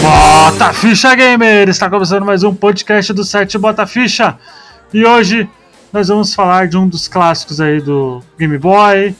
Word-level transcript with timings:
Bota 0.00 0.72
Ficha 0.72 1.14
Gamer! 1.14 1.68
Está 1.68 1.90
começando 1.90 2.24
mais 2.24 2.42
um 2.42 2.54
podcast 2.54 3.12
do 3.12 3.24
site 3.24 3.58
Bota 3.58 3.86
Ficha. 3.86 4.38
E 4.94 5.04
hoje 5.04 5.48
nós 5.92 6.08
vamos 6.08 6.34
falar 6.34 6.68
de 6.68 6.76
um 6.76 6.88
dos 6.88 7.08
clássicos 7.08 7.60
aí 7.60 7.80
do 7.80 8.22
Game 8.38 8.56
Boy, 8.56 9.14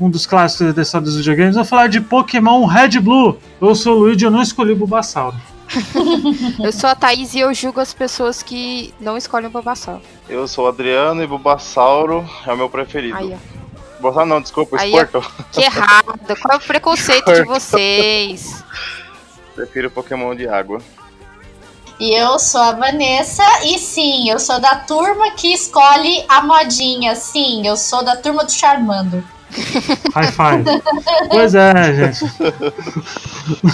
um 0.00 0.10
dos 0.10 0.26
clássicos 0.26 0.74
da 0.74 0.82
história 0.82 1.04
dos 1.04 1.16
videogames. 1.16 1.54
Vamos 1.54 1.68
falar 1.68 1.86
de 1.88 2.00
Pokémon 2.00 2.64
Red 2.66 2.98
Blue. 3.00 3.38
Eu 3.60 3.74
sou 3.74 3.96
o 3.96 3.98
Luigi 4.00 4.24
e 4.24 4.26
eu 4.26 4.30
não 4.30 4.42
escolhi 4.42 4.72
o 4.72 4.76
Bulbasauro. 4.76 5.36
Eu 6.62 6.72
sou 6.72 6.90
a 6.90 6.94
Thaís 6.94 7.32
e 7.34 7.38
eu 7.40 7.54
julgo 7.54 7.80
as 7.80 7.94
pessoas 7.94 8.42
que 8.42 8.92
não 9.00 9.16
escolhem 9.16 9.46
o 9.46 9.50
Bulbasauro. 9.50 10.02
Eu 10.28 10.46
sou 10.46 10.66
o 10.66 10.68
Adriano 10.68 11.22
e 11.22 11.26
Bulbasauro 11.26 12.28
é 12.46 12.52
o 12.52 12.56
meu 12.56 12.68
preferido. 12.68 13.16
Aí, 13.16 13.32
ó. 13.32 13.61
Bulbasauro 14.02 14.28
não, 14.28 14.40
desculpa, 14.40 14.76
Aí, 14.80 14.90
Squirtle. 14.90 15.24
Que 15.52 15.62
errado. 15.62 16.18
Qual 16.42 16.54
é 16.54 16.56
o 16.56 16.60
preconceito 16.60 17.32
de 17.32 17.44
vocês? 17.44 18.64
Prefiro 19.54 19.90
Pokémon 19.90 20.34
de 20.34 20.48
água. 20.48 20.80
E 22.00 22.12
eu 22.12 22.36
sou 22.38 22.60
a 22.60 22.72
Vanessa, 22.72 23.44
e 23.64 23.78
sim, 23.78 24.28
eu 24.28 24.40
sou 24.40 24.58
da 24.58 24.74
turma 24.74 25.30
que 25.32 25.52
escolhe 25.52 26.24
a 26.28 26.42
modinha. 26.42 27.14
Sim, 27.14 27.64
eu 27.64 27.76
sou 27.76 28.04
da 28.04 28.16
turma 28.16 28.44
do 28.44 28.50
Charmando. 28.50 29.22
High 30.14 30.32
five. 30.32 30.64
pois 31.30 31.54
é, 31.54 31.94
gente. 31.94 32.32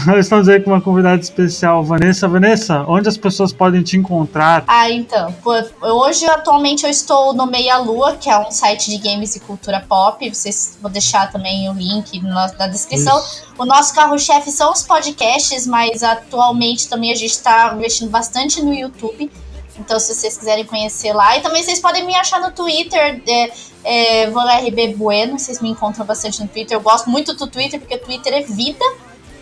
Nós 0.07 0.21
estamos 0.21 0.49
aí 0.49 0.61
com 0.61 0.71
uma 0.71 0.81
convidada 0.81 1.21
especial, 1.21 1.85
Vanessa. 1.85 2.27
Vanessa, 2.29 2.85
onde 2.89 3.09
as 3.09 3.17
pessoas 3.17 3.53
podem 3.53 3.83
te 3.83 3.97
encontrar? 3.97 4.65
Ah, 4.67 4.91
então. 4.91 5.35
Hoje, 5.81 6.27
atualmente, 6.27 6.85
eu 6.85 6.91
estou 6.91 7.33
no 7.35 7.47
Meia 7.47 7.79
Lua, 7.79 8.17
que 8.17 8.29
é 8.29 8.39
um 8.39 8.51
site 8.51 8.91
de 8.91 8.99
games 8.99 9.37
e 9.37 9.41
cultura 9.41 9.85
pop. 9.89 10.29
Vocês 10.29 10.79
vou 10.81 10.91
deixar 10.91 11.31
também 11.31 11.69
o 11.69 11.73
link 11.73 12.21
na, 12.21 12.53
na 12.59 12.67
descrição. 12.67 13.23
O 13.57 13.65
nosso 13.65 13.95
carro-chefe 13.95 14.51
são 14.51 14.73
os 14.73 14.83
podcasts, 14.83 15.67
mas 15.67 16.03
atualmente 16.03 16.89
também 16.89 17.13
a 17.13 17.17
gente 17.17 17.31
está 17.31 17.75
investindo 17.75 18.11
bastante 18.11 18.63
no 18.63 18.73
YouTube. 18.73 19.31
Então, 19.79 19.99
se 19.99 20.15
vocês 20.15 20.37
quiserem 20.37 20.65
conhecer 20.65 21.13
lá. 21.13 21.37
E 21.37 21.41
também 21.41 21.63
vocês 21.63 21.81
podem 21.81 22.05
me 22.05 22.15
achar 22.15 22.41
no 22.41 22.51
Twitter. 22.51 23.23
É, 23.27 23.51
é, 23.85 24.31
VanRB 24.31 24.95
Bueno, 24.97 25.39
vocês 25.39 25.61
me 25.61 25.71
encontram 25.71 26.05
bastante 26.05 26.43
no 26.43 26.49
Twitter. 26.49 26.77
Eu 26.77 26.81
gosto 26.81 27.09
muito 27.09 27.35
do 27.35 27.47
Twitter, 27.47 27.79
porque 27.79 27.95
o 27.95 27.99
Twitter 28.01 28.35
é 28.35 28.43
vida. 28.43 28.85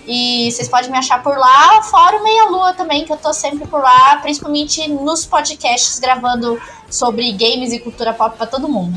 E 0.06 0.51
vocês 0.53 0.69
podem 0.69 0.91
me 0.91 0.97
achar 0.97 1.20
por 1.20 1.37
lá, 1.37 1.83
fora 1.83 2.19
o 2.19 2.23
Meia 2.23 2.45
Lua 2.45 2.73
também, 2.75 3.05
que 3.05 3.12
eu 3.12 3.17
tô 3.17 3.33
sempre 3.33 3.67
por 3.67 3.81
lá, 3.81 4.20
principalmente 4.23 4.89
nos 4.89 5.27
podcasts, 5.27 5.98
gravando 5.98 6.61
sobre 6.89 7.33
games 7.33 7.73
e 7.73 7.81
cultura 7.81 8.15
pop 8.15 8.37
pra 8.37 8.47
todo 8.47 8.69
mundo. 8.69 8.97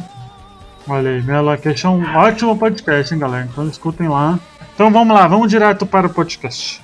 Olha 0.88 1.10
aí, 1.10 1.22
Mela 1.24 1.58
Cash 1.58 1.84
é 1.84 1.90
um 1.90 2.16
ótimo 2.16 2.56
podcast, 2.56 3.12
hein, 3.12 3.20
galera? 3.20 3.50
Então 3.52 3.68
escutem 3.68 4.08
lá. 4.08 4.40
Então 4.76 4.92
vamos 4.92 5.16
lá, 5.16 5.28
vamos 5.28 5.50
direto 5.50 5.84
para 5.84 6.06
o 6.06 6.10
podcast. 6.12 6.80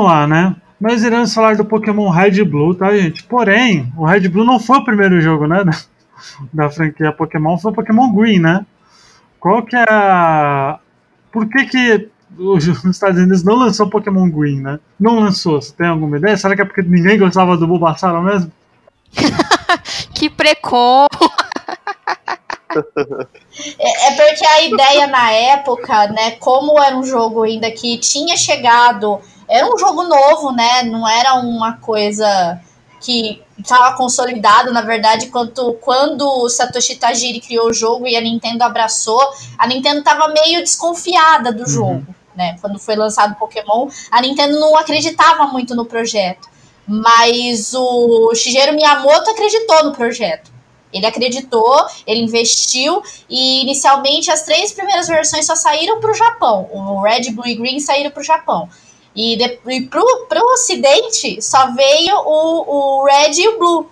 Vamos 0.00 0.06
lá, 0.06 0.26
né? 0.26 0.56
Nós 0.80 1.02
iremos 1.04 1.34
falar 1.34 1.56
do 1.56 1.64
Pokémon 1.64 2.08
Red 2.08 2.42
Blue, 2.44 2.74
tá, 2.74 2.96
gente? 2.96 3.22
Porém, 3.24 3.92
o 3.96 4.06
Red 4.06 4.28
Blue 4.28 4.44
não 4.44 4.58
foi 4.58 4.78
o 4.78 4.84
primeiro 4.84 5.20
jogo, 5.20 5.46
né? 5.46 5.62
Da, 5.62 5.72
da 6.64 6.70
franquia 6.70 7.12
Pokémon, 7.12 7.58
foi 7.58 7.70
o 7.70 7.74
Pokémon 7.74 8.12
Green, 8.12 8.38
né? 8.38 8.64
Qual 9.38 9.62
que 9.62 9.76
é 9.76 9.84
a. 9.88 10.78
Por 11.30 11.48
que 11.48 11.66
que 11.66 12.08
os 12.38 12.66
Estados 12.84 13.18
Unidos 13.18 13.44
não 13.44 13.56
lançou 13.56 13.90
Pokémon 13.90 14.28
Green, 14.30 14.60
né? 14.60 14.80
Não 14.98 15.20
lançou, 15.20 15.60
você 15.60 15.72
tem 15.74 15.86
alguma 15.86 16.16
ideia? 16.16 16.36
Será 16.36 16.56
que 16.56 16.62
é 16.62 16.64
porque 16.64 16.82
ninguém 16.82 17.18
gostava 17.18 17.56
do 17.56 17.66
Bulbasaur 17.66 18.22
mesmo? 18.22 18.50
Que 20.14 20.28
precon. 20.28 21.06
É, 23.80 24.06
é 24.06 24.16
porque 24.16 24.46
a 24.46 24.62
ideia 24.62 25.06
na 25.08 25.32
época, 25.32 26.06
né, 26.06 26.32
como 26.38 26.80
era 26.80 26.96
um 26.96 27.02
jogo 27.02 27.42
ainda 27.42 27.68
que 27.68 27.98
tinha 27.98 28.36
chegado, 28.36 29.20
era 29.50 29.66
um 29.66 29.76
jogo 29.76 30.04
novo, 30.04 30.52
né, 30.52 30.84
não 30.84 31.06
era 31.06 31.34
uma 31.34 31.76
coisa 31.78 32.60
que 33.00 33.42
estava 33.58 33.96
consolidado, 33.96 34.72
na 34.72 34.82
verdade, 34.82 35.26
quando, 35.26 35.74
quando 35.74 36.22
o 36.22 36.48
Satoshi 36.48 36.96
Tajiri 36.96 37.40
criou 37.40 37.68
o 37.68 37.72
jogo 37.72 38.06
e 38.06 38.16
a 38.16 38.20
Nintendo 38.20 38.62
abraçou, 38.62 39.20
a 39.58 39.66
Nintendo 39.66 39.98
estava 39.98 40.28
meio 40.28 40.60
desconfiada 40.60 41.50
do 41.50 41.68
jogo, 41.68 42.06
né, 42.36 42.56
quando 42.60 42.78
foi 42.78 42.94
lançado 42.94 43.34
Pokémon, 43.36 43.88
a 44.10 44.20
Nintendo 44.20 44.60
não 44.60 44.76
acreditava 44.76 45.46
muito 45.46 45.74
no 45.74 45.84
projeto, 45.84 46.48
mas 46.86 47.74
o 47.74 48.32
Shigeru 48.34 48.74
Miyamoto 48.74 49.30
acreditou 49.30 49.84
no 49.84 49.92
projeto. 49.92 50.50
Ele 50.92 51.06
acreditou, 51.06 51.86
ele 52.04 52.20
investiu 52.20 53.00
e 53.28 53.62
inicialmente 53.62 54.30
as 54.30 54.42
três 54.42 54.72
primeiras 54.72 55.06
versões 55.06 55.46
só 55.46 55.54
saíram 55.54 56.00
para 56.00 56.10
o 56.10 56.14
Japão. 56.14 56.68
O 56.72 57.00
Red, 57.00 57.30
Blue 57.30 57.46
e 57.46 57.54
Green 57.54 57.78
saíram 57.78 58.10
para 58.10 58.20
o 58.20 58.24
Japão. 58.24 58.68
E, 59.14 59.36
de, 59.36 59.58
e 59.68 59.82
pro, 59.86 60.04
pro 60.28 60.44
Ocidente 60.52 61.42
só 61.42 61.72
veio 61.72 62.16
o, 62.16 63.00
o 63.00 63.04
Red 63.04 63.32
e 63.40 63.48
o 63.48 63.58
Blue. 63.58 63.90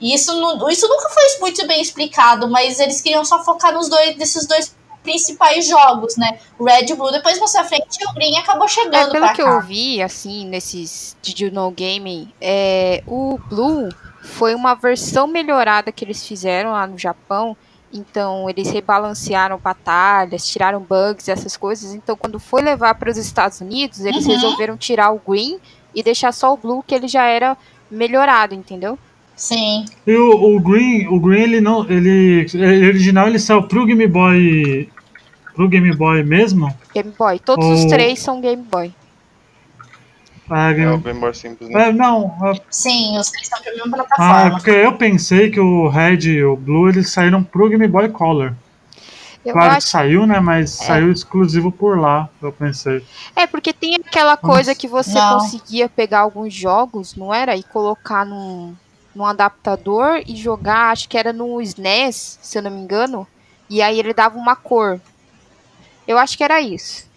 E 0.00 0.14
isso, 0.14 0.32
isso 0.70 0.88
nunca 0.88 1.08
foi 1.10 1.24
muito 1.40 1.66
bem 1.66 1.80
explicado, 1.80 2.48
mas 2.48 2.80
eles 2.80 3.00
queriam 3.00 3.24
só 3.24 3.42
focar 3.44 3.72
nos 3.72 3.88
dois 3.88 4.16
desses 4.16 4.46
dois 4.46 4.74
principais 5.02 5.66
jogos, 5.66 6.16
né? 6.16 6.38
O 6.58 6.64
Red 6.64 6.86
e 6.88 6.92
o 6.92 6.96
Blue. 6.96 7.10
Depois 7.10 7.38
mais 7.38 7.52
pra 7.52 7.64
frente 7.64 7.98
o 8.06 8.12
Green 8.14 8.36
acabou 8.36 8.66
É, 8.66 8.68
chegando 8.68 9.12
pelo 9.12 9.24
pra 9.24 9.34
que 9.34 9.42
cá. 9.42 9.50
eu 9.50 9.62
vi, 9.62 10.02
assim, 10.02 10.46
nesses 10.46 11.16
Did 11.22 11.40
You 11.40 11.52
Know 11.52 11.70
Gaming, 11.70 12.32
é, 12.40 13.02
o 13.06 13.38
Blue 13.48 13.88
foi 14.22 14.54
uma 14.54 14.74
versão 14.74 15.26
melhorada 15.26 15.90
que 15.90 16.04
eles 16.04 16.26
fizeram 16.26 16.72
lá 16.72 16.86
no 16.86 16.98
Japão. 16.98 17.56
Então, 17.92 18.48
eles 18.48 18.70
rebalancearam 18.70 19.58
batalhas, 19.58 20.46
tiraram 20.46 20.80
bugs, 20.80 21.28
essas 21.28 21.56
coisas. 21.56 21.92
Então, 21.92 22.16
quando 22.16 22.38
foi 22.38 22.62
levar 22.62 22.94
para 22.94 23.10
os 23.10 23.16
Estados 23.16 23.60
Unidos, 23.60 24.00
eles 24.04 24.24
Uhum. 24.26 24.32
resolveram 24.32 24.76
tirar 24.76 25.10
o 25.12 25.20
Green 25.26 25.58
e 25.94 26.02
deixar 26.02 26.32
só 26.32 26.52
o 26.54 26.56
Blue, 26.56 26.84
que 26.86 26.94
ele 26.94 27.08
já 27.08 27.24
era 27.24 27.56
melhorado, 27.90 28.54
entendeu? 28.54 28.96
Sim. 29.34 29.86
E 30.06 30.14
o, 30.14 30.54
o 30.56 30.60
Green, 30.60 31.08
o 31.08 31.18
Green, 31.18 31.40
ele 31.42 31.60
não. 31.60 31.82
Ele. 31.90 32.46
ele 32.54 32.86
original 32.88 33.26
ele 33.26 33.38
saiu 33.38 33.62
pro 33.64 33.86
Game 33.86 34.06
Boy. 34.06 34.88
Pro 35.54 35.68
Game 35.68 35.92
Boy 35.96 36.22
mesmo? 36.22 36.72
Game 36.94 37.12
Boy. 37.18 37.38
Todos 37.40 37.66
os 37.66 37.84
O- 37.84 37.88
três 37.88 38.20
são 38.20 38.40
Game 38.40 38.62
Boy. 38.62 38.92
Ah, 40.50 40.72
É 40.72 40.88
o. 40.90 40.98
Game 40.98 41.20
Boy 41.20 41.34
Simples, 41.34 41.70
né? 41.70 41.88
é, 41.88 41.92
não. 41.92 42.34
é- 42.44 42.60
Sim, 42.70 43.16
os 43.18 43.30
três 43.30 43.44
estão 43.46 43.60
pra 43.62 43.70
mesma 43.72 43.96
Ah, 43.96 44.00
é 44.00 44.04
plataforma. 44.06 44.50
porque 44.56 44.70
eu 44.70 44.92
pensei 44.96 45.50
que 45.50 45.60
o 45.60 45.88
Red 45.88 46.18
e 46.28 46.44
o 46.44 46.56
Blue 46.56 46.88
eles 46.88 47.10
saíram 47.10 47.42
pro 47.42 47.68
Game 47.68 47.86
Boy 47.86 48.08
Color. 48.08 48.52
Eu 49.44 49.54
claro 49.54 49.70
que 49.70 49.76
acho 49.78 49.86
saiu, 49.86 50.26
né? 50.26 50.38
Mas 50.38 50.70
saiu 50.70 51.10
exclusivo 51.10 51.72
por 51.72 51.98
lá, 51.98 52.28
eu 52.42 52.52
pensei. 52.52 53.02
É, 53.34 53.46
porque 53.46 53.72
tem 53.72 53.94
aquela 53.94 54.36
coisa 54.36 54.74
que 54.74 54.86
você 54.86 55.14
Não. 55.14 55.38
conseguia 55.38 55.88
pegar 55.88 56.20
alguns 56.20 56.52
jogos, 56.52 57.16
não 57.16 57.32
era? 57.32 57.56
E 57.56 57.62
colocar 57.62 58.26
num, 58.26 58.74
num 59.14 59.24
adaptador 59.24 60.22
e 60.26 60.36
jogar, 60.36 60.90
acho 60.92 61.08
que 61.08 61.16
era 61.16 61.32
no 61.32 61.58
SNES, 61.62 62.38
se 62.42 62.58
eu 62.58 62.62
não 62.62 62.70
me 62.70 62.80
engano. 62.80 63.26
E 63.70 63.80
aí 63.80 63.98
ele 63.98 64.12
dava 64.12 64.36
uma 64.38 64.54
cor. 64.56 65.00
Eu 66.06 66.18
acho 66.18 66.36
que 66.36 66.44
era 66.44 66.60
isso. 66.60 67.08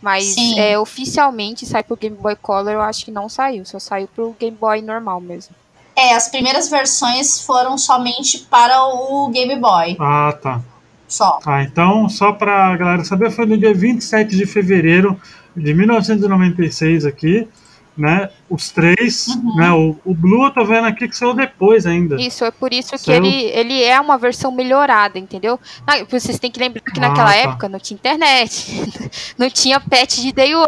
Mas 0.00 0.34
é, 0.56 0.78
oficialmente 0.78 1.66
sai 1.66 1.82
pro 1.82 1.96
Game 1.96 2.16
Boy 2.16 2.34
Color, 2.36 2.72
eu 2.72 2.80
acho 2.80 3.04
que 3.04 3.10
não 3.10 3.28
saiu. 3.28 3.64
Só 3.64 3.78
saiu 3.78 4.08
pro 4.08 4.34
Game 4.38 4.56
Boy 4.58 4.80
normal 4.80 5.20
mesmo. 5.20 5.54
É, 5.94 6.14
as 6.14 6.28
primeiras 6.28 6.70
versões 6.70 7.42
foram 7.42 7.76
somente 7.76 8.38
para 8.50 8.82
o 8.82 9.28
Game 9.28 9.56
Boy. 9.56 9.96
Ah, 10.00 10.32
tá. 10.40 10.60
Só. 11.06 11.40
Ah, 11.44 11.62
então, 11.62 12.08
só 12.08 12.32
pra 12.32 12.76
galera 12.76 13.04
saber, 13.04 13.30
foi 13.30 13.44
no 13.44 13.58
dia 13.58 13.74
27 13.74 14.36
de 14.36 14.46
fevereiro 14.46 15.20
de 15.56 15.74
1996 15.74 17.04
aqui. 17.04 17.48
Né? 17.96 18.30
Os 18.48 18.70
três, 18.70 19.26
Uhum. 19.28 19.56
né? 19.56 19.70
O, 19.72 19.96
o 20.04 20.14
Blue 20.14 20.44
eu 20.44 20.50
tô 20.50 20.64
vendo 20.64 20.86
aqui 20.86 21.06
que 21.08 21.16
saiu 21.16 21.34
depois 21.34 21.84
ainda. 21.86 22.20
Isso, 22.20 22.44
é 22.44 22.50
por 22.50 22.72
isso 22.72 22.90
que 22.92 22.98
Saiu- 22.98 23.16
ele, 23.24 23.44
ele 23.44 23.82
é 23.82 24.00
uma 24.00 24.16
versão 24.16 24.50
melhorada, 24.52 25.18
entendeu? 25.18 25.58
Ah, 25.86 26.02
vocês 26.08 26.38
têm 26.38 26.50
que 26.50 26.58
lembrar 26.60 26.80
que 26.82 26.98
Ah, 26.98 27.08
naquela 27.08 27.30
tá. 27.30 27.36
época 27.36 27.68
não 27.68 27.78
tinha 27.78 27.96
internet, 27.96 28.66
não 29.36 29.50
tinha 29.50 29.78
patch 29.80 30.18
de 30.20 30.32
day 30.32 30.54
one. 30.54 30.66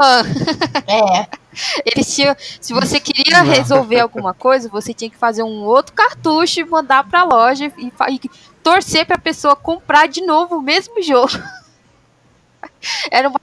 É. 0.86 1.26
Eles 1.84 2.14
tinham, 2.14 2.34
se 2.60 2.72
você 2.72 2.98
queria 2.98 3.42
resolver 3.42 4.00
alguma 4.00 4.32
coisa, 4.32 4.68
você 4.70 4.94
tinha 4.94 5.10
que 5.10 5.16
fazer 5.18 5.42
um 5.42 5.64
outro 5.64 5.92
cartucho 5.94 6.60
e 6.60 6.64
mandar 6.64 7.04
pra 7.08 7.24
loja 7.24 7.70
e, 7.76 7.92
e 8.10 8.20
torcer 8.62 9.04
pra 9.04 9.18
pessoa 9.18 9.54
comprar 9.54 10.06
de 10.08 10.22
novo 10.24 10.56
o 10.56 10.62
mesmo 10.62 11.02
jogo. 11.02 11.32
Era 13.10 13.28
uma 13.28 13.40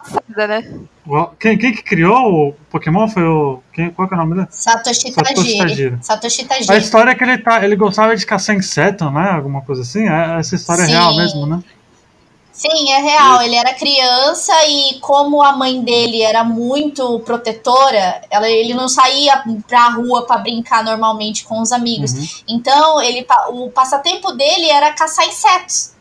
desgraçada, 0.00 0.46
né? 0.46 0.80
Quem, 1.38 1.58
quem 1.58 1.72
que 1.74 1.82
criou 1.82 2.48
o 2.48 2.52
Pokémon 2.70 3.08
foi 3.08 3.22
o. 3.24 3.60
Quem, 3.72 3.90
qual 3.90 4.08
que 4.08 4.14
é 4.14 4.16
o 4.16 4.20
nome 4.20 4.34
dele? 4.36 4.46
Satoshi 4.50 5.12
Satoshi 5.12 5.34
Tajiri. 5.34 5.58
Tajiri. 5.58 5.98
Satoshi 6.00 6.42
A 6.42 6.48
Tajiri. 6.48 6.78
história 6.78 7.10
é 7.10 7.14
que 7.14 7.24
ele, 7.24 7.38
tá, 7.38 7.64
ele 7.64 7.76
gostava 7.76 8.16
de 8.16 8.24
caçar 8.24 8.54
inseto, 8.56 9.10
né? 9.10 9.30
Alguma 9.30 9.62
coisa 9.62 9.82
assim. 9.82 10.08
É- 10.08 10.38
Essa 10.38 10.54
história 10.54 10.82
é 10.82 10.86
Sim. 10.86 10.92
real 10.92 11.16
mesmo, 11.16 11.46
né? 11.46 11.62
Sim, 12.52 12.92
é 12.92 12.98
real. 12.98 13.42
Ele 13.42 13.56
era 13.56 13.72
criança 13.74 14.52
e 14.68 15.00
como 15.00 15.42
a 15.42 15.52
mãe 15.52 15.82
dele 15.82 16.22
era 16.22 16.44
muito 16.44 17.18
protetora, 17.20 18.20
ela, 18.30 18.48
ele 18.48 18.74
não 18.74 18.88
saía 18.88 19.42
pra 19.66 19.88
rua 19.88 20.26
pra 20.26 20.38
brincar 20.38 20.84
normalmente 20.84 21.44
com 21.44 21.60
os 21.60 21.72
amigos. 21.72 22.12
Uhum. 22.12 22.26
Então, 22.48 23.02
ele, 23.02 23.26
o 23.50 23.70
passatempo 23.70 24.32
dele 24.32 24.68
era 24.70 24.92
caçar 24.92 25.26
insetos. 25.26 25.91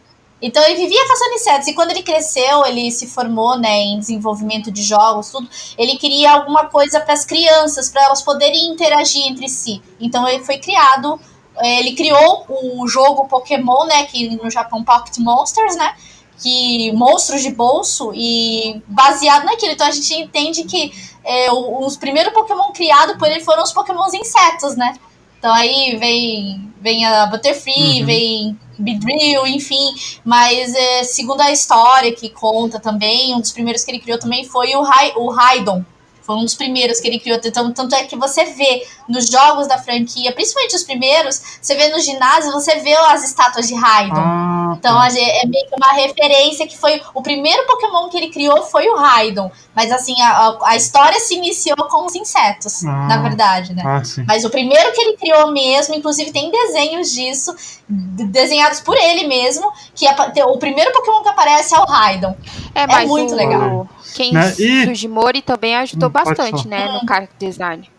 Então, 0.41 0.63
ele 0.63 0.75
vivia 0.75 1.07
caçando 1.07 1.33
insetos. 1.35 1.67
E 1.67 1.73
quando 1.73 1.91
ele 1.91 2.03
cresceu, 2.03 2.65
ele 2.65 2.89
se 2.91 3.07
formou 3.07 3.57
né, 3.59 3.77
em 3.81 3.99
desenvolvimento 3.99 4.71
de 4.71 4.81
jogos, 4.83 5.29
tudo. 5.29 5.47
Ele 5.77 5.97
queria 5.97 6.31
alguma 6.31 6.65
coisa 6.65 6.99
para 6.99 7.13
as 7.13 7.23
crianças, 7.25 7.89
para 7.89 8.03
elas 8.05 8.21
poderem 8.21 8.69
interagir 8.71 9.25
entre 9.27 9.47
si. 9.47 9.81
Então, 9.99 10.27
ele 10.27 10.43
foi 10.43 10.57
criado. 10.57 11.19
eh, 11.59 11.79
Ele 11.79 11.93
criou 11.93 12.45
o 12.49 12.87
jogo 12.87 13.27
Pokémon, 13.27 13.85
né? 13.85 14.05
Que 14.05 14.35
no 14.35 14.49
Japão 14.49 14.83
Pocket 14.83 15.17
Monsters, 15.19 15.75
né? 15.75 15.95
que 16.41 16.91
monstros 16.93 17.43
de 17.43 17.51
bolso 17.51 18.11
e 18.15 18.81
baseado 18.87 19.45
naquilo. 19.45 19.73
Então 19.73 19.85
a 19.85 19.91
gente 19.91 20.11
entende 20.15 20.63
que 20.63 20.91
é, 21.23 21.51
os 21.51 21.95
primeiros 21.97 22.33
Pokémon 22.33 22.71
criados 22.71 23.15
por 23.17 23.27
ele 23.27 23.41
foram 23.41 23.61
os 23.61 23.71
Pokémons 23.71 24.11
insetos, 24.13 24.75
né? 24.75 24.95
Então 25.41 25.51
aí 25.51 25.97
vem, 25.99 26.71
vem 26.79 27.03
a 27.03 27.25
Butterfree, 27.25 28.01
Uhum. 28.01 28.05
vem 28.05 28.59
Beedrill, 28.77 29.47
enfim. 29.47 29.89
Mas 30.23 30.75
é, 30.75 31.03
segundo 31.03 31.41
a 31.41 31.51
história 31.51 32.13
que 32.13 32.29
conta 32.29 32.79
também, 32.79 33.33
um 33.33 33.41
dos 33.41 33.51
primeiros 33.51 33.83
que 33.83 33.89
ele 33.89 33.99
criou 33.99 34.19
também 34.19 34.45
foi 34.45 34.75
o, 34.75 34.83
Rai, 34.83 35.13
o 35.15 35.31
Raidon. 35.31 35.83
Foi 36.31 36.39
um 36.39 36.45
dos 36.45 36.55
primeiros 36.55 36.99
que 37.01 37.07
ele 37.09 37.19
criou. 37.19 37.37
Então, 37.43 37.71
tanto 37.73 37.93
é 37.93 38.03
que 38.05 38.15
você 38.15 38.45
vê 38.45 38.87
nos 39.09 39.27
jogos 39.27 39.67
da 39.67 39.77
franquia, 39.77 40.31
principalmente 40.31 40.75
os 40.77 40.83
primeiros, 40.83 41.41
você 41.61 41.75
vê 41.75 41.89
no 41.89 41.99
ginásio, 41.99 42.51
você 42.53 42.75
vê 42.77 42.93
as 42.95 43.23
estátuas 43.25 43.67
de 43.67 43.75
Raidon. 43.75 44.15
Ah, 44.15 44.75
Então 44.77 44.95
tá. 44.97 45.07
é 45.07 45.45
meio 45.45 45.67
que 45.67 45.75
uma 45.75 45.91
referência 45.93 46.65
que 46.65 46.77
foi. 46.77 47.01
O 47.13 47.21
primeiro 47.21 47.65
Pokémon 47.67 48.07
que 48.07 48.15
ele 48.17 48.29
criou 48.29 48.63
foi 48.63 48.87
o 48.87 48.95
Raidon. 48.95 49.51
Mas 49.75 49.91
assim, 49.91 50.19
a, 50.21 50.57
a- 50.63 50.75
história 50.77 51.19
se 51.19 51.35
iniciou 51.35 51.75
com 51.89 52.05
os 52.05 52.15
insetos, 52.15 52.83
Ah. 52.85 53.07
na 53.07 53.17
verdade, 53.21 53.73
né? 53.73 53.83
Ah. 53.85 54.01
Mas 54.27 54.45
o 54.45 54.49
primeiro 54.49 54.91
que 54.93 55.01
ele 55.01 55.17
criou 55.17 55.51
mesmo, 55.51 55.95
inclusive 55.95 56.31
tem 56.31 56.49
desenhos 56.51 57.11
disso, 57.11 57.53
de- 57.89 58.25
desenhados 58.25 58.79
por 58.79 58.95
ele 58.97 59.27
mesmo, 59.27 59.69
que 59.93 60.07
apa- 60.07 60.31
o 60.45 60.57
primeiro 60.57 60.91
Pokémon 60.93 61.21
que 61.23 61.29
aparece 61.29 61.75
é 61.75 61.79
o 61.79 61.85
Raidon. 61.85 62.35
É, 62.73 62.87
mas 62.87 63.07
muito 63.07 63.33
o, 63.33 63.35
legal. 63.35 63.87
Quem 64.13 64.33
Né, 64.33 64.53
e- 64.59 64.85
Sugimori 64.85 65.41
também 65.41 65.75
ajudou 65.77 66.09
Hum, 66.09 66.11
pode 66.11 66.20
bastante, 66.23 66.67
né, 66.67 66.87
no 66.87 67.07
character 67.07 67.49
design. 67.49 67.89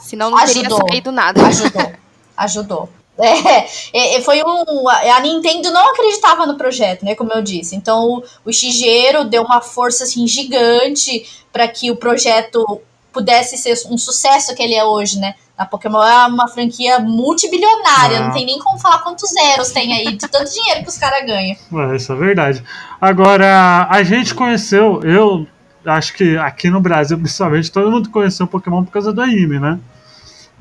Senão 0.00 0.30
não 0.30 0.38
teria 0.38 0.62
Ajudou. 0.62 0.88
saído 0.88 1.12
nada. 1.12 1.46
Ajudou. 1.46 1.92
ajudou. 2.36 2.88
É, 3.18 3.58
é, 3.92 4.16
é, 4.16 4.20
foi 4.22 4.42
um. 4.42 4.88
A 4.88 5.20
Nintendo 5.20 5.70
não 5.70 5.90
acreditava 5.90 6.46
no 6.46 6.56
projeto, 6.56 7.04
né? 7.04 7.14
Como 7.14 7.30
eu 7.32 7.42
disse. 7.42 7.76
Então 7.76 8.04
o, 8.04 8.24
o 8.46 8.52
Shigeru 8.52 9.24
deu 9.24 9.42
uma 9.42 9.60
força 9.60 10.04
assim, 10.04 10.26
gigante 10.26 11.28
para 11.52 11.68
que 11.68 11.90
o 11.90 11.96
projeto 11.96 12.80
pudesse 13.12 13.58
ser 13.58 13.74
um 13.90 13.98
sucesso 13.98 14.54
que 14.54 14.62
ele 14.62 14.74
é 14.74 14.82
hoje, 14.82 15.18
né? 15.18 15.34
A 15.58 15.66
Pokémon 15.66 16.02
é 16.02 16.26
uma 16.26 16.48
franquia 16.48 16.98
multibilionária, 16.98 18.18
Ah. 18.18 18.22
não 18.24 18.32
tem 18.32 18.46
nem 18.46 18.58
como 18.58 18.78
falar 18.78 19.00
quantos 19.00 19.28
zeros 19.28 19.70
tem 19.70 19.92
aí, 19.92 20.16
de 20.16 20.26
tanto 20.26 20.50
dinheiro 20.50 20.82
que 20.82 20.88
os 20.88 20.96
caras 20.96 21.24
ganham. 21.26 21.56
É, 21.92 21.96
isso 21.96 22.10
é 22.10 22.16
verdade. 22.16 22.64
Agora, 22.98 23.86
a 23.90 24.02
gente 24.02 24.34
conheceu, 24.34 25.02
eu 25.04 25.46
acho 25.84 26.14
que 26.14 26.36
aqui 26.36 26.70
no 26.70 26.80
Brasil, 26.80 27.18
principalmente, 27.18 27.70
todo 27.70 27.90
mundo 27.90 28.10
conheceu 28.10 28.46
o 28.46 28.48
Pokémon 28.48 28.84
por 28.84 28.92
causa 28.92 29.12
do 29.12 29.20
anime, 29.20 29.58
né? 29.58 29.78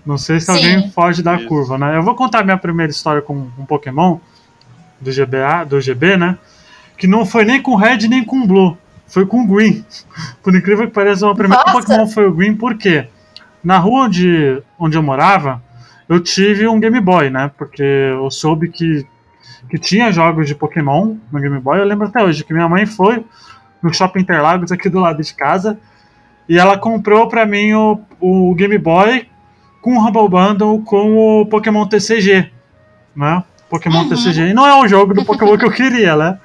Não 0.05 0.17
sei 0.17 0.39
se 0.39 0.47
Sim. 0.47 0.51
alguém 0.53 0.91
foge 0.91 1.21
da 1.21 1.35
Isso. 1.35 1.47
curva, 1.47 1.77
né? 1.77 1.95
Eu 1.95 2.03
vou 2.03 2.15
contar 2.15 2.43
minha 2.43 2.57
primeira 2.57 2.91
história 2.91 3.21
com 3.21 3.33
um 3.57 3.65
Pokémon 3.65 4.17
do 4.99 5.11
GBA, 5.11 5.65
do 5.67 5.79
GB, 5.79 6.17
né? 6.17 6.37
Que 6.97 7.07
não 7.07 7.25
foi 7.25 7.45
nem 7.45 7.61
com 7.61 7.75
Red 7.75 8.07
nem 8.07 8.23
com 8.23 8.45
Blue, 8.45 8.77
foi 9.07 9.25
com 9.25 9.45
Green. 9.45 9.85
Por 10.41 10.55
incrível 10.55 10.87
que 10.87 10.93
pareça, 10.93 11.27
o 11.27 11.35
primeiro 11.35 11.63
Nossa! 11.65 11.79
Pokémon 11.79 12.07
foi 12.07 12.27
o 12.27 12.33
Green, 12.33 12.55
por 12.55 12.75
quê? 12.77 13.07
Na 13.63 13.77
rua 13.77 14.05
onde, 14.05 14.61
onde 14.79 14.97
eu 14.97 15.03
morava, 15.03 15.61
eu 16.09 16.19
tive 16.19 16.67
um 16.67 16.79
Game 16.79 16.99
Boy, 16.99 17.29
né? 17.29 17.51
Porque 17.57 17.83
eu 17.83 18.29
soube 18.31 18.69
que, 18.69 19.05
que 19.69 19.77
tinha 19.77 20.11
jogos 20.11 20.47
de 20.47 20.55
Pokémon 20.55 21.15
no 21.31 21.39
Game 21.39 21.59
Boy. 21.59 21.79
Eu 21.79 21.85
lembro 21.85 22.07
até 22.07 22.23
hoje 22.23 22.43
que 22.43 22.53
minha 22.53 22.67
mãe 22.67 22.87
foi 22.87 23.23
no 23.81 23.93
Shopping 23.93 24.19
Interlagos 24.21 24.71
aqui 24.71 24.89
do 24.89 24.99
lado 24.99 25.21
de 25.21 25.33
casa 25.33 25.77
e 26.47 26.57
ela 26.57 26.77
comprou 26.77 27.27
pra 27.27 27.45
mim 27.45 27.73
o, 27.73 27.99
o 28.19 28.53
Game 28.55 28.77
Boy 28.77 29.27
com 29.81 29.97
o 29.97 29.99
Humble 29.99 30.29
Bundle 30.29 30.81
com 30.83 31.41
o 31.41 31.45
Pokémon 31.45 31.85
TCG, 31.87 32.51
né? 33.15 33.43
Pokémon 33.69 34.01
Uhum. 34.03 34.09
TCG. 34.09 34.49
E 34.49 34.53
não 34.53 34.67
é 34.67 34.75
um 34.75 34.87
jogo 34.87 35.13
do 35.13 35.23
Pokémon 35.25 35.57
que 35.57 35.65
eu 35.65 35.71
queria, 35.71 36.15
né? 36.15 36.37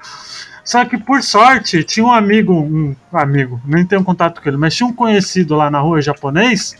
Só 0.64 0.84
que 0.84 0.96
por 0.98 1.22
sorte 1.22 1.84
tinha 1.84 2.04
um 2.04 2.10
amigo, 2.10 2.52
um 2.52 2.96
amigo, 3.12 3.60
nem 3.64 3.84
tenho 3.86 4.02
contato 4.02 4.40
com 4.42 4.48
ele, 4.48 4.56
mas 4.56 4.74
tinha 4.74 4.86
um 4.88 4.92
conhecido 4.92 5.54
lá 5.54 5.70
na 5.70 5.78
rua 5.78 6.00
japonês 6.02 6.74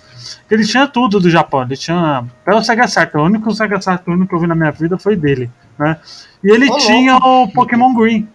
que 0.48 0.54
ele 0.54 0.64
tinha 0.64 0.88
tudo 0.88 1.20
do 1.20 1.30
Japão. 1.30 1.62
Ele 1.62 1.76
tinha 1.76 2.24
até 2.42 2.54
o 2.54 2.62
Sega 2.62 2.88
Saturn. 2.88 3.22
O 3.22 3.26
único 3.30 3.54
Sega 3.54 3.80
Saturn 3.80 4.26
que 4.26 4.34
eu 4.34 4.40
vi 4.40 4.46
na 4.48 4.54
minha 4.56 4.72
vida 4.72 4.98
foi 4.98 5.14
dele, 5.14 5.48
né? 5.78 5.98
E 6.42 6.50
ele 6.50 6.68
Ô, 6.68 6.76
tinha 6.78 7.16
o 7.16 7.48
Pokémon 7.52 7.94
Green. 7.94 8.28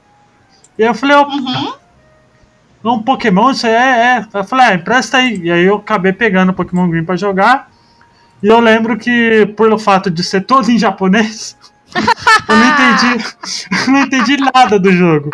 E 0.78 0.84
eu 0.84 0.94
falei, 0.94 1.16
ó, 1.18 1.26
Uhum. 1.28 1.74
Um 2.90 3.04
Pokémon, 3.04 3.52
aí 3.64 3.70
é, 3.70 4.18
é. 4.18 4.28
Eu 4.34 4.44
falei, 4.44 4.66
ah, 4.66 4.74
empresta 4.74 5.18
aí. 5.18 5.40
E 5.44 5.52
aí 5.52 5.64
eu 5.64 5.76
acabei 5.76 6.14
pegando 6.14 6.50
o 6.50 6.54
Pokémon 6.54 6.90
Green 6.90 7.04
pra 7.04 7.16
jogar. 7.16 7.70
E 8.42 8.48
eu 8.48 8.60
lembro 8.60 8.98
que, 8.98 9.46
pelo 9.56 9.78
fato 9.78 10.10
de 10.10 10.24
ser 10.24 10.42
todo 10.42 10.70
em 10.70 10.80
japonês, 10.80 11.56
eu 11.94 12.56
não 12.56 12.68
entendi, 12.70 13.26
não 13.88 14.00
entendi 14.02 14.38
nada 14.38 14.80
do 14.80 14.92
jogo. 14.92 15.30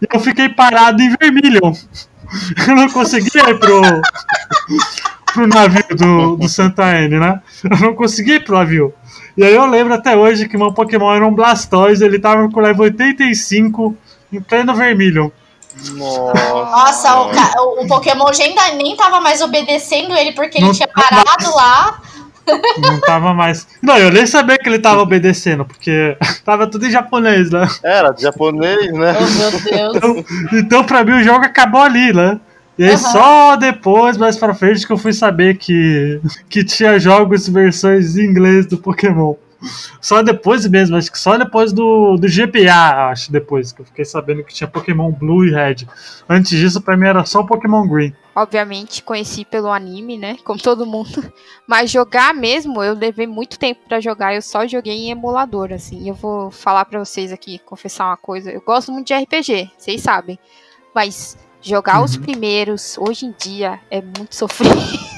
E 0.00 0.06
eu 0.12 0.20
fiquei 0.20 0.48
parado 0.48 1.02
em 1.02 1.14
Vermilion. 1.20 1.74
Eu 2.68 2.74
não 2.76 2.88
conseguia 2.88 3.50
ir 3.50 3.58
pro, 3.58 3.80
pro 5.32 5.46
navio 5.46 5.96
do, 5.96 6.36
do 6.36 6.48
Santa 6.48 6.96
N, 7.00 7.18
né? 7.18 7.40
Eu 7.64 7.78
não 7.78 7.94
conseguia 7.94 8.36
ir 8.36 8.44
pro 8.44 8.56
navio. 8.56 8.94
E 9.36 9.44
aí 9.44 9.54
eu 9.54 9.66
lembro 9.66 9.94
até 9.94 10.16
hoje 10.16 10.48
que 10.48 10.56
meu 10.56 10.72
Pokémon 10.72 11.12
era 11.14 11.26
um 11.26 11.34
Blastoise, 11.34 12.04
ele 12.04 12.18
tava 12.18 12.48
com 12.48 12.60
level 12.60 12.84
85 12.84 13.96
em 14.32 14.40
pleno 14.40 14.74
Vermilion. 14.74 15.30
Nossa. 15.92 16.32
Nossa, 16.64 17.20
o, 17.20 17.30
ca- 17.30 17.52
o- 17.62 17.86
Pokémon 17.86 18.32
já 18.32 18.44
ainda 18.44 18.72
nem 18.74 18.96
tava 18.96 19.20
mais 19.20 19.40
obedecendo 19.42 20.14
ele 20.14 20.32
porque 20.32 20.58
ele 20.58 20.66
Não 20.66 20.72
tinha 20.72 20.88
tava 20.88 21.08
parado 21.08 21.54
lá. 21.54 22.00
Não 22.78 23.00
tava 23.00 23.34
mais. 23.34 23.66
Não, 23.82 23.98
eu 23.98 24.10
nem 24.10 24.26
sabia 24.26 24.56
que 24.58 24.68
ele 24.68 24.78
tava 24.78 25.00
obedecendo, 25.02 25.64
porque 25.64 26.16
tava 26.44 26.66
tudo 26.66 26.86
em 26.86 26.90
japonês, 26.90 27.50
né? 27.50 27.66
Era 27.82 28.10
de 28.12 28.22
japonês, 28.22 28.92
né? 28.92 29.16
Oh, 29.18 29.38
meu 29.38 29.50
Deus. 29.60 29.96
Então, 29.96 30.24
então 30.52 30.84
pra 30.84 31.04
mim 31.04 31.12
o 31.12 31.24
jogo 31.24 31.44
acabou 31.44 31.80
ali, 31.82 32.12
né? 32.12 32.40
E 32.78 32.84
aí 32.84 32.90
Aham. 32.90 32.98
só 32.98 33.56
depois, 33.56 34.16
mais 34.18 34.36
pra 34.36 34.54
frente, 34.54 34.86
que 34.86 34.92
eu 34.92 34.98
fui 34.98 35.12
saber 35.12 35.56
que, 35.56 36.20
que 36.48 36.62
tinha 36.62 36.98
jogos 36.98 37.48
versões 37.48 38.16
em 38.16 38.24
inglês 38.26 38.66
do 38.66 38.76
Pokémon. 38.78 39.34
Só 40.00 40.22
depois 40.22 40.66
mesmo, 40.68 40.96
acho 40.96 41.10
que 41.10 41.18
só 41.18 41.36
depois 41.36 41.72
do, 41.72 42.16
do 42.16 42.28
GPA, 42.28 43.08
acho, 43.10 43.30
depois, 43.32 43.72
que 43.72 43.80
eu 43.82 43.86
fiquei 43.86 44.04
sabendo 44.04 44.44
que 44.44 44.54
tinha 44.54 44.68
Pokémon 44.68 45.10
Blue 45.10 45.44
e 45.44 45.50
Red. 45.50 45.86
Antes 46.28 46.50
disso, 46.58 46.80
pra 46.80 46.96
mim 46.96 47.06
era 47.06 47.24
só 47.24 47.42
Pokémon 47.42 47.86
Green. 47.88 48.14
Obviamente, 48.34 49.02
conheci 49.02 49.44
pelo 49.44 49.72
anime, 49.72 50.18
né? 50.18 50.36
Como 50.44 50.60
todo 50.60 50.84
mundo. 50.84 51.24
Mas 51.66 51.90
jogar 51.90 52.34
mesmo, 52.34 52.82
eu 52.82 52.94
levei 52.94 53.26
muito 53.26 53.58
tempo 53.58 53.80
pra 53.88 53.98
jogar. 54.00 54.34
Eu 54.34 54.42
só 54.42 54.66
joguei 54.66 54.92
em 54.92 55.10
emulador, 55.10 55.72
assim. 55.72 56.06
Eu 56.08 56.14
vou 56.14 56.50
falar 56.50 56.84
pra 56.84 56.98
vocês 56.98 57.32
aqui, 57.32 57.58
confessar 57.60 58.06
uma 58.06 58.16
coisa. 58.16 58.50
Eu 58.50 58.60
gosto 58.60 58.92
muito 58.92 59.06
de 59.06 59.14
RPG, 59.14 59.70
vocês 59.78 60.02
sabem. 60.02 60.38
Mas 60.94 61.36
jogar 61.62 62.02
os 62.04 62.14
Uhum. 62.16 62.22
primeiros, 62.22 62.96
hoje 62.98 63.26
em 63.26 63.34
dia, 63.38 63.80
é 63.90 64.00
muito 64.02 64.36
sofrido. 64.36 64.76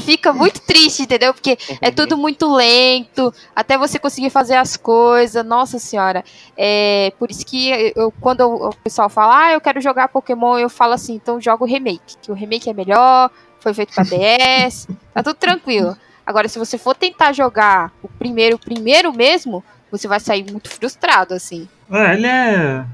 fica 0.00 0.32
muito 0.32 0.60
triste, 0.60 1.02
entendeu? 1.02 1.32
Porque 1.32 1.58
é 1.80 1.90
tudo 1.90 2.16
muito 2.16 2.52
lento, 2.52 3.32
até 3.54 3.76
você 3.76 3.98
conseguir 3.98 4.30
fazer 4.30 4.56
as 4.56 4.76
coisas. 4.76 5.44
Nossa 5.44 5.78
senhora. 5.78 6.24
É, 6.56 7.12
por 7.18 7.30
isso 7.30 7.44
que 7.44 7.92
eu, 7.94 8.12
quando 8.20 8.40
o 8.46 8.74
pessoal 8.84 9.08
fala, 9.08 9.46
ah, 9.46 9.52
eu 9.52 9.60
quero 9.60 9.80
jogar 9.80 10.08
Pokémon, 10.08 10.58
eu 10.58 10.68
falo 10.68 10.92
assim, 10.94 11.14
então 11.14 11.40
joga 11.40 11.64
o 11.64 11.66
remake, 11.66 12.16
que 12.22 12.30
o 12.30 12.34
remake 12.34 12.70
é 12.70 12.74
melhor, 12.74 13.30
foi 13.60 13.74
feito 13.74 13.94
pra 13.94 14.04
DS, 14.04 14.86
tá 15.12 15.22
tudo 15.22 15.36
tranquilo. 15.36 15.96
Agora, 16.26 16.48
se 16.48 16.58
você 16.58 16.76
for 16.76 16.94
tentar 16.94 17.32
jogar 17.32 17.92
o 18.02 18.08
primeiro, 18.08 18.56
o 18.56 18.58
primeiro 18.58 19.12
mesmo, 19.12 19.62
você 19.90 20.08
vai 20.08 20.18
sair 20.18 20.44
muito 20.50 20.68
frustrado, 20.68 21.34
assim. 21.34 21.68
É, 21.90 22.14
ele 22.14 22.26
é. 22.26 22.84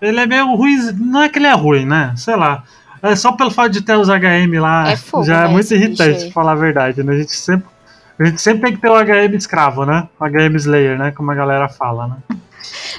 Ele 0.00 0.18
é 0.18 0.26
meio 0.26 0.54
ruim. 0.54 0.76
Não 0.98 1.22
é 1.22 1.28
que 1.28 1.38
ele 1.38 1.46
é 1.46 1.52
ruim, 1.52 1.84
né? 1.84 2.14
Sei 2.16 2.34
lá. 2.34 2.64
É 3.02 3.16
só 3.16 3.32
pelo 3.32 3.50
fato 3.50 3.70
de 3.70 3.80
ter 3.82 3.96
os 3.96 4.08
HM 4.08 4.60
lá. 4.60 4.90
É 4.90 4.96
fogo, 4.96 5.24
já 5.24 5.40
é 5.40 5.42
né, 5.42 5.48
muito 5.48 5.64
esse 5.64 5.74
irritante, 5.74 6.24
pra 6.24 6.32
falar 6.32 6.52
a 6.52 6.56
verdade, 6.56 7.02
né? 7.02 7.14
A 7.14 7.16
gente 7.16 7.34
sempre. 7.36 7.68
A 8.18 8.24
gente 8.26 8.42
sempre 8.42 8.62
tem 8.62 8.74
que 8.74 8.82
ter 8.82 8.90
o 8.90 8.98
HM 9.02 9.34
escravo, 9.34 9.86
né? 9.86 10.06
O 10.18 10.24
HM 10.24 10.54
Slayer, 10.56 10.98
né? 10.98 11.10
Como 11.12 11.30
a 11.30 11.34
galera 11.34 11.68
fala, 11.70 12.06
né? 12.08 12.36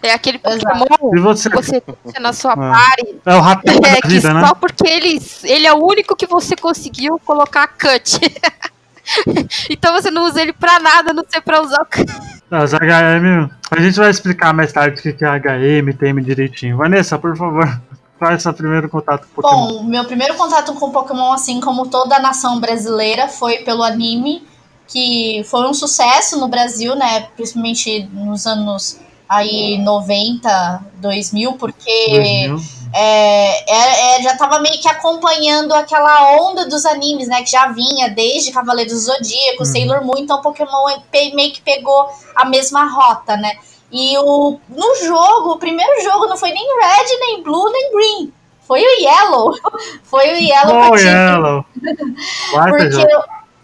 É 0.01 0.13
aquele. 0.13 0.39
Pokémon 0.39 0.86
você? 1.22 1.50
que 1.50 1.55
você 1.55 1.84
na 2.20 2.34
sua 2.34 2.53
É. 2.53 2.55
party, 2.55 3.15
É 3.25 3.36
o 3.36 3.39
ratão 3.39 3.75
é, 3.75 4.01
da 4.01 4.08
vida, 4.08 4.34
né? 4.34 4.48
só 4.48 4.55
porque 4.55 4.88
ele, 4.88 5.22
ele 5.43 5.67
é 5.67 5.74
o 5.74 5.77
único 5.86 6.15
que 6.15 6.25
você 6.25 6.55
conseguiu 6.55 7.20
colocar 7.24 7.67
cut. 7.67 8.20
então 9.70 9.93
você 9.93 10.10
não 10.10 10.25
usa 10.25 10.41
ele 10.41 10.53
pra 10.53 10.79
nada, 10.79 11.13
não 11.13 11.24
ser 11.27 11.41
pra 11.41 11.62
usar 11.62 11.81
o 11.81 11.86
cut. 11.86 12.12
As 12.50 12.74
HM. 12.74 13.50
A 13.70 13.79
gente 13.79 13.98
vai 13.98 14.10
explicar 14.10 14.53
mais 14.53 14.74
tarde 14.74 15.00
o 15.00 15.03
que 15.03 15.13
que 15.13 15.24
é 15.24 15.29
HM, 15.39 15.93
TM 15.93 16.22
direitinho. 16.24 16.77
Vanessa, 16.77 17.17
por 17.20 17.38
favor, 17.38 17.79
qual 18.21 18.31
é 18.31 18.35
o 18.35 18.39
seu 18.39 18.53
primeiro 18.53 18.87
contato 18.87 19.25
com 19.33 19.41
Pokémon? 19.41 19.67
Bom, 19.67 19.83
meu 19.83 20.05
primeiro 20.05 20.35
contato 20.35 20.75
com 20.75 20.91
Pokémon, 20.91 21.31
assim 21.33 21.59
como 21.59 21.87
toda 21.87 22.17
a 22.17 22.19
nação 22.19 22.59
brasileira, 22.59 23.27
foi 23.27 23.57
pelo 23.63 23.81
anime, 23.81 24.47
que 24.87 25.43
foi 25.49 25.67
um 25.67 25.73
sucesso 25.73 26.39
no 26.39 26.47
Brasil, 26.47 26.95
né? 26.95 27.21
Principalmente 27.35 28.07
nos 28.13 28.45
anos 28.45 28.99
aí 29.27 29.79
90, 29.79 30.83
2000, 30.97 31.53
porque 31.53 32.09
2000. 32.11 32.59
é, 32.93 33.71
é- 33.73 34.19
é, 34.19 34.21
já 34.21 34.37
tava 34.37 34.59
meio 34.59 34.79
que 34.79 34.87
acompanhando 34.87 35.73
aquela 35.73 36.33
onda 36.43 36.67
dos 36.67 36.85
animes, 36.85 37.27
né? 37.27 37.41
Que 37.41 37.49
já 37.49 37.69
vinha 37.69 38.07
desde 38.09 38.51
Cavaleiros 38.51 38.93
do 38.93 38.99
Zodíaco, 38.99 39.59
Uhum. 39.61 39.65
Sailor 39.65 40.05
Moon, 40.05 40.17
então 40.19 40.41
Pokémon 40.43 40.99
pe- 41.09 41.33
meio 41.33 41.51
que 41.53 41.61
pegou 41.61 42.07
a 42.35 42.45
mesma 42.45 42.85
rota, 42.87 43.35
né? 43.35 43.53
E 43.91 44.17
o, 44.19 44.57
no 44.69 44.95
jogo, 45.03 45.51
o 45.51 45.57
primeiro 45.60 46.01
jogo 46.03 46.27
não 46.27 46.38
foi 46.38 46.51
nem 46.51 46.65
Red, 46.65 47.19
nem 47.19 47.43
Blue, 47.43 47.69
nem 47.71 47.91
Green. 47.91 48.33
Foi 48.67 48.81
o 48.81 49.01
Yellow. 49.01 49.53
Foi 50.03 50.29
o 50.31 50.36
Yellow 50.38 50.74
pra 50.89 50.98
ti- 50.98 51.03
Yellow. 51.05 51.65
Porque 52.71 53.07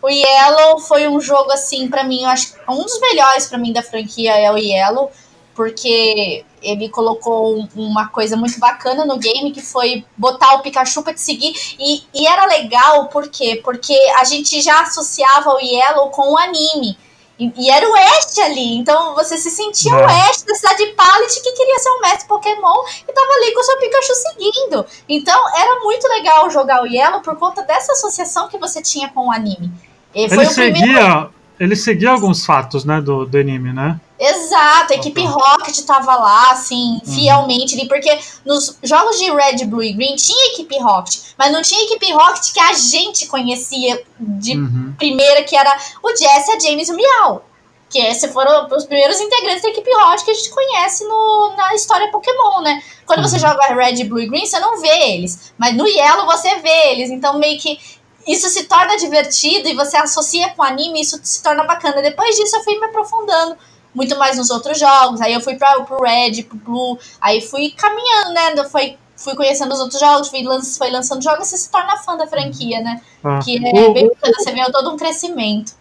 o 0.01 0.10
Yellow 0.10 0.79
foi 0.79 1.07
um 1.07 1.19
jogo 1.19 1.51
assim 1.51 1.88
pra 1.88 2.03
mim, 2.03 2.24
eu 2.24 2.29
acho 2.29 2.53
que 2.53 2.60
um 2.69 2.84
dos 2.84 3.00
melhores 3.00 3.48
pra 3.48 3.57
mim 3.57 3.72
da 3.74 3.81
franquia 3.81 4.34
é 4.38 4.51
o 4.51 4.57
Yellow, 4.57 5.12
porque 5.55 6.46
ele 6.62 6.88
colocou 6.89 7.57
um- 7.57 7.67
uma 7.75 8.07
coisa 8.10 8.36
muito 8.38 8.60
bacana 8.60 9.05
no 9.05 9.17
game 9.17 9.51
que 9.51 9.62
foi 9.62 10.05
botar 10.15 10.53
o 10.55 10.60
Pikachu 10.62 11.01
pra 11.03 11.13
te 11.13 11.22
seguir 11.22 11.53
e, 11.79 12.03
e 12.13 12.27
era 12.27 12.46
legal 12.46 13.07
por 13.07 13.27
quê? 13.29 13.60
Porque 13.63 13.93
a 14.19 14.24
gente 14.24 14.62
já 14.62 14.81
associava 14.81 15.51
o 15.55 15.60
Yellow 15.60 16.10
com 16.10 16.34
o 16.34 16.38
anime. 16.38 16.98
E, 17.39 17.53
e 17.56 17.70
era 17.70 17.88
o 17.88 17.96
Ash 17.96 18.38
ali, 18.39 18.77
então 18.77 19.13
você 19.13 19.38
se 19.38 19.51
sentia 19.51 19.94
o 19.94 20.00
É. 20.00 20.29
Ash 20.29 20.41
da 20.41 20.56
cidade 20.56 20.88
Pallet 20.88 21.41
que 21.41 21.51
queria 21.51 21.79
ser 21.79 21.89
um 21.91 22.01
mestre 22.01 22.27
Pokémon 22.27 22.84
e 23.08 23.13
tava 23.13 23.34
ali 23.34 23.53
com 23.53 23.60
o 23.60 23.63
seu 23.63 23.77
Pikachu 23.77 24.13
seguindo. 24.15 24.86
Então 25.08 25.39
era 25.56 25.79
muito 25.79 26.08
legal 26.08 26.50
jogar 26.50 26.82
o 26.82 26.88
Yellow 26.88 27.22
por 27.22 27.36
conta 27.38 27.62
dessa 27.62 27.91
associação 27.94 28.48
que 28.48 28.58
você 28.58 28.82
tinha 28.82 29.10
com 29.10 29.27
o 29.27 29.32
anime. 29.32 29.72
E 30.15 30.27
foi 30.27 30.39
Ele 30.39 30.51
o 30.51 30.53
primeiro. 30.53 31.37
Ele 31.59 31.75
seguia 31.75 32.11
alguns 32.11 32.45
fatos, 32.45 32.85
né, 32.85 33.01
do, 33.01 33.25
do 33.25 33.37
anime, 33.37 33.73
né? 33.73 33.99
Exato, 34.19 34.93
a 34.93 34.95
equipe 34.95 35.21
Uhum. 35.21 35.27
Rocket 35.29 35.79
tava 35.85 36.15
lá, 36.15 36.51
assim, 36.51 36.99
fielmente 37.05 37.75
ali, 37.77 37.87
porque 37.87 38.17
nos 38.45 38.77
jogos 38.83 39.17
de 39.19 39.31
Red, 39.31 39.65
Blue 39.65 39.83
e 39.83 39.93
Green 39.93 40.15
tinha 40.15 40.53
equipe 40.53 40.77
Rocket, 40.79 41.17
mas 41.37 41.51
não 41.51 41.61
tinha 41.61 41.83
equipe 41.85 42.11
Rocket 42.11 42.51
que 42.51 42.59
a 42.59 42.73
gente 42.73 43.27
conhecia 43.27 44.01
de 44.19 44.53
Uhum. 44.57 44.93
primeira, 44.97 45.43
que 45.43 45.55
era 45.55 45.75
o 46.03 46.09
Jesse, 46.15 46.51
a 46.51 46.59
James 46.59 46.89
e 46.89 46.93
o 46.93 46.95
Miau. 46.95 47.45
Que 47.89 47.99
esses 47.99 48.33
foram 48.33 48.67
os 48.75 48.83
primeiros 48.85 49.17
integrantes 49.21 49.61
da 49.61 49.69
equipe 49.69 49.89
Rocket 49.93 50.25
que 50.25 50.31
a 50.31 50.33
gente 50.33 50.49
conhece 50.49 51.05
no, 51.05 51.53
na 51.55 51.73
história 51.73 52.11
Pokémon, 52.11 52.59
né? 52.61 52.83
Quando 53.05 53.21
você 53.21 53.35
Uhum. 53.35 53.41
joga 53.43 53.73
Red, 53.75 54.03
Blue 54.03 54.19
e 54.19 54.27
Green, 54.27 54.45
você 54.45 54.59
não 54.59 54.81
vê 54.81 54.89
eles. 55.13 55.53
Mas 55.57 55.73
no 55.73 55.87
Yellow 55.87 56.25
você 56.25 56.55
vê 56.55 56.91
eles. 56.91 57.09
Então 57.09 57.39
meio 57.39 57.57
que 57.57 57.79
isso 58.27 58.50
se 58.50 58.65
torna 58.65 58.98
divertido 58.98 59.67
e 59.69 59.74
você 59.75 59.96
associa 59.98 60.50
com 60.50 60.62
anime, 60.63 61.01
isso 61.01 61.19
se 61.24 61.41
torna 61.41 61.63
bacana. 61.63 62.01
Depois 62.01 62.36
disso 62.36 62.55
eu 62.57 62.63
fui 62.63 62.77
me 62.79 62.86
aprofundando 62.86 63.55
muito 63.96 64.17
mais 64.17 64.38
nos 64.38 64.50
outros 64.50 64.77
jogos. 64.79 65.22
Aí 65.22 65.34
eu 65.34 65.41
fui 65.41 65.55
pra, 65.55 65.81
pro 65.81 66.01
Red, 66.03 66.43
pro 66.43 66.57
Blue. 66.57 67.00
Aí 67.22 67.41
fui 67.41 67.72
caminhando, 67.72 68.34
né? 68.34 68.53
Eu 68.55 68.69
Fui, 68.69 68.98
fui 69.15 69.36
conhecendo 69.36 69.74
os 69.74 69.79
outros 69.79 70.00
jogos, 70.00 70.27
fui, 70.29 70.43
lan 70.43 70.62
foi 70.62 70.91
lançando 70.91 71.24
jogos, 71.24 71.48
você 71.48 71.57
se 71.57 71.72
torna 71.72 71.98
fã 71.98 72.15
da 72.17 72.27
franquia, 72.27 72.81
né? 72.81 73.01
Ah. 73.24 73.39
Que 73.43 73.57
é 73.65 73.72
O- 73.88 73.93
bem 73.93 74.07
bacana, 74.10 74.34
você 74.38 74.51
vê 74.51 74.72
todo 74.72 74.91
um 74.93 74.98
crescimento. 74.98 75.74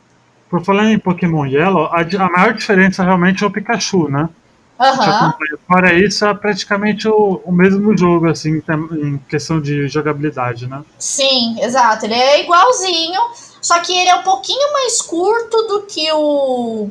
Por 0.48 0.64
falar 0.64 0.90
em 0.92 0.98
Pokémon 0.98 1.44
Yellow, 1.44 1.86
a, 1.86 2.00
a 2.02 2.30
maior 2.30 2.54
diferença 2.54 3.02
realmente 3.02 3.42
é 3.42 3.46
o 3.46 3.50
Pikachu, 3.50 4.08
né? 4.08 4.28
Acompanha. 4.78 5.58
Fora 5.66 5.94
isso, 5.94 6.24
é 6.26 6.34
praticamente 6.34 7.08
o, 7.08 7.40
o 7.44 7.52
mesmo 7.52 7.96
jogo, 7.96 8.28
assim, 8.28 8.62
em 8.92 9.18
questão 9.28 9.60
de 9.60 9.88
jogabilidade, 9.88 10.66
né? 10.66 10.82
Sim, 10.98 11.56
exato. 11.62 12.04
Ele 12.04 12.14
é 12.14 12.42
igualzinho, 12.42 13.20
só 13.60 13.80
que 13.80 13.96
ele 13.96 14.10
é 14.10 14.14
um 14.14 14.22
pouquinho 14.22 14.72
mais 14.72 15.00
curto 15.00 15.56
do 15.66 15.82
que 15.82 16.10
o 16.12 16.90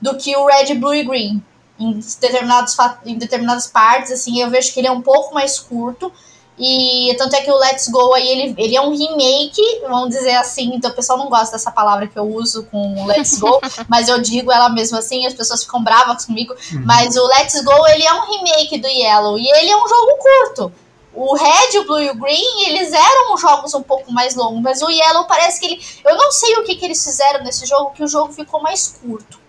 do 0.00 0.16
que 0.16 0.36
o 0.36 0.46
Red, 0.46 0.74
Blue 0.74 0.94
e 0.94 1.04
Green. 1.04 1.42
Em 1.78 1.98
determinados 1.98 2.76
em 3.04 3.18
determinadas 3.18 3.66
partes, 3.66 4.10
assim, 4.10 4.40
eu 4.40 4.48
vejo 4.48 4.72
que 4.72 4.80
ele 4.80 4.88
é 4.88 4.92
um 4.92 5.02
pouco 5.02 5.34
mais 5.34 5.58
curto. 5.58 6.10
E 6.58 7.14
tanto 7.18 7.36
é 7.36 7.42
que 7.42 7.50
o 7.50 7.58
Let's 7.58 7.88
Go 7.88 8.14
aí, 8.14 8.26
ele, 8.26 8.54
ele 8.56 8.76
é 8.76 8.80
um 8.80 8.96
remake, 8.96 9.62
vamos 9.82 10.08
dizer 10.08 10.36
assim, 10.36 10.74
então 10.74 10.90
o 10.90 10.94
pessoal 10.94 11.18
não 11.18 11.28
gosta 11.28 11.52
dessa 11.52 11.70
palavra 11.70 12.06
que 12.06 12.18
eu 12.18 12.24
uso 12.24 12.64
com 12.64 12.94
o 12.94 13.06
Let's 13.06 13.38
Go, 13.38 13.60
mas 13.88 14.08
eu 14.08 14.18
digo 14.22 14.50
ela 14.50 14.70
mesmo 14.70 14.96
assim, 14.96 15.26
as 15.26 15.34
pessoas 15.34 15.64
ficam 15.64 15.84
bravas 15.84 16.24
comigo. 16.24 16.54
Mas 16.84 17.14
o 17.16 17.26
Let's 17.26 17.62
Go, 17.62 17.86
ele 17.88 18.04
é 18.04 18.14
um 18.14 18.30
remake 18.30 18.78
do 18.78 18.88
Yellow, 18.88 19.38
e 19.38 19.46
ele 19.46 19.70
é 19.70 19.76
um 19.76 19.86
jogo 19.86 20.18
curto. 20.18 20.72
O 21.12 21.34
Red, 21.34 21.78
o 21.78 21.84
Blue 21.86 22.02
e 22.02 22.10
o 22.10 22.14
Green, 22.14 22.68
eles 22.68 22.92
eram 22.92 23.36
jogos 23.38 23.72
um 23.72 23.82
pouco 23.82 24.12
mais 24.12 24.34
longos, 24.34 24.60
mas 24.60 24.82
o 24.82 24.90
Yellow 24.90 25.24
parece 25.24 25.58
que 25.58 25.66
ele. 25.66 25.80
Eu 26.04 26.14
não 26.14 26.30
sei 26.30 26.56
o 26.56 26.64
que, 26.64 26.76
que 26.76 26.84
eles 26.84 27.02
fizeram 27.02 27.42
nesse 27.42 27.64
jogo, 27.64 27.92
que 27.92 28.04
o 28.04 28.06
jogo 28.06 28.34
ficou 28.34 28.60
mais 28.62 28.98
curto. 29.00 29.40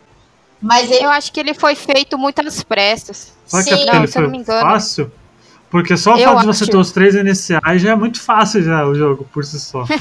Mas 0.61 0.89
ele. 0.89 1.03
Eu 1.03 1.09
acho 1.09 1.29
que 1.29 1.39
ele 1.39 1.53
foi 1.53 1.75
feito 1.75 2.17
muito 2.17 2.39
às 2.39 2.63
pressas. 2.63 3.33
Que 3.49 3.57
é 3.57 3.61
Sim. 3.63 3.85
Não, 3.85 3.95
ele 3.95 4.07
se 4.07 4.17
eu 4.17 4.21
não 4.23 4.29
me 4.29 4.37
engano. 4.37 4.61
fácil. 4.61 5.11
Porque 5.69 5.97
só 5.97 6.15
o 6.15 6.19
fato 6.19 6.41
de 6.41 6.45
você 6.45 6.65
ter 6.65 6.77
os 6.77 6.91
três 6.91 7.13
iniciais 7.15 7.81
já 7.81 7.91
é 7.91 7.95
muito 7.95 8.21
fácil 8.21 8.63
já 8.63 8.85
o 8.85 8.95
jogo 8.95 9.27
por 9.33 9.43
si 9.43 9.59
só. 9.59 9.85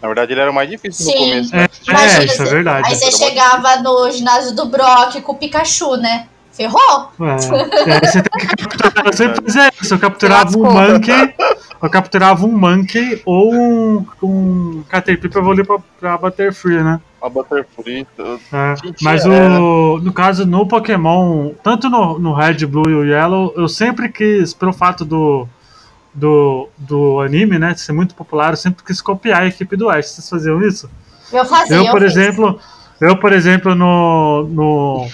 Na 0.00 0.08
verdade, 0.08 0.32
ele 0.32 0.40
era 0.40 0.50
o 0.50 0.54
mais 0.54 0.68
difícil 0.68 1.06
Sim. 1.06 1.12
no 1.12 1.18
começo, 1.18 1.54
É, 1.54 1.58
né? 1.58 1.68
Imagina, 1.86 2.22
é 2.22 2.24
isso 2.24 2.42
é 2.42 2.46
verdade. 2.46 2.88
Aí 2.88 2.96
você 2.96 3.12
chegava 3.12 3.76
no 3.76 4.10
ginásio 4.10 4.54
do 4.54 4.66
Brock 4.66 5.20
com 5.22 5.32
o 5.32 5.36
Pikachu, 5.36 5.96
né? 5.96 6.26
Ferrou? 6.62 7.10
É, 7.20 7.92
aí 7.94 8.00
você 8.06 8.22
tem 8.22 8.46
que 8.46 8.56
capturar, 8.56 9.06
eu 9.06 9.12
sempre 9.12 9.42
fazia 9.44 9.72
isso, 9.80 9.94
eu 9.94 9.98
capturava 9.98 10.56
um 10.58 10.62
monkey, 10.72 11.34
eu 11.82 11.90
capturava 11.90 12.46
um 12.46 12.52
monkey 12.58 13.22
ou 13.24 13.52
um, 13.54 14.06
um 14.22 14.82
Caterpie 14.88 15.28
pra 15.28 15.40
evoluir 15.40 15.66
pra, 15.66 15.78
pra 15.98 16.18
Butterfree, 16.18 16.82
né? 16.82 17.00
A 17.20 17.28
Butterfree. 17.28 18.06
eu- 18.18 18.40
É, 18.52 18.74
mas 19.00 19.24
é. 19.24 19.28
o, 19.28 19.98
no 20.02 20.12
caso, 20.12 20.46
no 20.46 20.66
Pokémon, 20.66 21.50
tanto 21.62 21.88
no, 21.90 22.18
no 22.18 22.32
Red, 22.34 22.64
Blue 22.66 22.88
e 22.88 22.94
o 22.94 23.04
Yellow, 23.04 23.52
eu 23.56 23.68
sempre 23.68 24.08
quis, 24.08 24.52
pelo 24.54 24.72
fato 24.72 25.04
do, 25.04 25.46
do, 26.14 26.68
do 26.78 27.20
anime, 27.20 27.58
né, 27.58 27.74
ser 27.74 27.92
muito 27.92 28.14
popular, 28.14 28.52
eu 28.52 28.56
sempre 28.56 28.84
quis 28.84 29.00
copiar 29.00 29.42
a 29.42 29.46
equipe 29.46 29.76
do 29.76 29.88
Ash. 29.88 30.06
Vocês 30.10 30.28
faziam 30.28 30.60
isso? 30.62 30.88
Eu 31.32 31.44
fazia. 31.44 31.76
Eu, 31.76 31.90
por 31.90 32.02
fiz. 32.02 32.14
exemplo, 32.16 32.58
eu, 33.02 33.16
por 33.16 33.32
exemplo, 33.32 33.74
no, 33.74 34.48
no 34.48 35.08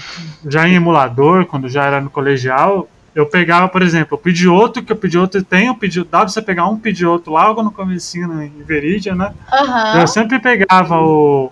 já 0.47 0.69
em 0.69 0.75
emulador, 0.75 1.47
quando 1.47 1.69
já 1.69 1.85
era 1.85 2.01
no 2.01 2.11
colegial, 2.11 2.89
eu 3.15 3.27
pegava, 3.27 3.69
por 3.69 3.83
exemplo, 3.83 4.17
o 4.17 4.21
Pidgeotto, 4.21 4.83
que 4.83 4.93
o 4.93 4.97
Pidgeotto 4.97 5.43
tem, 5.43 5.71
o 5.71 5.75
Pidgeotto, 5.75 6.11
dá 6.11 6.19
pra 6.21 6.29
você 6.29 6.41
pegar 6.41 6.67
um 6.67 6.79
Pidgeotto 6.79 7.31
logo 7.31 7.63
no 7.63 7.73
comecinho 7.73 8.29
né, 8.29 8.47
em 8.47 8.63
Veridia, 8.63 9.15
né? 9.15 9.33
Aham. 9.53 10.01
Eu 10.01 10.07
sempre 10.07 10.39
pegava 10.39 11.01
o. 11.01 11.51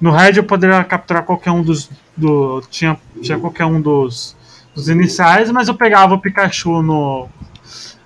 No 0.00 0.10
Red 0.10 0.36
eu 0.36 0.44
poderia 0.44 0.82
capturar 0.84 1.24
qualquer 1.24 1.50
um 1.50 1.62
dos. 1.62 1.90
Do, 2.16 2.62
tinha, 2.70 2.96
tinha 3.20 3.38
qualquer 3.38 3.66
um 3.66 3.80
dos, 3.80 4.36
dos 4.74 4.88
iniciais, 4.88 5.50
mas 5.50 5.68
eu 5.68 5.74
pegava 5.74 6.14
o 6.14 6.18
Pikachu 6.18 6.80
no. 6.80 7.28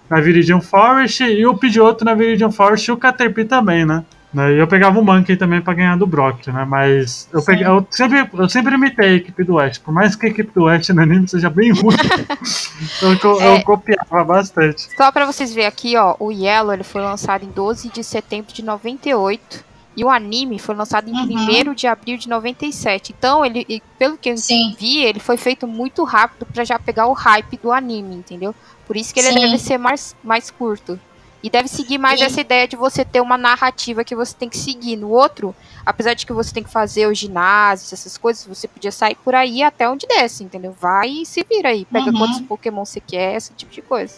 Na 0.08 0.20
Viridian 0.20 0.60
Forest 0.60 1.24
e 1.24 1.44
o 1.46 1.56
Pidgeotto 1.56 2.04
na 2.04 2.14
Viridian 2.14 2.50
Forest 2.50 2.88
e 2.88 2.92
o 2.92 2.96
Caterpie 2.96 3.44
também, 3.44 3.84
né? 3.84 4.04
Né, 4.34 4.54
E 4.54 4.58
eu 4.58 4.66
pegava 4.66 4.98
o 4.98 5.04
Monkey 5.04 5.36
também 5.36 5.60
pra 5.62 5.72
ganhar 5.72 5.96
do 5.96 6.06
Brock, 6.06 6.48
né? 6.48 6.64
Mas 6.64 7.28
eu, 7.32 7.42
peguei, 7.42 7.66
eu, 7.66 7.86
sempre, 7.90 8.28
eu 8.34 8.48
sempre 8.48 8.74
imitei 8.74 9.08
a 9.08 9.12
equipe 9.14 9.44
do 9.44 9.54
West. 9.54 9.80
Por 9.82 9.92
mais 9.94 10.14
que 10.16 10.26
a 10.26 10.28
equipe 10.28 10.52
do 10.52 10.64
West 10.64 10.88
no 10.90 11.00
anime 11.02 11.28
seja 11.28 11.48
bem 11.48 11.72
ruim, 11.72 11.94
eu, 13.02 13.18
co- 13.18 13.40
eu 13.40 13.54
É. 13.54 13.62
copiava 13.62 14.24
bastante. 14.24 14.88
Só 14.96 15.10
pra 15.12 15.26
vocês 15.26 15.54
verem 15.54 15.68
aqui, 15.68 15.96
ó, 15.96 16.16
o 16.18 16.30
Yellow 16.32 16.72
ele 16.74 16.82
foi 16.84 17.00
lançado 17.02 17.44
em 17.44 17.50
12 17.50 17.88
de 17.90 18.02
setembro 18.04 18.52
de 18.52 18.62
98 18.64 19.64
E 19.98 20.04
o 20.04 20.10
anime 20.10 20.58
foi 20.58 20.74
lançado 20.74 21.08
em 21.08 21.12
Uhum. 21.14 21.70
1 21.70 21.74
de 21.74 21.86
abril 21.86 22.18
de 22.18 22.28
97. 22.28 23.14
Então, 23.16 23.42
ele, 23.42 23.82
pelo 23.98 24.18
que 24.18 24.28
eu 24.28 24.36
Sim. 24.36 24.76
vi, 24.78 24.98
ele 24.98 25.18
foi 25.20 25.38
feito 25.38 25.66
muito 25.66 26.04
rápido 26.04 26.44
pra 26.52 26.64
já 26.64 26.78
pegar 26.78 27.06
o 27.06 27.14
hype 27.14 27.56
do 27.62 27.72
anime, 27.72 28.16
entendeu? 28.16 28.54
Por 28.86 28.94
isso 28.94 29.14
que 29.14 29.20
ele 29.20 29.32
Sim. 29.32 29.40
deve 29.40 29.56
ser 29.58 29.78
mais, 29.78 30.14
mais 30.22 30.50
curto. 30.50 31.00
E 31.42 31.50
deve 31.50 31.68
seguir 31.68 31.98
mais 31.98 32.20
E- 32.20 32.24
essa 32.24 32.40
ideia 32.40 32.66
de 32.66 32.74
você 32.76 33.04
ter 33.04 33.20
uma 33.20 33.36
narrativa 33.38 34.02
que 34.02 34.16
você 34.16 34.34
tem 34.34 34.48
que 34.48 34.56
seguir. 34.58 34.96
No 34.96 35.10
outro, 35.10 35.54
apesar 35.84 36.14
de 36.14 36.26
que 36.26 36.32
você 36.32 36.52
tem 36.52 36.62
que 36.62 36.70
fazer 36.70 37.06
os 37.06 37.18
ginásios, 37.18 37.92
essas 37.92 38.16
coisas, 38.18 38.44
você 38.46 38.66
podia 38.66 38.90
sair 38.90 39.14
por 39.16 39.34
aí 39.34 39.62
até 39.62 39.88
onde 39.88 40.06
desce, 40.06 40.42
entendeu? 40.42 40.74
Vai 40.80 41.08
e 41.08 41.26
se 41.26 41.44
vira 41.48 41.68
aí. 41.68 41.84
Pega 41.84 42.10
Uhum. 42.10 42.18
quantos 42.18 42.40
Pokémon 42.40 42.84
você 42.84 43.00
quer, 43.00 43.36
esse 43.36 43.52
tipo 43.52 43.72
de 43.72 43.82
coisa. 43.82 44.14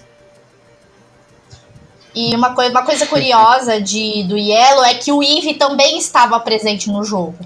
E 2.15 2.35
uma, 2.35 2.55
coi 2.55 2.71
uma 2.71 2.83
coisa 2.83 3.07
curiosa 3.07 3.81
de, 3.81 4.25
do 4.25 4.37
Yellow 4.37 4.85
é 4.85 4.95
que 4.95 5.13
o 5.13 5.23
Eevee 5.23 5.55
também 5.55 5.99
estava 5.99 6.41
presente 6.41 6.91
no 6.91 7.05
jogo. 7.05 7.37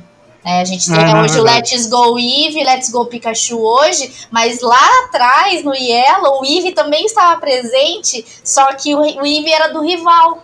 É, 0.45 0.61
a 0.61 0.65
gente 0.65 0.91
tem 0.91 0.99
Ah, 0.99 1.23
hoje 1.23 1.39
o 1.39 1.45
verdade. 1.45 1.73
Let's 1.75 1.87
Go 1.89 2.19
Eevee, 2.19 2.65
Let's 2.65 2.91
Go 2.91 3.07
Pikachu 3.07 3.59
hoje, 3.61 4.13
mas 4.31 4.61
lá 4.61 5.05
atrás, 5.05 5.63
no 5.65 5.75
Yellow, 5.75 6.41
o 6.41 6.45
Eevee 6.45 6.73
também 6.73 7.05
estava 7.07 7.41
presente, 7.41 8.25
só 8.43 8.73
que 8.75 8.95
o, 8.95 9.01
o 9.01 9.27
Eevee 9.27 9.53
era 9.53 9.69
do 9.69 9.81
rival. 9.81 10.43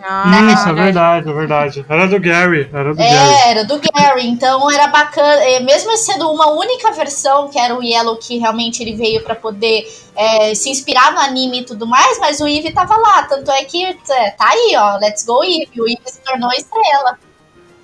Ah, 0.00 0.52
Isso, 0.52 0.68
é 0.68 0.72
verdade, 0.72 1.28
é 1.28 1.32
verdade. 1.32 1.86
Era 1.88 2.06
do 2.06 2.20
Gary, 2.20 2.68
era 2.72 2.90
do 2.90 2.96
Gary. 2.96 3.10
É, 3.10 3.50
era 3.50 3.64
do 3.64 3.80
Gary, 3.80 4.26
então 4.28 4.70
era 4.70 4.86
bacana, 4.88 5.44
é, 5.44 5.60
mesmo 5.60 5.96
sendo 5.96 6.30
uma 6.30 6.50
única 6.50 6.92
versão, 6.92 7.48
que 7.48 7.58
era 7.58 7.76
o 7.76 7.82
Yellow, 7.82 8.16
que 8.16 8.38
realmente 8.38 8.80
ele 8.82 8.94
veio 8.94 9.22
para 9.22 9.34
poder 9.34 9.86
é, 10.16 10.54
se 10.54 10.70
inspirar 10.70 11.12
no 11.12 11.18
anime 11.20 11.60
e 11.60 11.64
tudo 11.64 11.86
mais, 11.86 12.18
mas 12.18 12.40
o 12.40 12.46
Eevee 12.48 12.72
tava 12.72 12.96
lá, 12.96 13.24
tanto 13.24 13.50
é 13.50 13.64
que 13.64 13.84
é, 13.84 14.30
tá 14.30 14.48
aí, 14.48 14.74
ó, 14.76 14.98
Let's 14.98 15.24
Go 15.24 15.42
Eevee, 15.42 15.80
o 15.80 15.88
Eevee 15.88 16.00
se 16.06 16.20
tornou 16.20 16.50
estrela. 16.52 17.18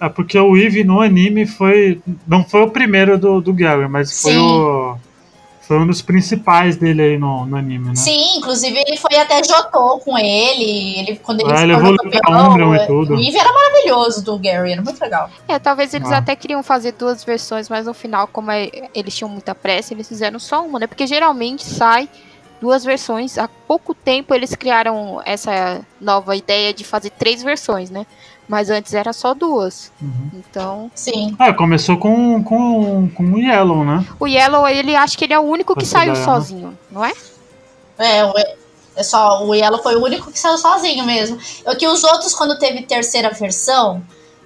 É 0.05 0.09
porque 0.09 0.39
o 0.39 0.57
Eevee 0.57 0.85
no 0.85 1.01
anime 1.01 1.47
foi. 1.47 2.01
Não 2.27 2.45
foi 2.45 2.63
o 2.63 2.71
primeiro 2.71 3.17
do, 3.19 3.41
do 3.41 3.53
Gary, 3.53 3.89
mas 3.89 4.21
foi 4.23 4.37
o. 4.37 4.97
Foi 5.67 5.79
um 5.79 5.87
dos 5.87 6.03
principais 6.03 6.77
dele 6.77 7.01
aí 7.01 7.19
no, 7.19 7.47
no 7.47 7.57
anime, 7.57 7.89
né? 7.89 7.95
Sim, 7.95 8.37
inclusive 8.37 8.77
ele 8.87 8.99
foi 8.99 9.17
até 9.17 9.43
Jotô 9.43 9.99
com 10.05 10.19
ele, 10.19 10.99
ele 10.99 11.17
quando 11.23 11.41
ele 11.41 11.51
Ah, 11.55 11.63
ele 11.63 11.73
evoluiu 11.73 11.97
pra 12.21 12.49
Umbreon 12.51 12.75
e 12.75 12.87
tudo. 12.87 13.15
o 13.15 13.19
Eevee 13.19 13.39
era 13.39 13.51
maravilhoso 13.51 14.23
do 14.23 14.39
Gary, 14.39 14.73
era 14.73 14.83
muito 14.83 15.01
legal. 15.01 15.31
É, 15.49 15.59
talvez 15.59 15.95
eles 15.95 16.13
Ah. 16.13 16.19
até 16.19 16.37
queriam 16.37 16.63
fazer 16.63 16.93
duas 16.93 17.25
versões, 17.25 17.71
mas 17.71 17.87
no 17.87 17.95
final, 17.95 18.27
como 18.27 18.51
é- 18.51 18.71
eles 18.95 19.17
tinham 19.17 19.31
muita 19.31 19.55
pressa, 19.55 19.95
eles 19.95 20.07
fizeram 20.07 20.39
só 20.39 20.63
uma, 20.67 20.79
né? 20.79 20.87
Porque 20.87 21.07
geralmente 21.07 21.65
sai 21.65 22.11
duas 22.61 22.85
versões. 22.85 23.39
Há 23.39 23.49
pouco 23.67 23.95
tempo 23.95 24.35
eles 24.35 24.55
criaram 24.55 25.23
essa 25.25 25.81
nova 25.99 26.37
ideia 26.37 26.75
de 26.75 26.85
fazer 26.85 27.09
três 27.09 27.43
versões, 27.43 27.89
né? 27.89 28.05
Mas 28.47 28.69
antes 28.69 28.93
era 28.93 29.13
só 29.13 29.33
duas. 29.33 29.91
Uhum. 30.01 30.31
Então, 30.35 30.91
Sim. 30.95 31.35
É, 31.39 31.53
começou 31.53 31.97
com, 31.97 32.43
com, 32.45 33.09
com 33.09 33.25
o 33.25 33.39
Yellow, 33.39 33.85
né? 33.85 34.05
o 34.21 34.27
Yellow, 34.27 34.69
ele 34.69 34.95
acha 34.95 35.17
que 35.17 35.25
ele 35.25 35.33
é 35.33 35.39
o 35.39 35.43
único 35.43 35.75
que 35.75 35.87
saiu 35.87 36.13
né? 36.13 36.25
sozinho, 36.25 36.79
não 36.91 37.05
é? 37.05 37.13
É, 37.99 38.25
o, 38.25 38.35
é 38.97 39.03
só, 39.03 39.45
o 39.45 39.55
Yellow 39.55 39.83
foi 39.83 39.97
o 39.97 40.05
único 40.05 40.31
que 40.31 40.39
saiu 40.39 40.59
sozinho 40.59 41.05
mesmo. 41.05 41.39
É 41.65 41.75
que 41.75 41.87
os 41.87 42.05
outros, 42.05 42.35
quando 42.35 42.59
teve 42.59 42.83
terceira 42.83 43.31
versão, 43.31 44.03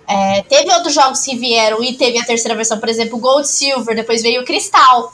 é, 0.06 0.42
teve 0.42 0.72
outros 0.72 0.94
jogos 0.94 1.20
que 1.20 1.36
vieram 1.36 1.82
e 1.82 1.94
teve 1.94 2.18
a 2.18 2.24
terceira 2.24 2.56
versão, 2.56 2.78
por 2.78 2.88
exemplo, 2.88 3.18
Gold 3.18 3.46
Silver, 3.46 3.94
depois 3.94 4.22
veio 4.22 4.42
o 4.42 4.44
Cristal. 4.44 5.12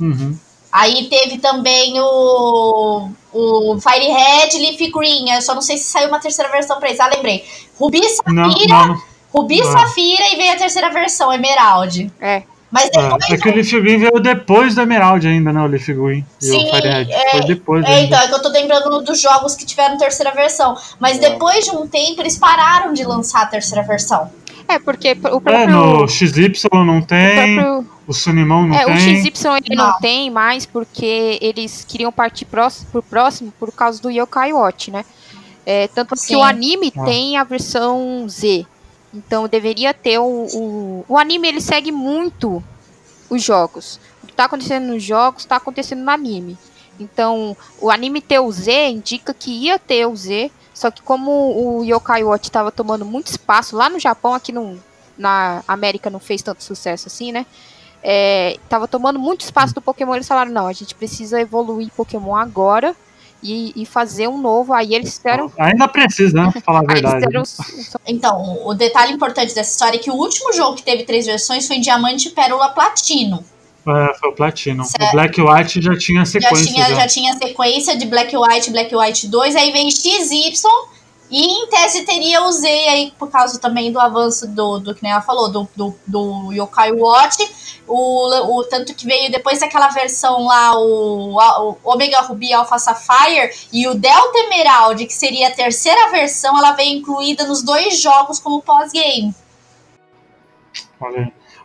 Uhum. 0.00 0.38
Aí 0.72 1.08
teve 1.08 1.38
também 1.38 1.98
o, 2.00 3.08
o 3.32 3.78
Fire 3.80 4.06
Red 4.06 4.58
Leaf 4.58 4.92
Green. 4.92 5.30
Eu 5.30 5.40
só 5.42 5.54
não 5.54 5.62
sei 5.62 5.76
se 5.78 5.84
saiu 5.84 6.08
uma 6.08 6.20
terceira 6.20 6.50
versão 6.50 6.78
pra 6.78 6.88
eles. 6.88 7.00
Ah, 7.00 7.08
lembrei. 7.08 7.44
Rubi, 7.78 8.00
Não, 8.26 8.50
Safira, 8.52 8.68
não, 8.74 8.86
não. 8.88 9.02
Rubi 9.32 9.60
Ah. 9.62 9.64
Safira 9.72 10.32
e 10.32 10.36
veio 10.36 10.52
a 10.52 10.56
terceira 10.56 10.90
versão, 10.90 11.32
Emerald. 11.32 12.10
É. 12.20 12.42
Mas 12.70 12.90
depois 12.90 13.24
É, 13.30 13.34
é 13.34 13.38
que 13.38 13.48
o 13.48 13.54
Leaf 13.54 13.70
Green 13.80 13.98
veio 13.98 14.20
depois 14.20 14.74
do 14.74 14.82
Emerald 14.82 15.26
ainda, 15.26 15.50
né? 15.54 15.62
O 15.62 15.66
Leaf 15.66 15.86
Green 15.86 16.22
e 16.38 16.44
Sim, 16.44 16.66
o 16.68 16.74
Firehead. 16.74 17.10
é, 17.10 17.30
Foi 17.30 17.44
depois 17.46 17.84
É, 17.84 17.88
ainda. 17.88 18.04
então, 18.16 18.18
é 18.20 18.28
que 18.28 18.34
eu 18.34 18.42
tô 18.42 18.48
lembrando 18.50 19.00
dos 19.00 19.18
jogos 19.22 19.54
que 19.54 19.64
tiveram 19.64 19.96
terceira 19.96 20.32
versão. 20.32 20.76
Mas 21.00 21.18
depois 21.18 21.64
de 21.64 21.70
um 21.70 21.86
tempo, 21.86 22.20
eles 22.20 22.36
pararam 22.36 22.92
de 22.92 23.04
lançar 23.04 23.40
a 23.42 23.46
terceira 23.46 23.82
versão. 23.86 24.30
É, 24.68 24.78
porque 24.78 25.08
o 25.08 25.12
É, 25.12 25.40
próprio. 25.40 25.68
no 25.68 26.08
XY 26.08 26.52
não 26.84 26.98
o 26.98 27.04
tem, 27.06 27.54
próprio 27.56 27.86
o 28.06 28.12
Sunimão 28.12 28.66
não 28.66 28.76
é, 28.76 28.84
o 28.84 28.86
tem. 28.88 28.98
XY 29.24 29.48
ele 29.64 29.74
não. 29.76 29.88
Não. 29.92 29.98
tem 29.98 30.30
mais 30.30 30.66
porque 30.66 31.38
eles 31.40 31.84
queriam 31.88 32.12
partir 32.12 32.44
próximo, 32.44 32.86
pro 32.92 33.02
próximo 33.02 33.52
por 33.58 33.72
causa 33.72 34.00
do 34.02 34.10
Yokai 34.10 34.52
Watch, 34.52 34.90
né? 34.90 35.04
É, 35.64 35.88
tanto 35.88 36.14
que 36.14 36.20
Sim. 36.20 36.36
o 36.36 36.42
anime 36.42 36.92
Ah. 36.96 37.04
tem 37.04 37.36
a 37.36 37.44
versão 37.44 38.26
Z. 38.28 38.66
Então 39.12 39.48
deveria 39.48 39.94
ter 39.94 40.18
o, 40.18 40.24
o. 40.52 41.04
O 41.08 41.16
anime 41.18 41.48
ele 41.48 41.60
segue 41.62 41.90
muito 41.90 42.62
os 43.30 43.42
jogos. 43.42 43.98
O 44.22 44.26
que 44.26 44.32
tá 44.34 44.44
acontecendo 44.44 44.86
nos 44.92 45.02
jogos 45.02 45.44
tá 45.46 45.56
acontecendo 45.56 46.02
no 46.02 46.10
anime. 46.10 46.58
Então, 47.00 47.56
o 47.80 47.90
anime 47.90 48.20
ter 48.20 48.40
o 48.40 48.50
Z 48.50 48.88
indica 48.88 49.32
que 49.32 49.50
ia 49.50 49.78
ter 49.78 50.04
o 50.06 50.16
Z, 50.16 50.50
só 50.78 50.92
que 50.92 51.02
como 51.02 51.80
o 51.80 51.84
Yokai 51.84 52.22
Watch 52.22 52.48
estava 52.48 52.70
tomando 52.70 53.04
muito 53.04 53.26
espaço 53.26 53.74
lá 53.74 53.90
no 53.90 53.98
Japão, 53.98 54.32
aqui 54.32 54.52
no, 54.52 54.78
na 55.18 55.60
América 55.66 56.08
não 56.08 56.20
fez 56.20 56.40
tanto 56.40 56.62
sucesso 56.62 57.08
assim, 57.08 57.32
né? 57.32 57.46
É, 58.00 58.56
tava 58.68 58.86
tomando 58.86 59.18
muito 59.18 59.40
espaço 59.40 59.74
do 59.74 59.82
Pokémon, 59.82 60.14
eles 60.14 60.28
falaram, 60.28 60.52
não, 60.52 60.68
a 60.68 60.72
gente 60.72 60.94
precisa 60.94 61.40
evoluir 61.40 61.90
Pokémon 61.96 62.36
agora 62.36 62.94
e, 63.42 63.72
e 63.74 63.84
fazer 63.84 64.28
um 64.28 64.40
novo. 64.40 64.72
Aí 64.72 64.94
eles 64.94 65.16
fizeram. 65.16 65.50
Ainda 65.58 65.88
precisa, 65.88 66.44
né? 66.44 66.52
Falar 66.64 66.84
a 66.88 66.92
verdade. 66.92 67.26
fizeram 67.26 67.42
Então, 68.06 68.64
o 68.64 68.72
detalhe 68.72 69.12
importante 69.12 69.52
dessa 69.52 69.72
história 69.72 69.96
é 69.96 70.00
que 70.00 70.12
o 70.12 70.14
último 70.14 70.52
jogo 70.52 70.76
que 70.76 70.84
teve 70.84 71.02
três 71.02 71.26
versões 71.26 71.66
foi 71.66 71.78
em 71.78 71.80
Diamante, 71.80 72.30
Pérola, 72.30 72.68
Platino. 72.68 73.44
É, 73.88 74.14
foi 74.18 74.28
o 74.30 74.32
Platino. 74.34 74.84
Certo. 74.84 75.08
O 75.08 75.12
Black 75.12 75.40
White 75.40 75.80
já 75.82 75.96
tinha 75.96 76.20
Já 76.20 76.26
sequência. 76.26 76.66
tinha, 76.66 76.88
já. 76.88 76.94
já 76.96 77.06
tinha 77.06 77.32
sequência 77.38 77.96
de 77.96 78.06
Black 78.06 78.36
White, 78.36 78.70
Black 78.70 78.94
White 78.94 79.28
2, 79.28 79.56
aí 79.56 79.72
vem 79.72 79.90
XY, 79.90 80.52
e 81.30 81.44
em 81.44 81.66
tese 81.68 82.04
teria 82.06 82.42
o 82.44 82.50
Z 82.52 82.66
aí, 82.66 83.12
por 83.18 83.30
causa 83.30 83.58
também 83.58 83.92
do 83.92 84.00
avanço 84.00 84.46
do, 84.48 84.78
do 84.78 84.94
que 84.94 85.02
nem 85.02 85.12
ela 85.12 85.20
falou, 85.20 85.50
do, 85.50 85.68
do, 85.76 85.94
do 86.06 86.52
Yokai 86.52 86.90
Watch, 86.92 87.36
o, 87.86 88.58
o 88.58 88.64
tanto 88.64 88.94
que 88.94 89.04
veio 89.06 89.30
depois 89.30 89.60
daquela 89.60 89.88
versão 89.88 90.46
lá, 90.46 90.78
o, 90.78 91.36
o 91.38 91.76
Omega 91.84 92.20
Ruby 92.22 92.52
Alpha 92.52 92.78
Sapphire, 92.78 93.50
e 93.72 93.86
o 93.86 93.94
Delta 93.94 94.38
Emerald, 94.38 95.06
que 95.06 95.12
seria 95.14 95.48
a 95.48 95.50
terceira 95.50 96.10
versão, 96.10 96.56
ela 96.58 96.72
veio 96.72 96.98
incluída 96.98 97.46
nos 97.46 97.62
dois 97.62 98.00
jogos 98.00 98.38
como 98.38 98.62
pós-game. 98.62 99.34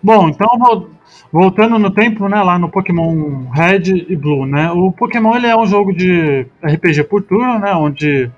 Bom, 0.02 0.28
então 0.30 0.48
vol- 0.60 0.90
voltando 1.34 1.80
no 1.80 1.89
tempo, 1.89 2.30
né, 2.30 2.43
lá 2.43 2.60
no 2.60 2.69
Pokémon 2.69 3.50
Red 3.50 4.06
e 4.08 4.15
Blue, 4.15 4.46
né? 4.46 4.69
O 4.72 4.91
Pokémon 4.91 5.36
ele 5.36 5.48
é 5.48 5.58
um 5.58 5.65
jogo 5.65 5.91
de 5.91 6.46
RPG 6.63 7.06
por 7.06 7.24
turno, 7.24 7.58
né, 7.58 7.74
onde 7.74 8.30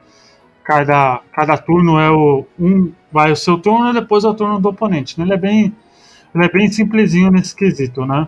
cada, 0.63 1.19
cada 1.33 1.57
turno 1.57 1.99
é 1.99 2.09
o 2.09 2.45
um 2.57 2.93
vai 3.11 3.33
o 3.33 3.35
seu 3.35 3.57
turno 3.57 3.89
e 3.89 3.93
depois 3.93 4.23
é 4.23 4.29
o 4.29 4.33
turno 4.33 4.61
do 4.61 4.69
oponente. 4.69 5.19
Né? 5.19 5.25
Ele 5.25 5.33
é 5.33 5.37
bem 5.37 5.75
ele 6.33 6.45
é 6.45 6.49
bem 6.49 6.71
simplesinho 6.71 7.31
nesse 7.31 7.53
quesito, 7.53 8.05
né? 8.05 8.27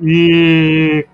E 0.00 1.06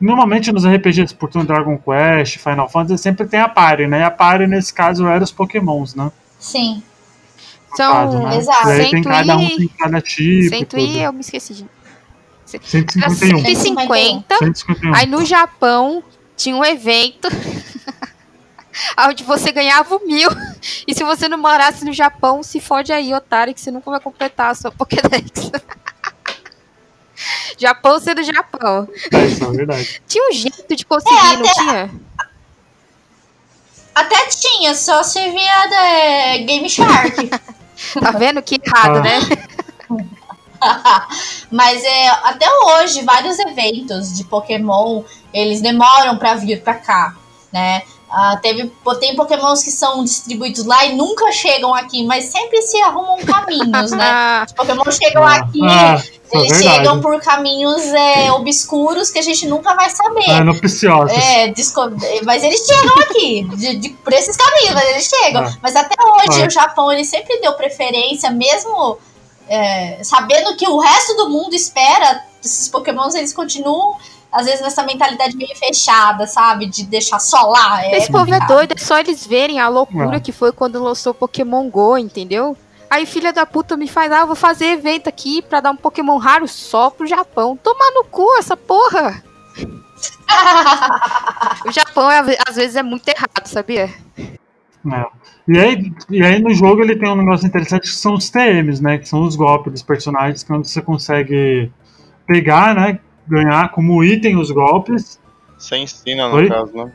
normalmente 0.00 0.52
nos 0.52 0.64
RPGs 0.64 1.14
por 1.14 1.28
turno 1.28 1.46
Dragon 1.46 1.76
Quest, 1.76 2.38
Final 2.38 2.68
Fantasy 2.68 3.02
sempre 3.02 3.26
tem 3.26 3.40
a 3.40 3.48
party, 3.48 3.88
né? 3.88 4.00
E 4.00 4.02
a 4.04 4.10
party 4.12 4.46
nesse 4.46 4.72
caso 4.72 5.06
era 5.08 5.24
os 5.24 5.32
Pokémons, 5.32 5.96
né? 5.96 6.10
Sim. 6.38 6.82
No 7.70 7.76
São 7.76 7.92
caso, 7.92 8.18
né? 8.18 8.36
exato. 8.36 8.68
E 8.68 8.72
aí 8.72 8.90
tem 8.90 9.02
cada 9.02 9.36
um 9.36 9.48
tem 9.48 9.68
cada 9.76 10.00
tipo. 10.00 10.48
Cento 10.48 10.78
e 10.78 11.02
eu 11.02 11.12
me 11.12 11.20
esqueci 11.20 11.54
de. 11.54 11.77
151. 12.48 13.44
150. 13.44 14.38
151. 14.38 14.94
Aí 14.94 15.06
no 15.06 15.24
Japão 15.24 16.02
tinha 16.36 16.56
um 16.56 16.64
evento 16.64 17.28
onde 19.08 19.24
você 19.24 19.52
ganhava 19.52 19.96
o 19.96 20.06
mil. 20.06 20.30
E 20.86 20.94
se 20.94 21.04
você 21.04 21.28
não 21.28 21.38
morasse 21.38 21.84
no 21.84 21.92
Japão, 21.92 22.42
se 22.42 22.60
fode 22.60 22.92
aí, 22.92 23.12
otário, 23.12 23.54
que 23.54 23.60
você 23.60 23.70
nunca 23.70 23.90
vai 23.90 24.00
completar 24.00 24.50
a 24.50 24.54
sua 24.54 24.70
Pokédex. 24.70 25.50
Japão 27.58 27.98
sendo 27.98 28.22
Japão. 28.22 28.88
É, 29.12 29.26
isso 29.26 29.44
é 29.44 29.50
verdade. 29.50 30.02
Tinha 30.06 30.28
um 30.28 30.32
jeito 30.32 30.76
de 30.76 30.86
conseguir, 30.86 31.16
É, 31.16 31.36
não 31.36 31.40
até- 31.40 31.54
tinha? 31.54 31.90
Até 33.94 34.26
tinha, 34.26 34.74
só 34.76 35.02
se 35.02 35.18
via 35.30 35.66
da 35.66 36.38
Game 36.46 36.70
Shark. 36.70 37.28
Tá 38.00 38.12
vendo 38.12 38.40
que 38.40 38.60
errado, 38.64 38.98
Ah. 38.98 39.02
né? 39.02 39.18
Mas 41.50 41.82
é, 41.84 42.08
até 42.24 42.46
hoje, 42.64 43.04
vários 43.04 43.38
eventos 43.38 44.16
de 44.16 44.24
Pokémon, 44.24 45.02
eles 45.32 45.60
demoram 45.60 46.16
pra 46.18 46.34
vir 46.34 46.62
pra 46.62 46.74
cá, 46.74 47.14
né? 47.52 47.82
Ah, 48.10 48.38
teve, 48.40 48.72
tem 49.00 49.14
pokémons 49.14 49.62
que 49.62 49.70
são 49.70 50.02
distribuídos 50.02 50.64
lá 50.64 50.86
e 50.86 50.94
nunca 50.96 51.30
chegam 51.30 51.74
aqui, 51.74 52.06
mas 52.06 52.24
sempre 52.24 52.62
se 52.62 52.80
arrumam 52.80 53.18
caminhos, 53.18 53.90
né? 53.90 54.44
Os 54.48 54.52
pokémons 54.54 54.96
chegam 54.96 55.22
Ah, 55.26 55.34
aqui, 55.36 55.60
ah, 55.62 56.02
é 56.32 56.38
eles 56.38 56.52
verdade. 56.56 56.76
chegam 56.76 57.00
por 57.02 57.20
caminhos 57.20 57.82
é, 57.88 58.32
obscuros 58.32 59.10
que 59.10 59.18
a 59.18 59.22
gente 59.22 59.46
nunca 59.46 59.74
vai 59.74 59.90
saber. 59.90 60.24
É, 60.26 60.40
no 60.40 60.58
Preciosos. 60.58 61.14
É, 61.14 61.52
mas 62.24 62.42
eles 62.42 62.64
chegam 62.66 62.94
aqui, 62.98 63.46
de, 63.56 63.76
de- 63.76 63.88
por 63.90 64.14
esses 64.14 64.34
caminhos, 64.38 64.72
mas 64.72 64.88
eles 64.88 65.04
chegam. 65.06 65.44
É. 65.44 65.54
Mas 65.62 65.76
até 65.76 65.94
hoje 66.02 66.42
É. 66.42 66.46
o 66.46 66.50
Japão 66.50 66.90
ele 66.90 67.04
sempre 67.04 67.38
deu 67.42 67.52
preferência, 67.52 68.30
mesmo 68.30 68.96
é, 69.48 70.02
sabendo 70.04 70.56
que 70.56 70.68
o 70.68 70.78
resto 70.78 71.14
do 71.16 71.28
mundo 71.30 71.54
espera, 71.54 72.22
esses 72.44 72.68
pokémons 72.68 73.14
eles 73.14 73.32
continuam, 73.32 73.96
às 74.30 74.44
vezes, 74.46 74.60
nessa 74.60 74.82
mentalidade 74.82 75.36
meio 75.36 75.56
fechada, 75.56 76.26
sabe? 76.26 76.66
De 76.66 76.84
deixar 76.84 77.18
só 77.18 77.42
lá. 77.46 77.82
É 77.84 77.96
Esse 77.96 78.12
povo 78.12 78.32
é 78.34 78.46
doido, 78.46 78.74
é 78.76 78.78
só 78.78 78.98
eles 78.98 79.26
verem 79.26 79.58
a 79.58 79.68
loucura 79.68 80.16
É. 80.16 80.20
que 80.20 80.32
foi 80.32 80.52
quando 80.52 80.82
lançou 80.82 81.14
Pokémon 81.14 81.68
GO, 81.70 81.96
entendeu? 81.96 82.56
Aí 82.90 83.04
filha 83.06 83.32
da 83.32 83.44
puta 83.46 83.76
me 83.76 83.88
faz, 83.88 84.10
ah, 84.12 84.20
eu 84.20 84.26
vou 84.26 84.36
fazer 84.36 84.66
evento 84.66 85.08
aqui 85.08 85.42
pra 85.42 85.60
dar 85.60 85.70
um 85.70 85.76
Pokémon 85.76 86.16
raro 86.18 86.46
só 86.48 86.88
pro 86.90 87.06
Japão. 87.06 87.56
Tomar 87.56 87.90
no 87.92 88.04
cu 88.04 88.26
essa 88.38 88.56
porra! 88.56 89.22
O 91.66 91.72
Japão 91.72 92.10
é- 92.10 92.36
às 92.46 92.56
vezes 92.56 92.76
é 92.76 92.82
muito 92.82 93.08
errado, 93.08 93.46
sabia? 93.46 93.92
É. 94.86 95.06
E, 95.48 95.58
aí, 95.58 95.92
e 96.10 96.22
aí 96.22 96.38
no 96.40 96.54
jogo 96.54 96.82
ele 96.82 96.96
tem 96.96 97.08
um 97.08 97.16
negócio 97.16 97.46
interessante 97.46 97.82
que 97.82 97.96
são 97.96 98.14
os 98.14 98.30
TMs, 98.30 98.82
né? 98.82 98.98
Que 98.98 99.08
são 99.08 99.22
os 99.22 99.34
golpes 99.34 99.72
dos 99.72 99.82
personagens, 99.82 100.42
que 100.42 100.52
é 100.52 100.56
você 100.56 100.80
consegue 100.80 101.70
pegar, 102.26 102.74
né? 102.74 103.00
Ganhar 103.26 103.70
como 103.70 104.04
item 104.04 104.36
os 104.36 104.50
golpes. 104.50 105.20
Você 105.58 105.76
ensina, 105.76 106.28
no 106.28 106.36
Oi? 106.36 106.48
caso, 106.48 106.72
né? 106.74 106.92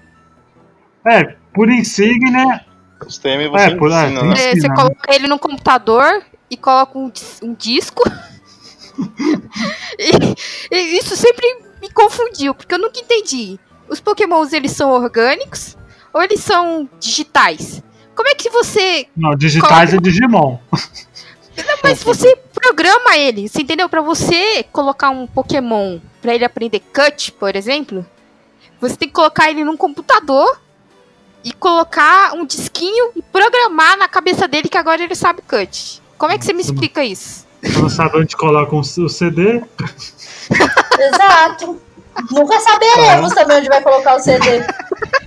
É, 1.06 1.24
por 1.54 1.69
insígnia. 1.69 2.65
Os 3.06 3.17
TM 3.17 3.50
você 3.50 3.65
É, 3.65 3.76
por- 3.76 3.91
é, 3.91 4.06
ensina, 4.06 4.24
né? 4.24 4.36
Você, 4.36 4.52
Sim, 4.54 4.62
você 4.62 4.67
né? 4.69 4.76
coloca 4.76 5.15
ele 5.15 5.28
no 5.28 5.38
computador 5.38 6.24
e 6.50 6.56
coloca 6.56 6.98
um, 6.98 7.12
um 7.43 7.54
disco. 7.54 8.02
e, 10.00 10.76
e 10.76 10.98
isso 10.98 11.15
sempre 11.15 11.46
me 11.82 11.89
confundiu, 11.91 12.56
porque 12.56 12.74
eu 12.74 12.80
nunca 12.80 13.00
entendi. 13.00 13.60
Os 13.89 14.00
pokémons, 14.00 14.54
eles 14.54 14.72
são 14.72 14.89
orgânicos 14.91 15.78
ou 16.13 16.21
eles 16.21 16.39
são 16.41 16.88
digitais? 16.99 17.82
Como 18.15 18.30
é 18.30 18.36
que 18.36 18.49
você 18.49 19.08
Não, 19.17 19.36
digitais 19.36 19.93
é 19.93 19.97
Digimon. 19.97 20.58
Mas 21.84 22.04
você 22.04 22.36
programa 22.54 23.17
ele, 23.17 23.47
você 23.47 23.62
entendeu? 23.62 23.89
Pra 23.89 24.02
você 24.02 24.63
colocar 24.71 25.10
um 25.10 25.28
Pokémon 25.28 25.99
pra 26.21 26.34
ele 26.34 26.45
aprender 26.45 26.80
cut, 26.80 27.32
por 27.34 27.56
exemplo, 27.56 28.06
você 28.80 28.95
tem 28.95 29.08
que 29.08 29.13
colocar 29.13 29.49
ele 29.49 29.63
num 29.63 29.78
computador 29.78 30.60
e 31.43 31.52
colocar 31.52 32.34
um 32.34 32.45
disquinho 32.45 33.12
e 33.15 33.21
programar 33.21 33.97
na 33.97 34.08
cabeça 34.08 34.47
dele 34.47 34.69
que 34.69 34.78
agora 34.78 35.04
ele 35.04 35.15
sabe 35.15 35.41
cut. 35.41 36.02
Como 36.17 36.32
é 36.32 36.38
que 36.38 36.45
você 36.45 36.54
me 36.54 36.62
explica 36.62 37.04
isso? 37.04 37.45
Você 37.62 37.80
não 37.80 37.89
sabe 37.89 38.17
onde 38.17 38.36
coloca 38.36 38.76
o 38.76 38.84
CD. 39.10 39.62
Exato. 40.99 41.82
Nunca 42.32 42.60
saberemos 42.60 43.34
também 43.34 43.58
onde 43.58 43.69
vai 43.69 43.82
colocar 43.82 44.15
o 44.15 44.19
CD. 44.19 44.63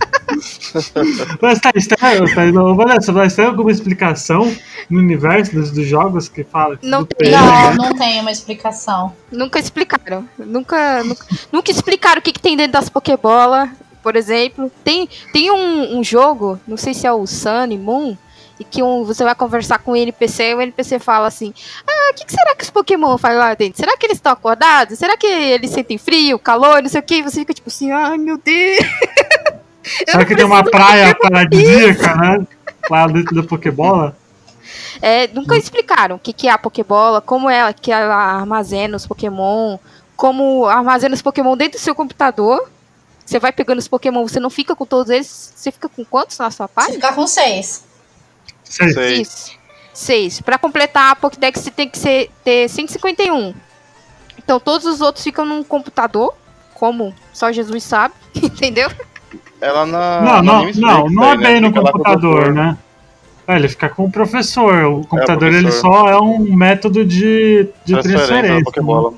Mas 1.40 1.60
tá, 1.60 1.72
tem, 1.72 1.86
tá, 1.86 2.44
não, 2.52 2.74
Vanessa, 2.74 3.12
mas 3.12 3.34
tem 3.34 3.44
alguma 3.44 3.70
explicação 3.70 4.54
no 4.88 4.98
universo 4.98 5.54
dos, 5.54 5.70
dos 5.70 5.86
jogos 5.86 6.28
que 6.28 6.44
fala? 6.44 6.78
Não 6.82 7.04
tem. 7.04 7.30
TM, 7.30 7.36
Não, 7.36 7.70
né? 7.70 7.74
não 7.76 7.94
tem 7.94 8.20
uma 8.20 8.30
explicação. 8.30 9.12
Nunca 9.30 9.58
explicaram. 9.58 10.28
Nunca, 10.38 11.02
nunca, 11.04 11.26
nunca 11.52 11.70
explicaram 11.70 12.18
o 12.20 12.22
que, 12.22 12.32
que 12.32 12.40
tem 12.40 12.56
dentro 12.56 12.72
das 12.72 12.88
Pokébola, 12.88 13.70
por 14.02 14.16
exemplo. 14.16 14.70
Tem, 14.84 15.08
tem 15.32 15.50
um, 15.50 15.98
um 15.98 16.04
jogo, 16.04 16.60
não 16.66 16.76
sei 16.76 16.94
se 16.94 17.06
é 17.06 17.12
o 17.12 17.26
Sun 17.26 17.66
e 17.70 17.78
Moon, 17.78 18.16
e 18.58 18.64
que 18.64 18.82
um, 18.82 19.04
você 19.04 19.22
vai 19.22 19.34
conversar 19.34 19.78
com 19.78 19.92
o 19.92 19.96
NPC 19.96 20.50
e 20.50 20.54
o 20.54 20.60
NPC 20.60 20.98
fala 20.98 21.26
assim: 21.26 21.52
Ah, 21.86 22.10
o 22.10 22.14
que, 22.14 22.24
que 22.24 22.32
será 22.32 22.54
que 22.54 22.64
os 22.64 22.70
Pokémon 22.70 23.18
fazem 23.18 23.38
lá 23.38 23.54
dentro? 23.54 23.78
Será 23.78 23.96
que 23.96 24.06
eles 24.06 24.16
estão 24.16 24.32
acordados? 24.32 24.98
Será 24.98 25.16
que 25.16 25.26
eles 25.26 25.70
sentem 25.70 25.98
frio, 25.98 26.38
calor, 26.38 26.82
não 26.82 26.88
sei 26.88 27.00
o 27.00 27.04
que? 27.04 27.16
E 27.16 27.22
você 27.22 27.40
fica 27.40 27.52
tipo 27.52 27.68
assim: 27.68 27.90
Ai 27.90 28.16
meu 28.16 28.38
Deus. 28.38 28.78
Será 30.08 30.24
que 30.24 30.34
tem 30.34 30.44
uma 30.44 30.64
praia 30.64 31.14
paradisíaca, 31.14 32.16
né? 32.16 32.46
Lá 32.90 33.06
dentro 33.06 33.34
da 33.34 33.42
Pokébola? 33.42 34.16
É, 35.00 35.28
nunca 35.28 35.56
explicaram 35.56 36.16
o 36.16 36.18
que, 36.18 36.32
que 36.32 36.48
é 36.48 36.50
a 36.50 36.58
Pokébola, 36.58 37.20
como 37.20 37.48
é 37.48 37.72
que 37.72 37.92
ela 37.92 38.14
armazena 38.14 38.96
os 38.96 39.06
Pokémon, 39.06 39.78
como 40.16 40.66
armazena 40.66 41.14
os 41.14 41.22
Pokémon 41.22 41.56
dentro 41.56 41.78
do 41.78 41.82
seu 41.82 41.94
computador. 41.94 42.68
Você 43.24 43.38
vai 43.38 43.52
pegando 43.52 43.78
os 43.78 43.88
Pokémon, 43.88 44.26
você 44.26 44.40
não 44.40 44.50
fica 44.50 44.74
com 44.74 44.86
todos 44.86 45.10
eles. 45.10 45.52
Você 45.54 45.70
fica 45.72 45.88
com 45.88 46.04
quantos 46.04 46.38
na 46.38 46.50
sua 46.50 46.68
página? 46.68 46.94
ficar 46.94 47.14
com 47.14 47.26
seis. 47.26 47.84
Sei. 48.62 48.92
Sei. 48.92 49.20
Isso. 49.20 49.52
Seis. 49.92 50.40
Pra 50.40 50.58
completar 50.58 51.12
a 51.12 51.16
Pokédex, 51.16 51.60
você 51.60 51.70
tem 51.70 51.88
que 51.88 51.98
ser, 51.98 52.30
ter 52.44 52.68
151. 52.68 53.54
Então 54.38 54.60
todos 54.60 54.86
os 54.86 55.00
outros 55.00 55.24
ficam 55.24 55.44
num 55.44 55.64
computador, 55.64 56.34
como 56.74 57.14
só 57.32 57.50
Jesus 57.50 57.82
sabe, 57.82 58.14
entendeu? 58.36 58.88
Ela 59.60 59.86
na. 59.86 60.20
Não, 60.20 60.42
no 60.42 60.42
não, 60.42 60.72
não, 60.74 61.08
não 61.10 61.24
é 61.32 61.36
né? 61.36 61.46
bem 61.48 61.60
no 61.60 61.68
Fica 61.68 61.80
lá 61.80 61.90
com 61.92 61.98
o 61.98 62.02
computador, 62.02 62.34
doutor. 62.44 62.54
né? 62.54 62.76
É, 63.48 63.56
ele 63.56 63.68
fica 63.68 63.88
com 63.88 64.04
o 64.04 64.10
professor. 64.10 64.84
O 64.86 65.06
computador 65.06 65.48
ele 65.52 65.62
professor. 65.62 65.92
só 65.92 66.08
é 66.08 66.18
um 66.20 66.54
método 66.56 67.04
de, 67.04 67.68
de 67.84 67.92
Transferência 67.92 68.26
transferência. 68.26 68.58
da 68.58 68.64
Pokébola. 68.64 69.12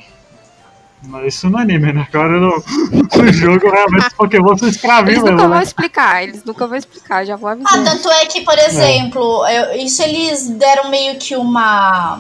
Mas 1.03 1.35
isso 1.35 1.49
no 1.49 1.57
anime, 1.59 1.93
né? 1.93 2.07
Agora 2.13 2.39
no, 2.39 2.51
no 3.17 3.33
jogo 3.33 3.71
realmente 3.71 4.07
os 4.09 4.13
Pokémon 4.13 4.57
são 4.59 4.69
escravinhos 4.69 5.11
Eles 5.11 5.21
nunca 5.23 5.33
mesmo, 5.37 5.49
vão 5.49 5.59
né? 5.59 5.63
explicar, 5.63 6.23
eles 6.25 6.45
nunca 6.45 6.67
vão 6.67 6.77
explicar, 6.77 7.25
já 7.25 7.37
vou 7.37 7.49
Ah, 7.49 7.53
avisar. 7.53 7.85
tanto 7.85 8.11
é 8.11 8.27
que, 8.27 8.41
por 8.43 8.59
exemplo, 8.59 9.47
eu- 9.47 9.77
isso 9.81 10.03
eles 10.03 10.49
deram 10.51 10.91
meio 10.91 11.17
que 11.19 11.37
uma 11.37 12.19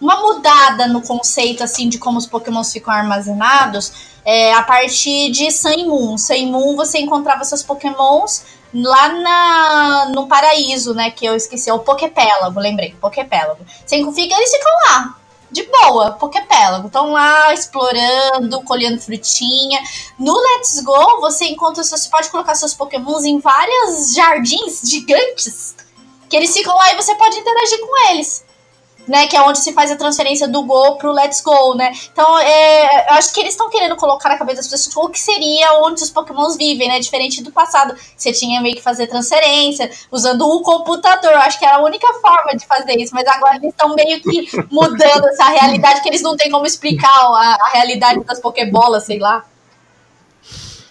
uma 0.00 0.20
mudada 0.20 0.86
no 0.86 1.02
conceito 1.02 1.62
assim 1.62 1.88
de 1.88 1.98
como 1.98 2.18
os 2.18 2.26
pokémons 2.26 2.72
ficam 2.72 2.92
armazenados 2.92 3.92
é, 4.24 4.52
a 4.54 4.62
partir 4.62 5.30
de 5.30 5.50
Sun 5.50 5.86
Moon. 5.86 6.18
Sun 6.18 6.46
Moon 6.46 6.76
você 6.76 6.98
encontrava 6.98 7.44
seus 7.44 7.62
pokémons 7.62 8.44
lá 8.72 9.08
na, 9.08 10.08
no 10.14 10.26
paraíso, 10.26 10.94
né? 10.94 11.10
Que 11.10 11.26
eu 11.26 11.34
esqueci, 11.34 11.68
é 11.68 11.74
o 11.74 11.80
Poképélago, 11.80 12.58
lembrei, 12.60 12.94
Poképélago. 13.00 13.64
Você 13.84 13.96
fica, 14.12 14.34
eles 14.34 14.50
ficam 14.50 14.72
lá, 14.86 15.16
de 15.50 15.64
boa, 15.64 16.12
Poképélago. 16.12 16.86
Estão 16.86 17.12
lá 17.12 17.52
explorando, 17.52 18.62
colhendo 18.62 19.00
frutinha. 19.00 19.80
No 20.18 20.34
Let's 20.34 20.80
Go, 20.82 21.20
você 21.20 21.46
encontra, 21.46 21.82
você 21.82 22.08
pode 22.08 22.30
colocar 22.30 22.54
seus 22.54 22.74
pokémons 22.74 23.24
em 23.24 23.38
vários 23.38 24.14
jardins 24.14 24.82
gigantes, 24.84 25.74
que 26.28 26.36
eles 26.36 26.52
ficam 26.52 26.74
lá 26.74 26.92
e 26.92 26.96
você 26.96 27.14
pode 27.16 27.38
interagir 27.38 27.80
com 27.80 28.10
eles. 28.10 28.44
Né, 29.10 29.26
que 29.26 29.36
é 29.36 29.42
onde 29.42 29.58
se 29.58 29.72
faz 29.72 29.90
a 29.90 29.96
transferência 29.96 30.46
do 30.46 30.62
Go 30.62 30.96
pro 30.96 31.10
Let's 31.10 31.40
Go, 31.40 31.74
né? 31.74 31.90
Então, 32.12 32.38
é, 32.38 33.10
eu 33.10 33.14
acho 33.14 33.34
que 33.34 33.40
eles 33.40 33.54
estão 33.54 33.68
querendo 33.68 33.96
colocar 33.96 34.28
na 34.28 34.38
cabeça 34.38 34.58
das 34.58 34.68
pessoas 34.68 34.94
o 34.94 35.08
que 35.08 35.18
seria 35.18 35.82
onde 35.82 36.00
os 36.00 36.10
Pokémons 36.10 36.56
vivem, 36.56 36.86
né? 36.86 37.00
Diferente 37.00 37.42
do 37.42 37.50
passado, 37.50 37.92
você 38.16 38.32
tinha 38.32 38.60
meio 38.60 38.76
que 38.76 38.82
fazer 38.82 39.08
transferência 39.08 39.90
usando 40.12 40.42
o 40.46 40.62
computador. 40.62 41.32
Eu 41.32 41.40
acho 41.40 41.58
que 41.58 41.64
era 41.64 41.78
a 41.78 41.82
única 41.82 42.06
forma 42.22 42.56
de 42.56 42.64
fazer 42.68 42.96
isso, 43.00 43.12
mas 43.12 43.26
agora 43.26 43.56
eles 43.56 43.70
estão 43.70 43.96
meio 43.96 44.20
que 44.22 44.46
mudando 44.70 45.26
essa 45.26 45.48
realidade, 45.48 46.02
que 46.02 46.08
eles 46.08 46.22
não 46.22 46.36
têm 46.36 46.48
como 46.48 46.64
explicar 46.64 47.08
a, 47.10 47.58
a 47.62 47.70
realidade 47.72 48.22
das 48.22 48.38
Pokébolas, 48.38 49.02
sei 49.06 49.18
lá. 49.18 49.44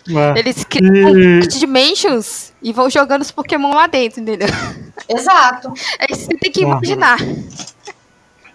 É. 0.10 0.40
Eles 0.40 0.66
criam 0.66 1.18
E- 1.18 1.48
dimensions 1.48 2.52
e 2.62 2.74
vão 2.74 2.90
jogando 2.90 3.22
os 3.22 3.32
Pokémon 3.32 3.74
lá 3.74 3.88
dentro, 3.88 4.20
entendeu? 4.20 4.50
Exato. 5.08 5.72
É 6.00 6.12
isso 6.12 6.28
que 6.28 6.34
você 6.34 6.38
tem 6.38 6.52
que 6.52 6.62
imaginar. 6.64 7.18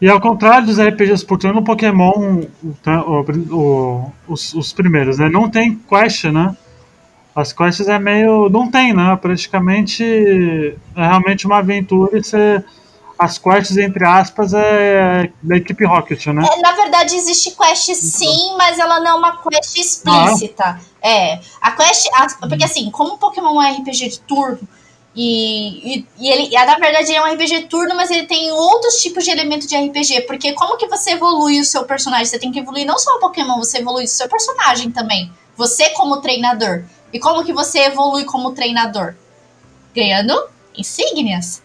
E 0.05 0.09
ao 0.11 0.21
contrário 0.21 0.67
dos 0.67 0.79
RPGs 0.79 1.25
por 1.25 1.39
turno, 1.39 1.61
no 1.61 1.65
Pokémon, 1.65 2.43
tá, 2.83 3.03
o- 3.07 3.25
o- 3.51 4.13
os, 4.29 4.53
os 4.53 4.71
primeiros, 4.71 5.17
né? 5.19 5.31
Não 5.31 5.49
tem 5.49 5.77
quest, 5.89 6.25
né? 6.25 6.55
As 7.35 7.55
quests 7.55 7.89
é 7.89 7.99
meio. 7.99 8.51
Não 8.51 8.71
tem, 8.71 8.93
né? 8.93 9.17
Praticamente 9.17 10.05
é 10.95 11.07
realmente 11.07 11.47
uma 11.47 11.57
aventura 11.61 12.19
e 12.19 12.23
você. 12.23 12.63
As 13.19 13.39
quests, 13.39 13.79
entre 13.79 14.05
aspas, 14.05 14.53
é 14.53 15.31
da 15.43 15.57
equipe 15.57 15.87
Rocket, 15.87 16.27
né? 16.27 16.45
É, 16.53 16.61
na 16.61 16.73
verdade, 16.73 17.15
existe 17.17 17.53
quest 17.57 17.95
sim, 17.95 18.57
mas 18.59 18.79
ela 18.79 19.01
não 19.01 19.13
é 19.13 19.15
uma 19.15 19.37
quest 19.39 19.75
explícita. 19.79 20.81
É. 21.01 21.41
A 21.63 21.71
quest. 21.73 22.09
a- 22.13 22.47
porque 22.47 22.65
assim, 22.65 22.91
como 22.91 23.17
Pokémon 23.17 23.63
é 23.63 23.71
um 23.71 23.75
RPG 23.81 24.09
de 24.11 24.21
turno, 24.21 24.59
e, 25.17 25.97
e, 25.97 26.07
e 26.19 26.29
ele, 26.29 26.51
na 26.51 26.77
verdade, 26.77 27.11
ele 27.11 27.17
é 27.17 27.23
um 27.23 27.33
RPG 27.33 27.69
turno, 27.69 27.95
mas 27.95 28.11
ele 28.11 28.27
tem 28.27 28.51
outros 28.51 28.97
tipos 28.97 29.25
de 29.25 29.31
elementos 29.31 29.69
de 29.69 29.77
RPG. 29.77 30.23
Porque 30.23 30.53
como 30.55 30.77
que 30.77 30.89
você 30.89 31.13
evolui 31.13 31.61
o 31.61 31.65
seu 31.65 31.85
personagem? 31.85 32.27
Você 32.27 32.39
tem 32.39 32.51
que 32.51 32.59
evoluir 32.59 32.85
não 32.85 32.99
só 32.99 33.17
o 33.17 33.21
Pokémon, 33.21 33.59
você 33.59 33.79
evolui 33.79 34.05
o 34.05 34.09
seu 34.09 34.29
personagem 34.29 34.91
também. 34.91 35.33
Você 35.57 35.91
como 35.91 36.21
treinador. 36.21 36.85
E 37.13 37.21
como 37.21 37.45
que 37.45 37.53
você 37.53 37.81
evolui 37.81 38.25
como 38.25 38.53
treinador? 38.53 39.15
Ganhando 39.95 40.49
insígnias. 40.77 41.63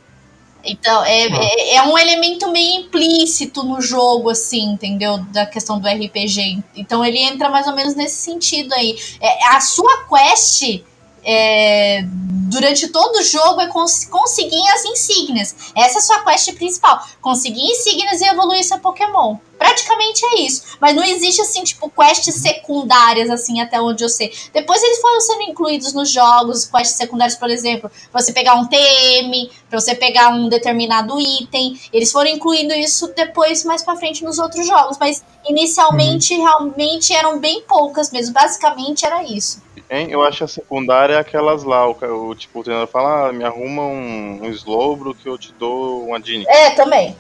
Então, 0.64 1.04
é, 1.06 1.24
é, 1.24 1.76
é 1.76 1.84
um 1.84 1.98
elemento 1.98 2.52
meio 2.52 2.82
implícito 2.82 3.64
no 3.64 3.82
jogo, 3.82 4.30
assim, 4.30 4.74
entendeu? 4.74 5.18
Da 5.32 5.46
questão 5.46 5.80
do 5.80 5.88
RPG. 5.88 6.62
Então, 6.76 7.04
ele 7.04 7.18
entra 7.18 7.50
mais 7.50 7.66
ou 7.66 7.74
menos 7.74 7.96
nesse 7.96 8.18
sentido 8.18 8.74
aí. 8.74 8.96
É, 9.20 9.48
a 9.48 9.62
sua 9.62 10.06
quest 10.06 10.84
é, 11.32 12.04
durante 12.50 12.88
todo 12.88 13.18
o 13.18 13.24
jogo 13.24 13.62
é 13.62 13.68
cons 13.68 14.06
conseguir 14.06 14.68
as 14.70 14.84
insígnias. 14.84 15.56
Essa 15.76 15.98
é 15.98 16.00
a 16.00 16.02
sua 16.02 16.24
quest 16.24 16.52
principal. 16.56 17.06
Conseguir 17.22 17.62
insígnias 17.62 18.20
e 18.20 18.26
evoluir 18.26 18.64
seu 18.64 18.80
Pokémon. 18.80 19.38
Praticamente 19.60 20.26
é 20.26 20.42
isso. 20.42 20.64
Mas 20.82 20.96
não 20.96 21.04
existe, 21.04 21.42
assim, 21.42 21.64
tipo, 21.64 21.92
quests 21.92 22.34
secundárias, 22.36 23.30
assim, 23.30 23.62
até 23.62 23.80
onde 23.80 24.04
eu 24.04 24.10
sei. 24.10 24.34
Depois 24.52 24.82
eles 24.82 25.00
foram 25.00 25.22
sendo 25.22 25.42
incluídos 25.44 25.94
nos 25.94 26.10
jogos, 26.10 26.66
quests 26.66 26.98
secundárias, 26.98 27.38
por 27.38 27.50
exemplo, 27.50 27.92
pra 28.12 28.22
você 28.22 28.34
pegar 28.34 28.56
um 28.56 28.66
TM, 28.66 29.52
pra 29.70 29.80
você 29.80 29.94
pegar 29.94 30.30
um 30.30 30.50
determinado 30.50 31.20
item. 31.20 31.80
Eles 31.94 32.12
foram 32.12 32.32
incluindo 32.32 32.74
isso 32.74 33.14
depois, 33.16 33.64
mais 33.66 33.84
pra 33.84 33.98
frente, 33.98 34.24
nos 34.24 34.40
outros 34.40 34.66
jogos. 34.66 34.98
Mas 34.98 35.24
inicialmente, 35.48 36.34
uhum. 36.34 36.44
realmente, 36.44 37.14
eram 37.14 37.38
bem 37.38 37.62
poucas 37.62 38.12
mesmo. 38.12 38.34
Basicamente 38.34 39.06
era 39.06 39.24
isso. 39.24 39.62
Hein? 39.90 40.08
Eu 40.12 40.24
acho 40.24 40.44
a 40.44 40.48
secundária 40.48 41.16
é 41.16 41.18
aquelas 41.18 41.64
lá, 41.64 41.88
o, 41.88 41.98
o 42.30 42.36
tipo, 42.36 42.60
o 42.60 42.64
treinador 42.64 42.92
fala, 42.92 43.30
ah, 43.30 43.34
me 43.34 43.44
arruma 43.44 43.84
um, 43.84 44.44
um 44.44 44.50
Slowbro 44.50 45.16
que 45.16 45.28
eu 45.28 45.38
te 45.38 45.52
dou 45.54 46.06
uma 46.06 46.20
Dini. 46.20 46.46
É, 46.48 46.70
também. 46.72 47.16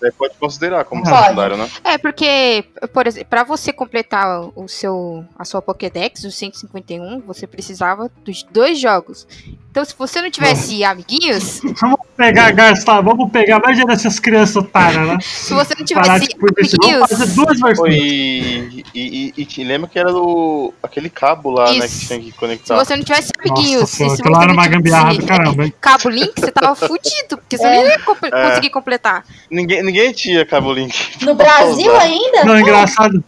Você 0.00 0.10
pode 0.12 0.34
considerar 0.36 0.84
como 0.84 1.02
pode. 1.02 1.16
secundário, 1.16 1.56
né? 1.56 1.70
É, 1.82 1.98
porque, 1.98 2.64
por 2.92 3.06
exemplo, 3.06 3.28
pra 3.28 3.44
você 3.44 3.72
completar 3.72 4.50
o 4.54 4.66
seu, 4.68 5.24
a 5.38 5.44
sua 5.44 5.62
Pokédex, 5.62 6.24
os 6.24 6.34
151, 6.34 7.20
você 7.20 7.46
precisava 7.46 8.10
dos 8.24 8.42
dois 8.42 8.78
jogos. 8.78 9.26
Então, 9.74 9.84
se 9.84 9.92
você 9.98 10.22
não 10.22 10.30
tivesse 10.30 10.84
amiguinhos. 10.84 11.60
Vamos 11.80 11.98
pegar, 12.16 12.52
gastar, 12.52 13.00
vamos 13.00 13.28
pegar 13.32 13.58
mais 13.58 13.76
dessas 13.84 14.20
crianças 14.20 14.54
otárias, 14.54 15.04
né? 15.04 15.18
Se 15.20 15.52
você 15.52 15.74
não 15.76 15.84
tivesse 15.84 16.10
amiguinhos. 16.10 16.70
Vamos 16.80 17.10
fazer 17.10 17.26
duas 17.34 17.58
versões. 17.58 17.92
E, 17.92 18.84
e, 18.94 19.34
e, 19.36 19.48
e, 19.58 19.64
lembra 19.64 19.90
que 19.90 19.98
era 19.98 20.12
do, 20.12 20.72
aquele 20.80 21.10
cabo 21.10 21.50
lá, 21.50 21.72
Isso. 21.72 21.80
né, 21.80 21.88
que 21.88 22.06
tinha 22.06 22.20
que 22.20 22.32
conectar. 22.38 22.78
Se 22.78 22.84
você 22.84 22.96
não 22.96 23.02
tivesse 23.02 23.30
amiguinhos. 23.36 23.80
Nossa, 23.80 23.96
se, 23.96 24.16
se 24.16 24.22
você 24.22 24.42
era 24.44 24.52
uma 24.52 24.68
gambiarra 24.68 25.14
do 25.14 25.26
caramba, 25.26 25.64
hein? 25.64 25.74
Cabo 25.80 26.08
Link, 26.08 26.40
você 26.40 26.52
tava 26.52 26.76
fudido, 26.76 27.38
porque 27.38 27.58
você 27.58 27.66
é. 27.66 27.74
não 27.74 27.84
ia 27.84 27.98
comp 27.98 28.22
é. 28.22 28.30
conseguir 28.30 28.70
completar. 28.70 29.24
Ninguém, 29.50 29.82
ninguém 29.82 30.12
tinha 30.12 30.46
Cabo 30.46 30.72
Link. 30.72 30.96
No 31.20 31.34
Brasil 31.34 31.96
ainda? 31.96 32.44
Não, 32.44 32.60
engraçado. 32.60 33.24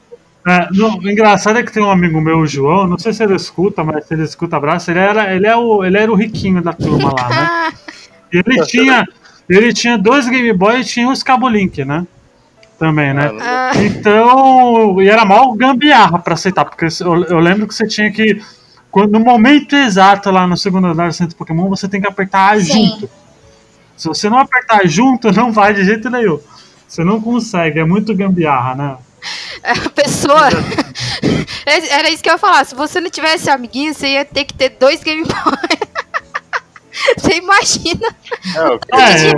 É, 0.46 0.68
no, 0.72 0.98
o 0.98 1.10
engraçado 1.10 1.58
é 1.58 1.62
que 1.64 1.72
tem 1.72 1.82
um 1.82 1.90
amigo 1.90 2.20
meu, 2.20 2.38
o 2.38 2.46
João, 2.46 2.86
não 2.86 2.96
sei 2.96 3.12
se 3.12 3.20
ele 3.20 3.34
escuta, 3.34 3.82
mas 3.82 4.06
se 4.06 4.14
ele 4.14 4.22
escuta 4.22 4.56
abraço, 4.56 4.88
ele 4.92 5.00
era, 5.00 5.34
ele, 5.34 5.44
é 5.44 5.56
o, 5.56 5.84
ele 5.84 5.98
era 5.98 6.12
o 6.12 6.14
riquinho 6.14 6.62
da 6.62 6.72
turma 6.72 7.12
lá, 7.12 7.28
né? 7.28 7.72
E 8.32 8.38
ele 8.46 8.64
tinha, 8.64 9.04
ele 9.48 9.72
tinha 9.72 9.98
dois 9.98 10.28
Game 10.28 10.52
Boy 10.52 10.80
e 10.80 10.84
tinha 10.84 11.10
os 11.10 11.20
Cabo 11.24 11.48
Link, 11.48 11.84
né? 11.84 12.06
Também, 12.78 13.12
né? 13.12 13.32
Ah. 13.40 13.72
Então, 13.74 15.02
e 15.02 15.08
era 15.08 15.24
mal 15.24 15.52
gambiarra 15.54 16.20
pra 16.20 16.34
aceitar, 16.34 16.64
porque 16.64 16.86
eu, 17.00 17.24
eu 17.24 17.40
lembro 17.40 17.66
que 17.66 17.74
você 17.74 17.88
tinha 17.88 18.12
que, 18.12 18.40
quando, 18.88 19.18
no 19.18 19.20
momento 19.20 19.74
exato 19.74 20.30
lá 20.30 20.46
no 20.46 20.56
segundo 20.56 20.86
andar 20.86 21.08
do 21.08 21.14
centro 21.14 21.34
Pokémon, 21.34 21.68
você 21.68 21.88
tem 21.88 22.00
que 22.00 22.06
apertar 22.06 22.60
Sim. 22.60 22.90
junto. 22.90 23.10
Se 23.96 24.06
você 24.06 24.30
não 24.30 24.38
apertar 24.38 24.86
junto, 24.86 25.32
não 25.32 25.50
vai 25.50 25.74
de 25.74 25.84
jeito 25.84 26.08
nenhum. 26.08 26.38
Você 26.86 27.02
não 27.02 27.20
consegue, 27.20 27.80
é 27.80 27.84
muito 27.84 28.14
gambiarra, 28.14 28.74
né? 28.76 28.96
A 29.62 29.88
pessoa. 29.90 30.46
Era 31.90 32.10
isso 32.10 32.22
que 32.22 32.28
eu 32.28 32.34
ia 32.34 32.38
falar. 32.38 32.64
Se 32.64 32.74
você 32.74 33.00
não 33.00 33.10
tivesse 33.10 33.50
amiguinho, 33.50 33.94
você 33.94 34.08
ia 34.08 34.24
ter 34.24 34.44
que 34.44 34.54
ter 34.54 34.70
dois 34.70 35.02
Game 35.02 35.24
Boy. 35.24 35.36
Você 37.18 37.36
imagina? 37.36 38.08
É, 38.56 38.60
é. 38.96 39.28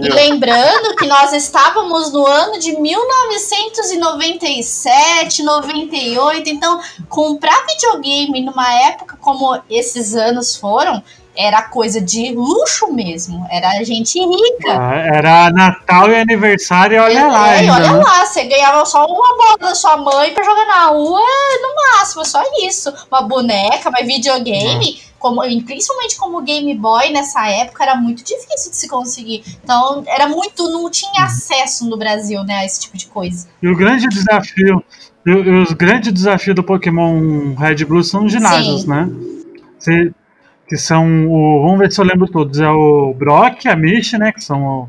E 0.00 0.08
lembrando 0.08 0.94
que 0.96 1.04
nós 1.06 1.32
estávamos 1.32 2.12
no 2.12 2.24
ano 2.24 2.56
de 2.60 2.80
1997, 2.80 5.42
98, 5.42 6.48
então 6.48 6.80
comprar 7.08 7.66
videogame 7.66 8.42
numa 8.42 8.72
época 8.82 9.18
como 9.20 9.60
esses 9.68 10.14
anos 10.14 10.54
foram 10.54 11.02
era 11.36 11.62
coisa 11.62 12.00
de 12.00 12.32
luxo 12.32 12.92
mesmo. 12.92 13.46
Era 13.50 13.82
gente 13.84 14.18
rica. 14.18 14.72
É, 14.94 15.18
era 15.18 15.50
Natal 15.50 16.08
e 16.10 16.16
aniversário, 16.16 17.02
olha 17.02 17.18
é, 17.18 17.26
lá. 17.26 17.44
Ainda, 17.44 17.72
olha 17.72 17.92
né? 17.92 18.02
lá, 18.02 18.26
você 18.26 18.44
ganhava 18.44 18.84
só 18.86 19.04
uma 19.04 19.36
bola 19.36 19.58
da 19.58 19.74
sua 19.74 19.96
mãe 19.96 20.32
pra 20.32 20.44
jogar 20.44 20.66
na 20.66 20.86
rua, 20.86 21.20
no 21.20 21.98
máximo, 21.98 22.24
só 22.24 22.42
isso. 22.66 22.92
Uma 23.10 23.22
boneca, 23.22 23.90
mas 23.90 24.06
videogame. 24.06 25.00
É. 25.10 25.14
Como, 25.18 25.40
principalmente 25.64 26.18
como 26.18 26.42
Game 26.42 26.74
Boy 26.74 27.10
nessa 27.10 27.48
época 27.48 27.82
era 27.82 27.96
muito 27.96 28.22
difícil 28.22 28.70
de 28.70 28.76
se 28.76 28.86
conseguir. 28.86 29.42
Então 29.62 30.04
era 30.06 30.28
muito, 30.28 30.70
não 30.70 30.90
tinha 30.90 31.24
acesso 31.24 31.88
no 31.88 31.96
Brasil, 31.96 32.44
né, 32.44 32.58
a 32.58 32.64
esse 32.66 32.82
tipo 32.82 32.98
de 32.98 33.06
coisa. 33.06 33.48
E 33.62 33.66
o 33.66 33.74
grande 33.74 34.06
desafio, 34.06 34.84
os 35.26 35.72
grandes 35.72 36.12
desafios 36.12 36.54
do 36.54 36.62
Pokémon 36.62 37.54
Red 37.54 37.86
Blue 37.86 38.04
são 38.04 38.26
os 38.26 38.32
ginásios, 38.32 38.82
Sim. 38.82 38.88
né? 38.90 39.08
Você 39.78 40.12
que 40.66 40.76
são 40.76 41.28
o. 41.28 41.62
Vamos 41.62 41.78
ver 41.78 41.92
se 41.92 42.00
eu 42.00 42.04
lembro 42.04 42.26
todos. 42.26 42.60
É 42.60 42.68
o 42.68 43.14
Brock, 43.14 43.66
a 43.66 43.76
Mish, 43.76 44.12
né? 44.12 44.32
Que 44.32 44.42
são 44.42 44.64
o, 44.64 44.88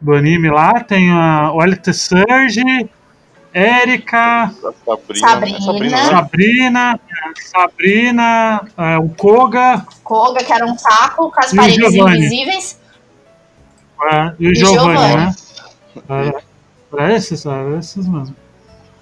do 0.00 0.14
anime 0.14 0.50
lá. 0.50 0.80
Tem 0.80 1.10
a, 1.10 1.52
o 1.52 1.62
LT 1.62 1.92
Surge, 1.92 2.88
Erika, 3.52 4.52
Sabrina, 4.84 5.60
Sabrina, 5.60 6.04
Sabrina, 6.04 7.00
Sabrina 7.34 8.62
é, 8.76 8.98
o 8.98 9.08
Koga. 9.08 9.84
Koga, 10.04 10.44
que 10.44 10.52
era 10.52 10.64
um 10.64 10.78
saco 10.78 11.30
com 11.30 11.40
as 11.40 11.52
paredes 11.52 11.94
invisíveis. 11.94 12.80
É, 14.12 14.32
e 14.38 14.48
o 14.48 14.54
Giovanni, 14.54 15.16
né? 15.16 15.34
Era, 16.08 16.42
era 16.92 17.16
esses, 17.16 17.44
era 17.44 17.78
esses 17.78 18.06
mesmo. 18.06 18.36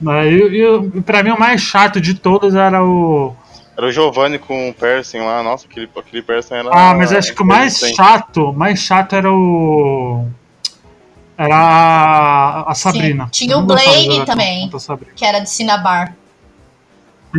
E, 0.00 0.96
e, 0.96 1.00
pra 1.02 1.22
mim 1.22 1.30
o 1.30 1.38
mais 1.38 1.60
chato 1.60 2.00
de 2.00 2.14
todos 2.14 2.54
era 2.54 2.84
o 2.84 3.34
era 3.78 3.86
o 3.86 3.92
Giovanni 3.92 4.40
com 4.40 4.70
o 4.70 4.74
Persen 4.74 5.20
lá. 5.20 5.40
Nossa, 5.40 5.68
aquele, 5.68 5.88
aquele 5.96 6.20
Persen 6.20 6.58
era. 6.58 6.68
Ah, 6.72 6.94
mas 6.94 7.12
acho 7.12 7.32
que 7.32 7.42
o 7.42 7.46
mais 7.46 7.78
chato, 7.78 8.52
mais 8.52 8.80
chato 8.80 9.14
era 9.14 9.32
o. 9.32 10.26
Era 11.36 11.54
a, 11.54 12.72
a 12.72 12.74
Sabrina. 12.74 13.26
Sim. 13.26 13.46
Tinha 13.46 13.56
o 13.56 13.62
Blaine 13.62 14.26
também, 14.26 14.68
que 15.14 15.24
era 15.24 15.38
de 15.38 15.48
Cinnabar. 15.48 16.12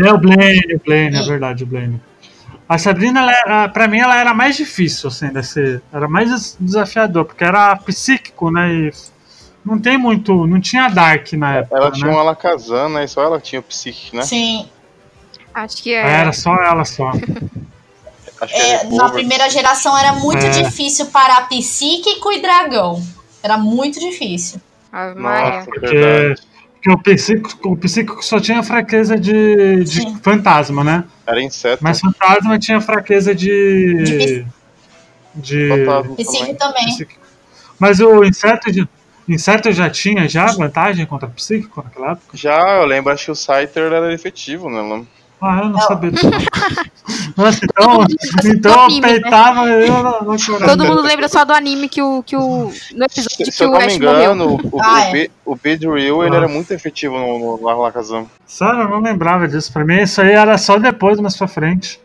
É 0.01 0.13
o 0.13 0.17
Blaine, 0.17 0.75
o 0.75 0.79
Blaine, 0.79 1.17
é 1.17 1.23
verdade, 1.23 1.63
o 1.65 1.67
Blaine. 1.67 2.01
A 2.69 2.77
Sabrina, 2.77 3.19
ela 3.19 3.31
era, 3.31 3.69
pra 3.69 3.87
mim, 3.89 3.99
ela 3.99 4.15
era 4.15 4.33
mais 4.33 4.55
difícil, 4.55 5.09
assim, 5.09 5.27
desse, 5.29 5.81
era 5.91 6.07
mais 6.07 6.55
desafiador, 6.57 7.25
porque 7.25 7.43
era 7.43 7.75
psíquico, 7.75 8.51
né, 8.51 8.71
e 8.71 8.93
não 9.65 9.79
tem 9.79 9.97
muito, 9.97 10.45
não 10.45 10.61
tinha 10.61 10.87
Dark 10.87 11.33
na 11.33 11.55
época, 11.55 11.75
Ela 11.75 11.89
né? 11.89 11.95
tinha 11.95 12.11
uma 12.11 12.21
Alakazam, 12.21 12.89
né, 12.89 13.05
e 13.05 13.07
só 13.07 13.23
ela 13.23 13.41
tinha 13.41 13.59
o 13.59 13.63
psíquico, 13.63 14.15
né? 14.15 14.21
Sim. 14.21 14.69
Acho 15.53 15.83
que 15.83 15.93
é. 15.93 16.21
Era 16.21 16.33
só 16.33 16.55
ela 16.55 16.85
só. 16.85 17.11
É, 18.51 18.85
na 18.85 19.09
primeira 19.09 19.49
geração 19.49 19.97
era 19.97 20.13
muito 20.13 20.45
é. 20.45 20.49
difícil 20.49 21.07
parar 21.07 21.49
psíquico 21.49 22.31
e 22.31 22.41
dragão. 22.41 23.03
Era 23.43 23.57
muito 23.57 23.99
difícil. 23.99 24.61
A 24.91 25.13
Maria. 25.13 25.65
Porque, 25.65 26.35
porque 26.73 26.91
o, 26.91 26.97
psíquico, 26.97 27.69
o 27.69 27.77
psíquico 27.77 28.23
só 28.23 28.39
tinha 28.39 28.63
fraqueza 28.63 29.17
de, 29.17 29.83
de 29.83 30.19
fantasma, 30.21 30.83
né? 30.83 31.03
Era 31.27 31.41
inseto. 31.41 31.83
Mas 31.83 31.99
fantasma 31.99 32.57
tinha 32.57 32.81
fraqueza 32.81 33.35
de. 33.35 33.93
De. 34.03 34.45
de 35.35 35.69
psíquico 36.17 36.55
também. 36.55 36.85
Psíquico. 36.85 37.21
Mas 37.77 37.99
o 37.99 38.23
inseto 38.23 38.71
de. 38.71 38.87
Inseto 39.27 39.71
já 39.71 39.87
tinha 39.91 40.27
já 40.27 40.47
vantagem 40.47 41.05
contra 41.05 41.27
psíquico 41.27 41.83
naquela 41.83 42.13
época? 42.13 42.35
Já, 42.35 42.77
eu 42.77 42.85
lembro, 42.85 43.13
acho 43.13 43.25
que 43.25 43.31
o 43.31 43.35
Scyther 43.35 43.93
era 43.93 44.11
efetivo, 44.11 44.71
né? 44.71 44.81
Ah, 45.41 45.61
eu 45.63 45.69
não, 45.69 45.79
sabia 45.79 46.11
disso. 46.11 46.29
Nossa, 47.37 47.63
então, 47.63 48.05
então 48.45 48.89
eu 48.89 49.01
peitava 49.01 49.69
eu 49.69 50.03
não, 50.03 50.21
não 50.21 50.37
chorava. 50.37 50.75
Todo 50.75 50.85
mundo 50.85 51.01
lembra 51.01 51.29
só 51.29 51.45
do 51.45 51.53
anime 51.53 51.87
que 51.87 52.01
o. 52.01 52.21
Que 52.23 52.35
o 52.35 52.71
no 52.93 53.05
episódio 53.05 53.29
se, 53.29 53.43
que 53.43 53.51
se 53.51 53.65
o 53.65 53.75
Ash 53.75 53.95
engano, 53.95 54.49
morreu. 54.49 54.69
O, 54.71 54.81
ah, 54.81 55.11
o, 55.11 55.15
é. 55.15 55.27
o 55.45 55.55
Bedrill 55.55 56.23
ele 56.25 56.35
era 56.35 56.47
muito 56.47 56.73
efetivo 56.73 57.17
no, 57.17 57.57
no 57.57 57.69
Alakazam. 57.69 58.29
Sério, 58.45 58.81
eu 58.81 58.89
não 58.89 58.99
lembrava 58.99 59.47
disso. 59.47 59.71
Pra 59.71 59.85
mim, 59.85 60.01
isso 60.01 60.21
aí 60.21 60.31
era 60.31 60.57
só 60.57 60.77
depois, 60.77 61.19
mais 61.19 61.37
pra 61.37 61.47
frente. 61.47 61.99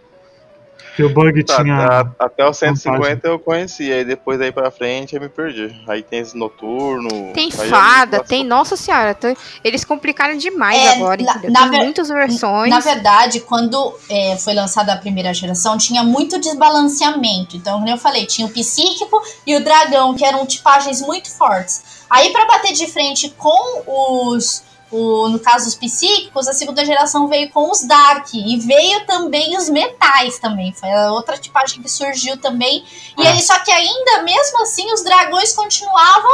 Que 0.94 1.02
o 1.02 1.12
bug 1.12 1.42
tá, 1.44 1.62
tinha. 1.62 1.76
Tá, 1.76 2.10
até 2.18 2.44
o 2.44 2.52
150 2.52 2.98
vantagem. 2.98 3.20
eu 3.24 3.38
conheci, 3.38 3.92
aí 3.92 4.04
depois 4.04 4.38
daí 4.38 4.52
pra 4.52 4.70
frente 4.70 5.14
eu 5.14 5.20
me 5.20 5.28
perdi. 5.28 5.74
Aí 5.88 6.02
tem 6.02 6.20
esse 6.20 6.36
noturno. 6.36 7.32
Tem 7.32 7.50
fada, 7.50 8.22
tem. 8.22 8.44
Nossa 8.44 8.76
senhora, 8.76 9.14
tem, 9.14 9.36
eles 9.62 9.84
complicaram 9.84 10.36
demais 10.36 10.78
é, 10.78 10.94
agora. 10.94 11.22
Na, 11.22 11.68
tem 11.68 11.82
muitas 11.82 12.08
versões. 12.08 12.70
Na 12.70 12.80
verdade, 12.80 13.40
quando 13.40 13.94
é, 14.08 14.36
foi 14.36 14.54
lançada 14.54 14.92
a 14.92 14.96
primeira 14.96 15.34
geração, 15.34 15.76
tinha 15.76 16.02
muito 16.02 16.38
desbalanceamento. 16.38 17.56
Então, 17.56 17.78
como 17.78 17.88
eu 17.88 17.98
falei, 17.98 18.26
tinha 18.26 18.46
o 18.46 18.50
psíquico 18.50 19.20
e 19.46 19.56
o 19.56 19.64
dragão, 19.64 20.14
que 20.14 20.24
eram 20.24 20.46
tipagens 20.46 21.00
muito 21.00 21.30
fortes. 21.30 22.04
Aí, 22.08 22.30
para 22.30 22.46
bater 22.46 22.72
de 22.72 22.86
frente 22.86 23.34
com 23.36 24.34
os 24.36 24.62
o, 24.94 25.28
no 25.28 25.40
caso 25.40 25.64
dos 25.64 25.74
psíquicos, 25.74 26.46
a 26.46 26.52
segunda 26.52 26.84
geração 26.84 27.26
veio 27.26 27.50
com 27.50 27.68
os 27.68 27.82
Dark 27.82 28.28
e 28.32 28.56
veio 28.58 29.04
também 29.06 29.56
os 29.58 29.68
metais 29.68 30.38
também. 30.38 30.72
Foi 30.72 30.88
a 30.88 31.10
outra 31.10 31.36
tipagem 31.36 31.82
que 31.82 31.90
surgiu 31.90 32.36
também. 32.36 32.84
E 33.18 33.26
ah. 33.26 33.30
aí, 33.30 33.42
só 33.42 33.58
que 33.58 33.72
ainda 33.72 34.22
mesmo 34.22 34.62
assim, 34.62 34.92
os 34.92 35.02
dragões 35.02 35.52
continuavam 35.52 36.32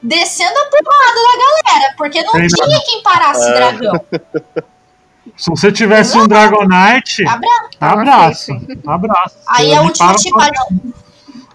descendo 0.00 0.56
a 0.56 0.64
porrada 0.66 1.20
da 1.20 1.72
galera, 1.72 1.94
porque 1.96 2.22
não 2.22 2.32
tinha 2.32 2.80
quem 2.84 3.02
parasse 3.02 3.50
é. 3.50 3.54
dragão. 3.54 4.00
Se 5.36 5.50
você 5.50 5.72
tivesse 5.72 6.16
um 6.18 6.28
Dragonite, 6.28 7.26
Abra- 7.26 7.68
abraço. 7.80 8.52
Abraço. 8.86 9.36
Aí 9.48 9.68
Você 9.68 9.74
a 9.74 9.82
última 9.82 10.14
tipagem. 10.14 10.94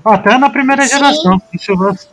Até 0.03 0.37
na 0.37 0.49
primeira 0.49 0.83
Sim. 0.83 0.89
geração. 0.89 1.41
Se, 1.51 1.57
tivesse- 1.57 2.07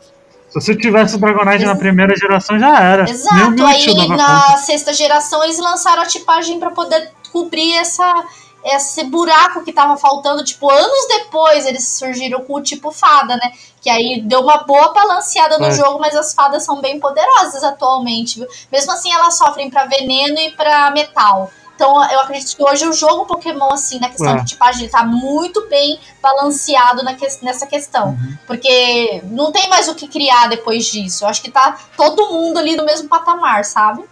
se 0.52 0.60
você 0.60 0.76
tivesse 0.76 1.16
o 1.16 1.18
Dragonite 1.18 1.64
na 1.64 1.74
primeira 1.76 2.14
geração, 2.16 2.58
já 2.58 2.78
era. 2.78 3.08
Exato, 3.08 3.64
aí 3.64 4.08
na 4.08 4.40
conta. 4.42 4.56
sexta 4.58 4.92
geração 4.92 5.42
eles 5.42 5.58
lançaram 5.58 6.02
a 6.02 6.06
tipagem 6.06 6.58
pra 6.58 6.70
poder 6.70 7.10
cobrir 7.32 7.74
essa, 7.76 8.24
esse 8.64 9.04
buraco 9.04 9.64
que 9.64 9.72
tava 9.72 9.96
faltando. 9.96 10.44
Tipo, 10.44 10.70
anos 10.70 11.08
depois 11.08 11.64
eles 11.64 11.88
surgiram 11.88 12.40
com 12.44 12.54
o 12.56 12.62
tipo 12.62 12.92
fada, 12.92 13.36
né? 13.36 13.52
Que 13.80 13.88
aí 13.88 14.20
deu 14.22 14.40
uma 14.40 14.58
boa 14.58 14.92
balanceada 14.92 15.58
no 15.58 15.66
É. 15.66 15.70
jogo, 15.72 15.98
mas 15.98 16.14
as 16.14 16.34
fadas 16.34 16.64
são 16.64 16.80
bem 16.80 17.00
poderosas 17.00 17.64
atualmente, 17.64 18.38
viu? 18.38 18.48
Mesmo 18.70 18.92
assim, 18.92 19.12
elas 19.12 19.36
sofrem 19.38 19.70
pra 19.70 19.86
veneno 19.86 20.38
e 20.38 20.50
pra 20.52 20.90
metal. 20.90 21.50
Então, 21.74 22.02
eu 22.10 22.20
acredito 22.20 22.56
que 22.56 22.62
hoje 22.62 22.86
o 22.86 22.92
jogo 22.92 23.26
Pokémon, 23.26 23.72
assim, 23.72 23.98
na 23.98 24.08
questão 24.08 24.34
É. 24.34 24.36
de 24.40 24.44
tipagem, 24.46 24.82
ele 24.82 24.90
tá 24.92 25.02
muito 25.04 25.66
bem 25.68 25.98
balanceado 26.22 27.02
na 27.02 27.14
que- 27.14 27.26
nessa 27.42 27.66
questão. 27.66 28.10
Uhum. 28.10 28.36
Porque 28.46 29.20
não 29.24 29.50
tem 29.50 29.68
mais 29.68 29.88
o 29.88 29.94
que 29.94 30.06
criar 30.06 30.48
depois 30.48 30.84
disso. 30.86 31.24
Eu 31.24 31.28
acho 31.28 31.42
que 31.42 31.50
tá 31.50 31.76
todo 31.96 32.30
mundo 32.32 32.58
ali 32.58 32.76
no 32.76 32.84
mesmo 32.84 33.08
patamar, 33.08 33.64
sabe? 33.64 34.04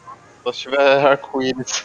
Só 0.42 0.52
se 0.52 0.58
tiver 0.60 0.78
arco-íris. 1.06 1.84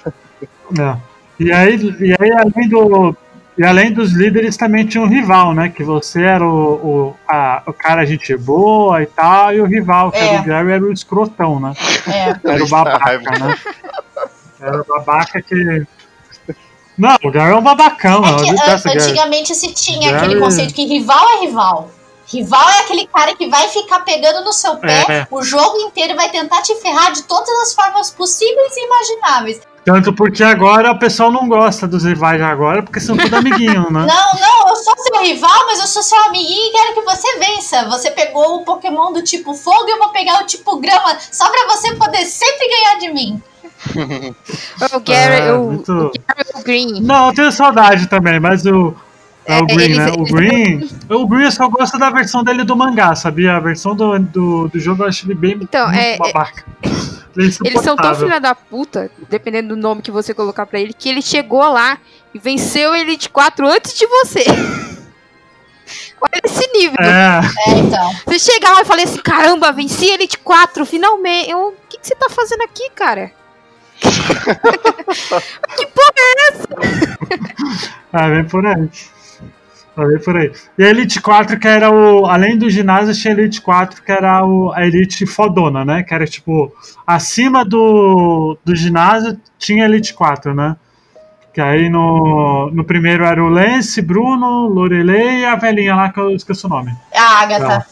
É. 0.80 0.98
E 1.40 1.52
aí, 1.52 1.76
e 2.00 2.16
aí 2.20 2.32
além 2.32 2.70
do. 2.70 3.16
E 3.58 3.64
além 3.64 3.94
dos 3.94 4.12
líderes 4.12 4.58
também 4.58 4.86
tinha 4.86 5.02
um 5.02 5.08
rival, 5.08 5.54
né? 5.54 5.70
Que 5.70 5.82
você 5.84 6.22
era 6.24 6.46
o, 6.46 6.74
o, 6.74 7.16
a- 7.28 7.64
o 7.66 7.72
cara 7.72 8.06
gente 8.06 8.36
boa 8.36 9.02
e 9.02 9.06
tal, 9.06 9.54
e 9.54 9.62
o 9.62 9.66
rival, 9.66 10.12
que 10.12 10.18
É. 10.18 10.28
era 10.34 10.42
o 10.42 10.46
Gary, 10.46 10.72
era 10.72 10.84
o 10.84 10.92
escrotão, 10.92 11.60
né? 11.60 11.74
É. 12.08 12.50
Era 12.52 12.64
o 12.64 12.68
babaca, 12.68 13.20
né? 13.40 13.56
Era 14.60 14.84
babaca 14.84 15.42
que. 15.42 15.86
Não, 16.98 17.16
o 17.26 17.32
Gary 17.32 17.52
é 17.52 17.56
um 17.56 17.62
babacão, 17.62 18.24
É 18.26 18.32
eu 18.32 18.38
que 18.38 18.50
an- 18.52 18.56
Gary. 18.56 18.98
antigamente 19.00 19.54
se 19.54 19.74
tinha 19.74 20.12
Gary- 20.12 20.26
aquele 20.26 20.40
conceito 20.40 20.74
que 20.74 20.86
rival 20.86 21.28
é 21.38 21.40
rival. 21.42 21.92
Rival 22.28 22.70
é 22.70 22.80
aquele 22.80 23.06
cara 23.06 23.36
que 23.36 23.48
vai 23.50 23.68
ficar 23.68 24.00
pegando 24.00 24.44
no 24.46 24.52
seu 24.54 24.78
pé 24.78 25.06
É. 25.10 25.28
o 25.30 25.44
jogo 25.44 25.78
inteiro 25.82 26.14
e 26.14 26.16
vai 26.16 26.30
tentar 26.30 26.62
te 26.62 26.74
ferrar 26.76 27.12
de 27.12 27.24
todas 27.24 27.50
as 27.64 27.74
formas 27.74 28.10
possíveis 28.12 28.76
e 28.78 28.86
imagináveis. 28.86 29.62
Tanto 29.84 30.12
porque 30.14 30.44
agora 30.44 30.92
o 30.92 30.98
pessoal 30.98 31.30
não 31.30 31.48
gosta 31.48 31.88
dos 31.88 32.04
rivais 32.06 32.42
agora, 32.42 32.82
porque 32.82 33.00
são 33.00 33.16
tudo 33.16 33.36
amiguinhos, 33.36 33.92
né? 33.92 34.00
Não, 34.08 34.40
não, 34.40 34.70
eu 34.70 34.76
sou 34.78 34.96
seu 34.98 35.22
rival, 35.22 35.66
mas 35.68 35.80
eu 35.80 35.86
sou 35.86 36.02
seu 36.02 36.18
amiguinho 36.24 36.70
e 36.70 36.72
quero 36.72 36.94
que 36.96 37.02
você 37.02 37.38
vença. 37.38 37.86
Você 37.90 38.10
pegou 38.10 38.56
o 38.56 38.66
Pokémon 38.66 39.14
do 39.14 39.22
tipo 39.22 39.54
fogo 39.54 39.86
e 39.88 39.92
eu 39.92 40.00
vou 40.00 40.10
pegar 40.10 40.42
o 40.42 40.46
tipo 40.48 40.78
grama 40.80 41.16
só 41.32 41.48
pra 41.52 41.68
você 41.68 41.94
poder 41.94 42.26
sempre 42.26 42.68
ganhar 42.68 42.98
de 42.98 43.14
mim. 43.14 43.44
O 44.94 45.00
Gary, 45.00 45.36
É, 45.48 45.52
o, 45.54 45.64
muito- 45.72 45.92
o 45.92 46.12
Gary 46.12 46.50
o 46.56 46.64
Green. 46.64 47.02
Não, 47.02 47.28
eu 47.28 47.34
tenho 47.36 47.52
saudade 47.52 48.08
também, 48.08 48.40
mas 48.40 48.66
o. 48.66 48.96
É, 49.46 49.60
É, 49.60 49.62
o 49.62 49.66
Green, 49.68 49.84
eles- 49.86 49.98
né? 49.98 50.12
O 50.12 50.22
eles- 50.22 50.32
Green. 50.32 50.90
O 51.10 51.28
Green 51.28 51.44
eu 51.46 51.52
só 51.52 51.68
gosto 51.70 51.98
da 52.00 52.10
versão 52.10 52.44
dele 52.44 52.64
do 52.64 52.76
mangá, 52.76 53.14
sabia? 53.16 53.56
A 53.56 53.60
versão 53.60 53.96
do, 53.96 54.18
do, 54.20 54.68
do 54.70 54.80
jogo 54.80 55.04
eu 55.04 55.08
acho 55.08 55.26
ele 55.28 55.36
bem 55.36 55.58
Então, 55.62 55.90
é- 55.92 56.18
babaca. 56.18 56.64
Ele 57.38 57.48
é 57.50 57.68
Eles 57.68 57.82
são 57.82 57.98
tão 57.98 58.16
filha 58.16 58.40
da 58.40 58.56
puta, 58.56 59.12
dependendo 59.30 59.76
do 59.76 59.82
nome 59.82 60.02
que 60.02 60.10
você 60.10 60.34
colocar 60.34 60.66
pra 60.66 60.80
ele, 60.80 60.94
que 60.94 61.10
ele 61.10 61.22
chegou 61.22 61.60
lá 61.70 61.98
e 62.34 62.40
venceu 62.40 62.92
o 62.92 62.96
Elite 62.96 63.28
4 63.28 63.68
antes 63.68 63.94
de 63.94 64.08
você. 64.08 64.46
Olha 66.22 66.42
esse 66.46 66.66
nível. 66.72 66.96
É, 66.98 67.42
É, 67.68 67.72
então. 67.78 68.12
Você 68.26 68.40
chega 68.40 68.72
lá 68.72 68.82
e 68.82 68.86
fala 68.86 69.04
assim, 69.04 69.18
caramba, 69.22 69.72
venci 69.74 70.06
Elite 70.06 70.38
4, 70.38 70.86
finalmente. 70.86 71.54
O 71.54 71.74
que, 71.90 71.98
que 72.00 72.08
você 72.08 72.16
tá 72.16 72.30
fazendo 72.30 72.62
aqui, 72.62 72.90
cara? 72.96 73.30
É, 78.14 78.30
vem 78.30 78.46
por 78.46 78.66
aí. 78.66 78.90
É, 79.98 80.06
Vem 80.06 80.20
por 80.20 80.36
aí. 80.36 80.52
E 80.78 80.84
a 80.84 80.90
Elite 80.90 81.22
4, 81.22 81.58
que 81.58 81.68
era 81.68 81.90
o. 81.90 82.26
Além 82.26 82.58
do 82.58 82.70
ginásio, 82.70 83.14
tinha 83.14 83.34
a 83.34 83.38
Elite 83.38 83.62
4, 83.62 84.04
que 84.04 84.12
era 84.12 84.46
o, 84.46 84.72
a 84.74 84.86
Elite 84.86 85.26
fodona, 85.26 85.86
né? 85.86 86.04
Que 86.04 86.14
era 86.14 86.28
tipo. 86.28 86.74
Acima 87.08 87.64
do, 87.64 88.58
do 88.64 88.76
ginásio 88.76 89.40
tinha 89.58 89.86
a 89.86 89.88
Elite 89.88 90.14
4, 90.14 90.54
né? 90.54 90.76
Que 91.54 91.62
aí 91.62 91.90
no, 91.90 92.70
no 92.74 92.84
primeiro 92.84 93.24
era 93.24 93.42
o 93.42 93.48
Lance, 93.48 94.02
Bruno, 94.02 94.68
Lorelei 94.68 95.40
e 95.40 95.46
a 95.46 95.56
velhinha 95.56 95.96
lá 95.96 96.12
que 96.12 96.20
eu 96.20 96.32
esqueci 96.32 96.66
o 96.66 96.70
nome. 96.70 96.94
A 97.16 97.42
Agatha. 97.42 97.88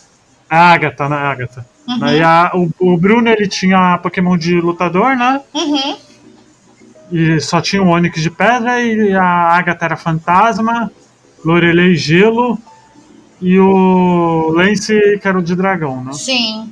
A 0.49 0.73
Agatha, 0.73 1.07
né? 1.07 1.15
A 1.15 1.31
Agatha. 1.31 1.72
Uhum. 1.87 1.99
Aí 2.03 2.21
a- 2.21 2.51
o, 2.53 2.93
o 2.93 2.97
Bruno 2.97 3.29
ele 3.29 3.47
tinha 3.47 3.97
Pokémon 3.99 4.37
de 4.37 4.59
lutador, 4.59 5.15
né? 5.15 5.41
Uhum. 5.53 5.97
E 7.11 7.39
só 7.41 7.61
tinha 7.61 7.83
o 7.83 7.87
Onix 7.89 8.21
de 8.21 8.31
pedra 8.31 8.81
e 8.81 9.13
a 9.13 9.23
Agatha 9.23 9.85
era 9.85 9.97
fantasma, 9.97 10.91
Lorelei 11.45 11.95
gelo 11.95 12.57
e 13.41 13.59
o 13.59 14.49
Lance 14.55 15.19
que 15.21 15.27
era 15.27 15.37
o 15.37 15.43
de 15.43 15.55
dragão, 15.55 16.03
né? 16.03 16.13
Sim. 16.13 16.71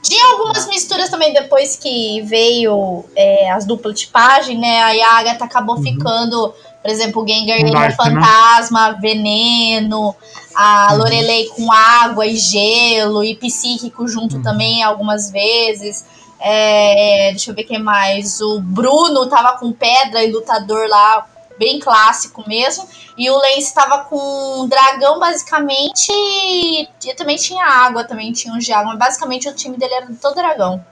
Tinha 0.00 0.24
algumas 0.32 0.66
misturas 0.68 1.10
também 1.10 1.34
depois 1.34 1.76
que 1.76 2.22
veio 2.22 3.04
é, 3.16 3.50
as 3.50 3.66
duplas 3.66 3.98
tipagem, 4.00 4.56
né? 4.56 4.80
Aí 4.84 5.02
a 5.02 5.18
Agatha 5.18 5.44
acabou 5.44 5.76
Uhum. 5.76 5.82
ficando, 5.82 6.54
por 6.80 6.88
exemplo, 6.90 7.22
o 7.22 7.28
Gengar 7.28 7.58
ele 7.58 7.70
é 7.70 7.72
né? 7.72 7.90
fantasma, 7.90 8.92
veneno, 8.92 10.14
a 10.60 10.88
Uhum. 10.90 10.98
Lorelei 10.98 11.46
com 11.50 11.70
água 11.70 12.26
e 12.26 12.34
gelo, 12.34 13.22
e 13.22 13.36
psíquico 13.36 14.08
junto 14.08 14.36
Uhum. 14.38 14.42
também 14.42 14.82
algumas 14.82 15.30
vezes. 15.30 16.04
É, 16.40 17.28
deixa 17.30 17.52
eu 17.52 17.54
ver 17.54 17.62
quem 17.62 17.80
mais. 17.80 18.40
O 18.40 18.60
Bruno 18.60 19.26
tava 19.28 19.56
com 19.56 19.70
pedra 19.72 20.24
e 20.24 20.32
lutador 20.32 20.88
lá, 20.88 21.24
bem 21.58 21.78
clássico 21.78 22.42
mesmo. 22.48 22.88
E 23.16 23.30
o 23.30 23.36
Lance 23.36 23.72
tava 23.72 23.98
com 24.04 24.62
um 24.62 24.68
dragão, 24.68 25.20
basicamente. 25.20 26.10
E 26.10 26.88
e 27.06 27.14
também 27.14 27.36
tinha 27.36 27.64
água, 27.64 28.02
também 28.02 28.32
tinha 28.32 28.52
um 28.52 28.58
de 28.58 28.72
água. 28.72 28.90
Mas 28.90 28.98
basicamente 28.98 29.48
o 29.48 29.54
time 29.54 29.76
dele 29.76 29.94
era 29.94 30.08
todo 30.20 30.34
dragão. 30.34 30.84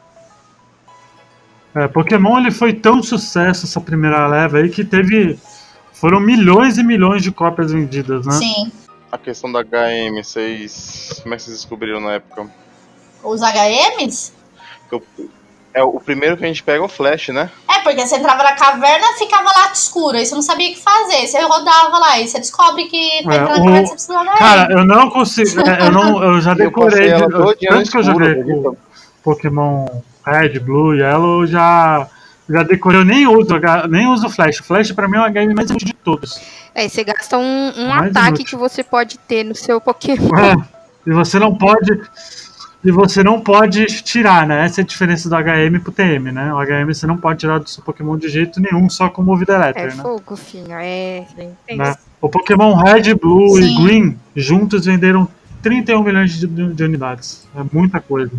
É, 1.74 1.88
Pokémon 1.88 2.38
ele 2.38 2.50
foi 2.52 2.72
tão 2.72 3.02
sucesso 3.02 3.66
essa 3.66 3.80
primeira 3.80 4.28
leva 4.28 4.58
aí 4.58 4.68
que 4.70 4.84
teve. 4.84 5.38
Foram 5.92 6.20
milhões 6.20 6.78
e 6.78 6.82
milhões 6.84 7.22
de 7.22 7.32
cópias 7.32 7.72
vendidas, 7.72 8.26
né? 8.26 8.32
Sim. 8.32 8.72
A 9.10 9.18
questão 9.18 9.50
da 9.50 9.60
HM, 9.62 10.22
vocês. 10.22 11.20
Como 11.22 11.34
é 11.34 11.36
que 11.36 11.42
vocês 11.44 11.56
descobriram 11.56 12.00
na 12.00 12.14
época? 12.14 12.48
Os 13.22 13.40
HMs? 13.40 14.32
É, 15.72 15.82
o 15.82 16.00
primeiro 16.00 16.36
que 16.36 16.44
a 16.44 16.48
gente 16.48 16.62
pega 16.62 16.78
é 16.78 16.84
o 16.84 16.88
Flash, 16.88 17.28
né? 17.28 17.50
É, 17.70 17.80
porque 17.80 18.04
você 18.06 18.16
entrava 18.16 18.42
na 18.42 18.52
caverna 18.52 19.06
ficava 19.18 19.44
lá 19.44 19.70
escuro, 19.72 20.16
aí 20.16 20.24
você 20.24 20.34
não 20.34 20.40
sabia 20.42 20.70
o 20.70 20.74
que 20.74 20.80
fazer. 20.80 21.26
Você 21.26 21.38
rodava 21.42 21.98
lá 21.98 22.18
e 22.18 22.26
você 22.26 22.38
descobre 22.38 22.86
que 22.86 23.22
tá 23.24 23.34
É, 23.34 23.38
na 23.38 23.44
o- 23.44 23.48
caverna 23.48 23.80
você 23.86 23.92
precisa 23.92 24.24
da 24.24 24.34
Cara, 24.36 24.72
eu 24.72 24.84
não 24.86 25.10
consigo. 25.10 25.60
é, 25.68 25.86
Eu, 25.86 25.92
não, 25.92 26.22
eu 26.24 26.40
já 26.40 26.54
decorei. 26.54 27.12
eu- 27.12 27.54
tanto 27.68 27.90
que 27.90 27.96
eu 27.98 28.02
joguei 28.02 28.34
Pokémon 29.22 29.86
Red, 30.24 30.58
Blue, 30.60 30.94
Yellow, 30.94 31.42
eu 31.42 31.46
já, 31.46 32.08
já 32.48 32.62
decorei. 32.62 33.00
Eu 33.00 33.04
nem 33.04 33.26
uso, 33.26 33.48
nem 33.90 34.06
uso 34.08 34.30
Flash. 34.30 34.58
Flash 34.58 34.92
pra 34.92 35.06
mim 35.08 35.18
é 35.18 35.26
o 35.28 35.30
game 35.32 35.54
mais 35.54 35.70
útil 35.70 35.86
de 35.86 35.94
todos. 35.94 36.40
É, 36.76 36.86
você 36.90 37.02
gasta 37.02 37.38
um, 37.38 37.86
um 37.86 37.90
ataque 37.90 38.44
que 38.44 38.54
você 38.54 38.84
pode 38.84 39.18
ter 39.20 39.42
no 39.42 39.54
seu 39.54 39.80
Pokémon. 39.80 40.28
É, 40.38 40.54
e 41.06 41.10
você 41.10 41.38
não 41.38 41.54
pode. 41.54 42.02
E 42.84 42.90
você 42.92 43.24
não 43.24 43.40
pode 43.40 43.86
tirar, 44.02 44.46
né? 44.46 44.66
Essa 44.66 44.82
é 44.82 44.84
a 44.84 44.86
diferença 44.86 45.26
do 45.26 45.34
HM 45.34 45.80
pro 45.80 45.90
TM, 45.90 46.30
né? 46.30 46.52
O 46.52 46.58
HM 46.58 46.92
você 46.92 47.06
não 47.06 47.16
pode 47.16 47.40
tirar 47.40 47.58
do 47.58 47.68
seu 47.70 47.82
Pokémon 47.82 48.18
de 48.18 48.28
jeito 48.28 48.60
nenhum, 48.60 48.90
só 48.90 49.08
com 49.08 49.22
Movida 49.22 49.54
É 49.54 49.56
Elétrica, 49.56 49.94
né? 49.94 50.02
fogo, 50.02 50.36
filho. 50.36 50.72
É. 50.72 51.26
é 51.66 51.76
né? 51.76 51.96
O 52.20 52.28
Pokémon 52.28 52.74
Red, 52.74 53.14
Blue 53.14 53.56
Sim. 53.56 53.62
e 53.62 53.82
Green 53.82 54.18
juntos 54.36 54.84
venderam 54.84 55.26
31 55.62 56.02
milhões 56.02 56.38
de, 56.38 56.46
de 56.46 56.84
unidades. 56.84 57.48
É 57.56 57.62
muita 57.72 58.00
coisa. 58.00 58.30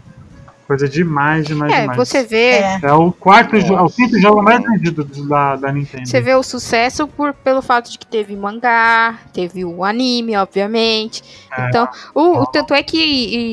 Coisa 0.68 0.88
demais, 0.90 1.46
demais, 1.46 1.72
É, 1.72 1.82
demais. 1.82 1.98
você 1.98 2.24
vê, 2.24 2.50
É. 2.58 2.80
É 2.84 2.94
o 2.94 3.10
quarto, 3.12 3.58
jo- 3.58 3.74
é 3.74 3.82
o 3.82 3.90
quinto 3.90 4.20
jogo 4.20 4.44
mais 4.44 4.62
vendido 4.62 5.02
do- 5.04 5.26
da, 5.28 5.56
da 5.56 5.72
Nintendo. 5.72 6.06
você 6.06 6.20
vê 6.20 6.36
o 6.36 6.44
sucesso 6.44 7.08
por, 7.08 7.34
pelo 7.34 7.62
fato 7.62 7.90
de 7.90 7.98
que 7.98 8.06
teve 8.06 8.36
mangá, 8.36 9.18
teve 9.34 9.64
o 9.64 9.84
anime, 9.86 10.36
obviamente. 10.36 11.24
É. 11.58 11.70
Então, 11.70 11.88
o, 12.14 12.40
o 12.42 12.46
tanto 12.46 12.74
é 12.74 12.84
que 12.84 12.98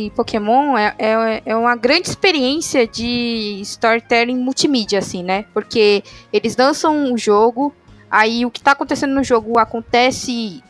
e 0.07 0.11
Pokémon 0.11 0.77
é, 0.77 0.93
é, 0.99 1.43
é 1.47 1.57
uma 1.57 1.77
grande 1.77 2.09
experiência 2.09 2.85
de 2.87 3.61
storytelling 3.63 4.37
multimídia, 4.37 4.99
assim, 4.99 5.23
né? 5.23 5.45
Porque 5.55 6.03
eles 6.33 6.57
lançam 6.57 7.13
o 7.13 7.17
jogo, 7.17 7.73
aí 8.11 8.45
o 8.45 8.51
que 8.51 8.61
tá 8.61 8.73
acontecendo 8.73 9.15
no 9.15 9.23
jogo 9.23 9.57
acontece 9.59 10.63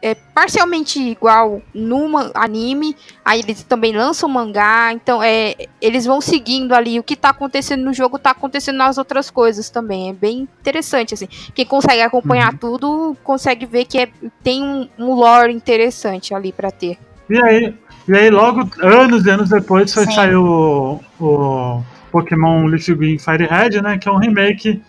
é, 0.00 0.14
parcialmente 0.14 1.00
igual 1.00 1.60
no 1.74 2.08
anime, 2.34 2.96
aí 3.24 3.40
eles 3.40 3.62
também 3.62 3.96
lançam 3.96 4.28
mangá, 4.28 4.92
então 4.92 5.22
é, 5.22 5.54
eles 5.80 6.06
vão 6.06 6.20
seguindo 6.20 6.72
ali 6.72 6.98
o 6.98 7.02
que 7.02 7.16
tá 7.16 7.30
acontecendo 7.30 7.84
no 7.84 7.92
jogo, 7.92 8.18
tá 8.18 8.30
acontecendo 8.30 8.76
nas 8.76 8.98
outras 8.98 9.30
coisas 9.30 9.70
também. 9.70 10.10
É 10.10 10.12
bem 10.12 10.48
interessante, 10.60 11.14
assim. 11.14 11.28
Quem 11.54 11.66
consegue 11.66 12.02
acompanhar 12.02 12.56
tudo 12.58 13.16
consegue 13.24 13.66
ver 13.66 13.84
que 13.84 13.98
é, 13.98 14.08
tem 14.42 14.62
um, 14.62 14.88
um 14.98 15.14
lore 15.14 15.52
interessante 15.52 16.34
ali 16.34 16.52
pra 16.52 16.70
ter. 16.70 16.98
E 17.28 17.38
aí, 17.42 17.74
e 18.08 18.16
aí, 18.16 18.30
logo, 18.30 18.70
anos 18.80 19.26
e 19.26 19.30
anos 19.30 19.50
depois, 19.50 19.92
foi 19.92 20.06
Sim. 20.06 20.12
sair 20.12 20.36
o, 20.36 20.98
o 21.20 21.82
Pokémon 22.10 22.64
Leaf 22.64 22.88
Green 22.88 23.18
Fire 23.18 23.46
Red, 23.46 23.82
né? 23.82 23.98
Que 23.98 24.08
é 24.08 24.12
um 24.12 24.16
remake 24.16 24.80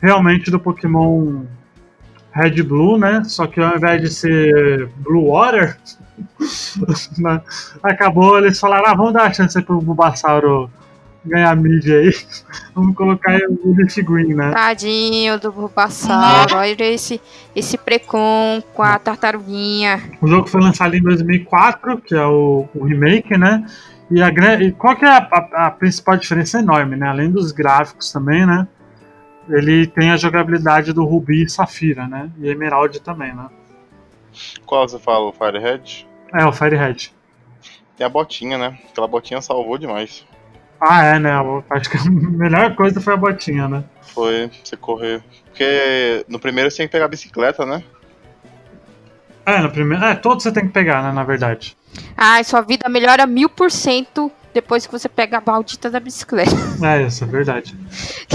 realmente 0.00 0.50
do 0.50 0.58
Pokémon 0.58 1.44
Red 2.36 2.62
Blue, 2.62 2.98
né? 2.98 3.22
Só 3.24 3.46
que 3.46 3.60
ao 3.60 3.76
invés 3.76 4.00
de 4.02 4.08
ser 4.10 4.88
Blue 4.98 5.28
Water, 5.30 5.76
né, 7.18 7.40
acabou 7.82 8.38
eles 8.38 8.58
falaram, 8.60 8.86
ah, 8.88 8.94
vamos 8.94 9.12
dar 9.14 9.24
a 9.24 9.32
chance 9.32 9.60
pro 9.62 9.80
Bulbasauro 9.80 10.70
ganhar 11.24 11.56
mídia 11.56 11.98
aí. 11.98 12.14
Vamos 12.72 12.94
colocar 12.94 13.36
o 13.64 13.74
Leaf 13.76 13.96
Green, 14.02 14.34
né? 14.34 14.52
Tadinho 14.52 15.40
do 15.40 15.50
Bulbasauro. 15.50 16.54
Olha 16.54 16.84
esse, 16.84 17.20
esse 17.54 17.76
precon 17.76 18.62
com 18.72 18.82
a 18.82 18.96
tartaruguinha. 18.98 20.00
O 20.20 20.28
jogo 20.28 20.46
foi 20.46 20.60
lançado 20.60 20.94
em 20.94 21.02
2004, 21.02 21.98
que 21.98 22.14
é 22.14 22.24
o, 22.24 22.68
o 22.74 22.84
remake, 22.84 23.36
né? 23.36 23.66
E, 24.08 24.22
a, 24.22 24.28
e 24.60 24.70
qual 24.70 24.94
que 24.94 25.04
é 25.04 25.08
a, 25.08 25.16
a- 25.32 25.66
a 25.66 25.70
principal 25.72 26.16
diferença 26.16 26.60
enorme, 26.60 26.94
né? 26.94 27.08
Além 27.08 27.28
dos 27.30 27.50
gráficos 27.50 28.12
também, 28.12 28.46
né? 28.46 28.68
Ele 29.48 29.86
tem 29.86 30.10
a 30.10 30.16
jogabilidade 30.16 30.92
do 30.92 31.04
Ruby 31.04 31.44
e 31.44 31.50
Safira, 31.50 32.06
né? 32.06 32.30
E 32.38 32.48
Emerald 32.48 33.00
também, 33.00 33.34
né? 33.34 33.48
Qual 34.64 34.88
você 34.88 34.98
fala? 34.98 35.28
O 35.28 35.32
Firehead? 35.32 36.06
É, 36.34 36.44
o 36.44 36.52
Firehead. 36.52 37.14
Tem 37.96 38.06
a 38.06 38.10
botinha, 38.10 38.58
né? 38.58 38.78
Aquela 38.90 39.06
botinha 39.06 39.40
salvou 39.40 39.78
demais. 39.78 40.26
Ah, 40.80 41.04
é, 41.04 41.18
né? 41.18 41.30
Acho 41.70 41.90
que 41.90 41.96
a 41.96 42.04
melhor 42.10 42.74
coisa 42.74 43.00
foi 43.00 43.14
a 43.14 43.16
botinha, 43.16 43.68
né? 43.68 43.84
Foi 44.02 44.50
você 44.62 44.76
correr. 44.76 45.22
Porque 45.46 46.24
no 46.28 46.38
primeiro 46.38 46.70
você 46.70 46.78
tem 46.78 46.86
que 46.86 46.92
pegar 46.92 47.06
a 47.06 47.08
bicicleta, 47.08 47.64
né? 47.64 47.82
É, 49.46 49.60
no 49.60 49.70
primeiro. 49.70 50.04
É, 50.04 50.14
todos 50.14 50.42
você 50.42 50.52
tem 50.52 50.66
que 50.66 50.72
pegar, 50.72 51.02
né? 51.02 51.12
Na 51.12 51.24
verdade. 51.24 51.76
Ai, 52.16 52.44
sua 52.44 52.60
vida 52.60 52.88
melhora 52.88 53.26
mil 53.26 53.48
por 53.48 53.70
cento 53.70 54.30
depois 54.56 54.86
que 54.86 54.92
você 54.92 55.06
pega 55.08 55.36
a 55.36 55.42
maldita 55.44 55.90
da 55.90 56.00
bicicleta. 56.00 56.50
É, 56.82 57.02
isso 57.02 57.22
é 57.22 57.26
verdade. 57.26 57.76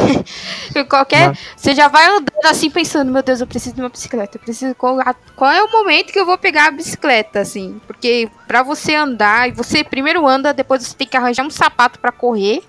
Qualquer. 0.88 1.30
Mas- 1.30 1.39
Você 1.55 1.74
já 1.74 1.88
vai 1.88 2.05
andando 2.07 2.45
assim 2.45 2.69
pensando, 2.69 3.11
meu 3.11 3.24
Deus, 3.24 3.41
eu 3.41 3.47
preciso 3.47 3.76
de 3.76 3.82
uma 3.82 3.89
bicicleta. 3.89 4.38
Eu 4.38 4.41
preciso. 4.41 4.76
Qual, 4.76 4.97
qual 5.36 5.51
é 5.51 5.63
o 5.63 5.72
momento 5.72 6.13
que 6.13 6.19
eu 6.19 6.26
vou 6.26 6.38
pegar 6.38 6.67
a 6.67 6.72
bicicleta, 6.72 7.39
assim? 7.39 7.82
Porque 7.88 8.30
pra 8.47 8.61
você 8.63 8.93
andar, 8.95 9.49
e 9.49 9.51
você 9.51 9.84
primeiro 9.84 10.28
anda, 10.28 10.53
depois 10.53 10.84
você 10.86 10.95
tem 10.95 11.07
que 11.07 11.17
arranjar 11.17 11.43
um 11.43 11.49
sapato 11.49 11.99
pra 11.99 12.11
correr. 12.11 12.61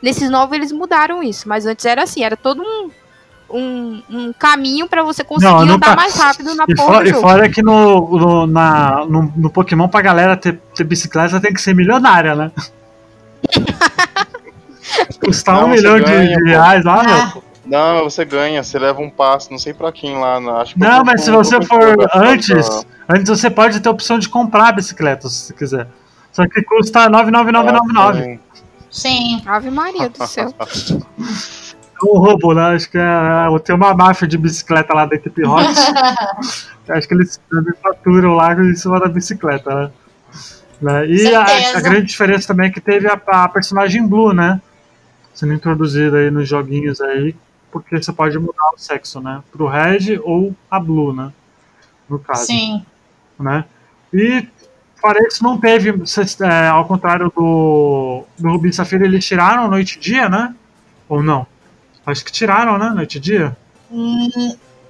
Nesses 0.00 0.30
novos 0.30 0.54
eles 0.54 0.70
mudaram 0.70 1.22
isso, 1.22 1.48
mas 1.48 1.66
antes 1.66 1.84
era 1.84 2.02
assim, 2.04 2.22
era 2.22 2.36
todo 2.36 2.62
um. 2.62 2.90
Um, 3.56 4.02
um 4.10 4.32
caminho 4.32 4.88
pra 4.88 5.04
você 5.04 5.22
conseguir 5.22 5.52
Não, 5.52 5.60
andar 5.60 5.72
nunca- 5.74 5.94
mais 5.94 6.16
rápido 6.16 6.54
na 6.54 6.64
E, 6.66 6.74
porra 6.74 6.88
fora, 6.94 7.08
e 7.08 7.12
fora 7.12 7.48
que 7.48 7.62
no, 7.62 8.18
no, 8.18 8.46
na, 8.46 9.04
no, 9.04 9.32
no 9.36 9.50
Pokémon, 9.50 9.86
pra 9.86 10.00
galera 10.00 10.34
ter, 10.34 10.58
ter 10.74 10.82
bicicleta, 10.82 11.38
tem 11.38 11.52
que 11.52 11.60
ser 11.60 11.74
milionária, 11.74 12.34
né? 12.34 12.50
Custar 15.24 15.56
Não, 15.56 15.64
um 15.66 15.68
milhão 15.68 15.96
de, 15.98 16.04
ganha, 16.04 16.36
de 16.36 16.44
reais 16.44 16.84
lá, 16.84 17.00
Ah. 17.00 17.32
meu. 17.34 17.44
Não, 17.66 18.04
você 18.04 18.24
ganha, 18.26 18.62
você 18.62 18.78
leva 18.78 19.00
um 19.00 19.08
passo, 19.08 19.50
não 19.50 19.58
sei 19.58 19.72
pra 19.72 19.90
quem 19.90 20.18
lá, 20.18 20.38
na- 20.38 20.58
acho 20.60 20.74
que 20.74 20.80
Não, 20.80 21.02
mas 21.02 21.22
se 21.22 21.30
você 21.30 21.60
for 21.62 21.96
pra- 21.96 22.08
pra- 22.08 22.20
antes, 22.28 22.86
antes 23.08 23.28
você 23.28 23.48
pode 23.48 23.80
ter 23.80 23.88
a 23.88 23.92
opção 23.92 24.18
de 24.18 24.28
comprar 24.28 24.68
a 24.68 24.72
bicicleta, 24.72 25.28
se 25.28 25.46
você 25.46 25.54
quiser. 25.54 25.88
Só 26.30 26.46
que 26.46 26.62
custa 26.62 27.08
99999. 27.08 28.38
Sim. 28.90 29.42
Ave 29.46 29.70
Maria 29.70 30.08
do 30.10 30.26
céu. 30.26 30.52
É 30.60 32.04
um 32.04 32.18
roubo, 32.18 32.52
né? 32.52 32.74
Acho 32.74 32.90
que 32.90 32.98
é, 32.98 33.58
tem 33.64 33.74
uma 33.74 33.94
máfia 33.94 34.28
de 34.28 34.36
bicicleta 34.36 34.92
lá 34.94 35.06
da 35.06 35.16
equipe 35.16 35.42
Rocket. 35.42 35.74
Acho 36.88 37.08
que 37.08 37.14
eles 37.14 37.40
eles 37.50 37.78
faturam 37.82 38.34
lá 38.34 38.52
em 38.52 38.74
cima 38.74 39.00
da 39.00 39.08
bicicleta, 39.08 39.74
né? 39.74 39.90
Né? 40.80 41.06
E 41.06 41.34
a, 41.34 41.44
a 41.76 41.80
grande 41.80 42.06
diferença 42.06 42.48
também 42.48 42.68
é 42.68 42.72
que 42.72 42.80
teve 42.80 43.08
a, 43.08 43.20
a 43.26 43.48
personagem 43.48 44.06
Blue, 44.06 44.32
né? 44.32 44.60
Sendo 45.34 45.54
introduzida 45.54 46.18
aí 46.18 46.30
nos 46.30 46.48
joguinhos 46.48 47.00
aí, 47.00 47.34
porque 47.70 48.00
você 48.00 48.12
pode 48.12 48.38
mudar 48.38 48.70
o 48.74 48.78
sexo, 48.78 49.20
né? 49.20 49.42
Pro 49.50 49.66
Red 49.66 50.18
ou 50.22 50.54
a 50.70 50.78
Blue, 50.78 51.12
né? 51.12 51.32
No 52.08 52.18
caso. 52.18 52.46
Sim. 52.46 52.84
né? 53.38 53.64
E 54.12 54.46
fora 54.96 55.18
isso, 55.26 55.42
não 55.42 55.58
teve, 55.58 55.90
é, 56.42 56.68
ao 56.68 56.86
contrário 56.86 57.32
do, 57.34 58.24
do 58.38 58.48
Rubi 58.48 58.68
e 58.68 58.72
Safira, 58.72 59.04
eles 59.04 59.24
tiraram 59.26 59.68
noite 59.68 59.96
e 59.96 60.00
dia, 60.00 60.28
né? 60.28 60.54
Ou 61.08 61.22
não? 61.22 61.46
Acho 62.06 62.24
que 62.24 62.32
tiraram, 62.32 62.78
né? 62.78 62.90
Noite 62.90 63.16
e 63.18 63.20
dia. 63.20 63.56
Hum, 63.90 64.28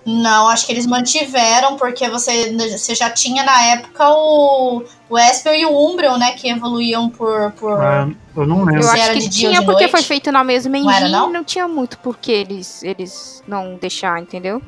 Não, 0.07 0.49
acho 0.49 0.67
que 0.67 0.73
eles 0.73 0.87
mantiveram, 0.87 1.77
porque 1.77 2.09
você, 2.11 2.53
você 2.77 2.95
já 2.95 3.11
tinha 3.11 3.43
na 3.43 3.63
época 3.65 4.09
o, 4.11 4.85
o 5.15 5.19
Espel 5.19 5.55
e 5.55 5.65
o 5.65 5.91
Umbreon, 5.91 6.19
né? 6.19 6.33
Que 6.33 6.49
evoluíam 6.49 7.09
por. 7.09 7.53
por... 7.53 7.81
É, 7.81 8.09
eu 8.37 8.47
não 8.47 8.65
lembro. 8.65 8.83
Eu 8.83 8.91
acho 8.91 9.13
que 9.13 9.31
tinha 9.31 9.61
de 9.61 9.65
porque 9.67 9.83
noite? 9.85 9.91
foi 9.91 10.03
feito 10.03 10.33
na 10.33 10.43
mesma 10.43 10.77
Não 10.77 10.91
era, 10.91 11.01
engine 11.07 11.13
não? 11.13 11.31
e 11.31 11.33
não 11.33 11.45
tinha 11.45 11.69
muito 11.69 11.99
porque 11.99 12.33
eles, 12.33 12.83
eles 12.83 13.43
não 13.47 13.77
deixar, 13.77 14.21
entendeu? 14.21 14.61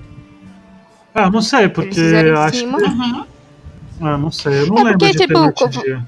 Eu 1.14 1.30
não 1.30 1.42
sei, 1.42 1.68
porque 1.68 1.98
eu 1.98 2.38
acho 2.38 2.58
cima. 2.58 2.78
que. 2.78 2.84
Uhum. 2.84 3.26
É, 4.02 4.16
não 4.16 4.30
sei, 4.30 4.60
eu 4.62 4.66
não 4.66 4.78
É 4.78 4.82
lembro 4.84 4.98
porque, 4.98 5.14
tipo, 5.14 5.52
como-. 5.52 6.06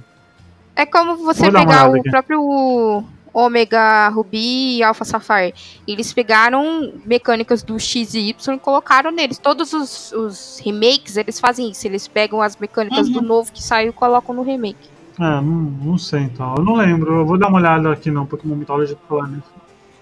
É 0.76 0.86
como 0.86 1.16
você 1.16 1.50
Vou 1.50 1.52
pegar 1.60 1.90
o 1.90 1.96
aqui. 1.96 2.10
próprio 2.10 3.04
Omega 3.38 4.08
Ruby 4.08 4.78
e 4.78 4.82
Alpha 4.82 5.04
Sapphire. 5.04 5.54
Eles 5.86 6.12
pegaram 6.12 6.92
mecânicas 7.04 7.62
do 7.62 7.78
X 7.78 8.14
e 8.14 8.30
Y 8.30 8.54
e 8.54 8.58
colocaram 8.58 9.12
neles. 9.12 9.38
Todos 9.38 9.72
os, 9.72 10.12
os 10.12 10.60
remakes, 10.64 11.16
eles 11.16 11.38
fazem 11.38 11.70
isso. 11.70 11.86
Eles 11.86 12.08
pegam 12.08 12.42
as 12.42 12.56
mecânicas 12.56 13.08
do 13.08 13.22
novo 13.22 13.52
que 13.52 13.62
saiu 13.62 13.90
e 13.90 13.92
colocam 13.92 14.34
no 14.34 14.42
remake. 14.42 14.88
É, 15.20 15.22
não, 15.22 15.42
não 15.42 15.98
sei 15.98 16.20
então. 16.20 16.56
Eu 16.56 16.64
não 16.64 16.74
lembro. 16.74 17.20
Eu 17.20 17.26
vou 17.26 17.38
dar 17.38 17.48
uma 17.48 17.58
olhada 17.58 17.92
aqui 17.92 18.10
no 18.10 18.26
Pokémon 18.26 18.56
Mythology 18.56 18.94
pra 18.96 19.08
falar 19.08 19.28
nisso. 19.28 19.48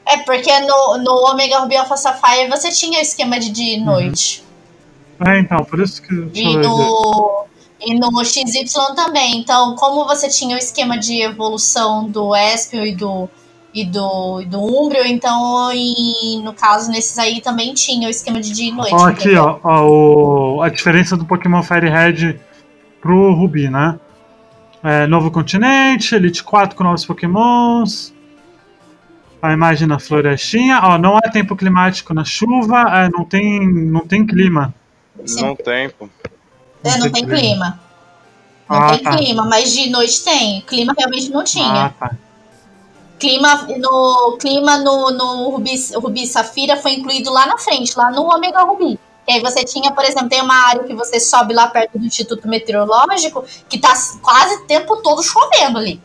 É, 0.06 0.18
porque 0.18 0.60
no, 0.60 0.98
no 0.98 1.30
Omega 1.30 1.58
Ruby 1.58 1.76
Alpha 1.76 1.96
Sapphire 1.96 2.48
você 2.48 2.70
tinha 2.70 2.98
o 2.98 3.02
esquema 3.02 3.38
de 3.38 3.50
dia 3.50 3.76
e 3.76 3.80
noite. 3.80 4.44
É, 5.20 5.38
então, 5.38 5.64
por 5.64 5.80
isso 5.80 6.00
que. 6.02 6.14
Deixa 6.14 6.48
E 6.48 6.54
eu 6.54 6.76
ver. 6.76 7.55
E 7.80 7.94
no 7.98 8.24
XY 8.24 8.64
também. 8.94 9.38
Então, 9.38 9.74
como 9.76 10.06
você 10.06 10.28
tinha 10.28 10.54
o 10.54 10.58
esquema 10.58 10.98
de 10.98 11.20
evolução 11.22 12.08
do 12.08 12.34
Espio 12.34 12.84
e 12.86 12.94
do, 12.94 13.28
e 13.74 13.84
do, 13.84 14.40
e 14.40 14.46
do 14.46 14.58
Umbreon, 14.62 15.04
então, 15.06 15.70
e, 15.72 16.40
no 16.42 16.52
caso, 16.52 16.90
nesses 16.90 17.18
aí 17.18 17.40
também 17.40 17.74
tinha 17.74 18.08
o 18.08 18.10
esquema 18.10 18.40
de 18.40 18.52
dia 18.52 18.68
e 18.70 18.72
noite. 18.72 18.94
Ó, 18.94 19.06
aqui, 19.06 19.34
ó, 19.36 19.58
ó, 19.62 19.86
o- 20.56 20.62
a 20.62 20.68
diferença 20.68 21.16
do 21.16 21.24
Pokémon 21.26 21.62
Fire 21.62 21.88
Red 21.88 22.38
pro 23.00 23.32
Ruby, 23.34 23.68
né? 23.68 23.98
É, 24.82 25.06
novo 25.06 25.30
continente, 25.30 26.14
Elite 26.14 26.42
4 26.44 26.76
com 26.76 26.84
novos 26.84 27.04
Pokémons. 27.04 28.14
A 29.42 29.52
imagem 29.52 29.86
na 29.86 29.98
florestinha. 29.98 30.80
Ó, 30.82 30.96
não 30.98 31.16
há 31.16 31.22
tempo 31.22 31.54
climático 31.56 32.14
na 32.14 32.24
chuva, 32.24 32.80
é, 33.04 33.08
não, 33.10 33.24
tem, 33.24 33.66
não 33.68 34.06
tem 34.06 34.24
clima. 34.26 34.74
Não 35.40 35.54
tem, 35.56 35.90
pô. 35.90 36.08
É, 36.86 36.98
não 36.98 37.10
tem 37.10 37.26
clima. 37.26 37.80
Não 38.68 38.76
Ah, 38.76 38.90
tem 38.90 39.02
tá. 39.02 39.16
clima, 39.16 39.44
mas 39.44 39.72
de 39.72 39.90
noite 39.90 40.22
tem. 40.24 40.60
Clima 40.62 40.94
realmente 40.96 41.30
não 41.30 41.44
tinha. 41.44 41.86
Ah, 41.86 41.90
tá. 41.90 42.10
Clima 43.18 43.66
no, 43.78 44.36
clima 44.38 44.78
no, 44.78 45.10
no 45.10 45.48
Rubi, 45.50 45.74
Rubi 45.94 46.26
Safira 46.26 46.76
foi 46.76 46.92
incluído 46.94 47.32
lá 47.32 47.46
na 47.46 47.56
frente, 47.56 47.96
lá 47.96 48.10
no 48.10 48.22
Omega 48.22 48.62
Rubi. 48.62 48.98
E 49.26 49.32
aí 49.32 49.40
você 49.40 49.64
tinha, 49.64 49.90
por 49.90 50.04
exemplo, 50.04 50.28
tem 50.28 50.42
uma 50.42 50.68
área 50.68 50.84
que 50.84 50.94
você 50.94 51.18
sobe 51.18 51.54
lá 51.54 51.66
perto 51.66 51.98
do 51.98 52.04
Instituto 52.06 52.46
Meteorológico 52.46 53.44
que 53.68 53.78
tá 53.78 53.94
quase 54.22 54.54
o 54.56 54.66
tempo 54.66 54.96
todo 54.98 55.22
chovendo 55.22 55.78
ali. 55.78 56.00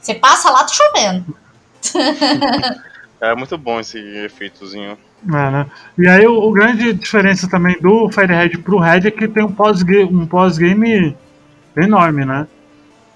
Você 0.00 0.14
passa 0.14 0.50
lá, 0.50 0.64
tá 0.64 0.72
chovendo. 0.72 1.36
É 3.20 3.34
muito 3.34 3.56
bom 3.56 3.80
esse 3.80 3.98
efeitozinho. 3.98 4.98
É, 5.26 5.50
né? 5.50 5.66
E 5.98 6.06
aí 6.06 6.26
o, 6.26 6.34
o 6.34 6.52
grande 6.52 6.92
diferença 6.92 7.48
também 7.48 7.76
do 7.80 8.10
Fire 8.10 8.26
Red 8.26 8.58
pro 8.58 8.78
Red 8.78 9.06
é 9.06 9.10
que 9.10 9.26
tem 9.26 9.42
um 9.42 9.52
pós-game 9.52 10.04
um 10.04 10.26
pós 10.26 10.58
-game 10.58 11.14
enorme, 11.76 12.24
né? 12.24 12.46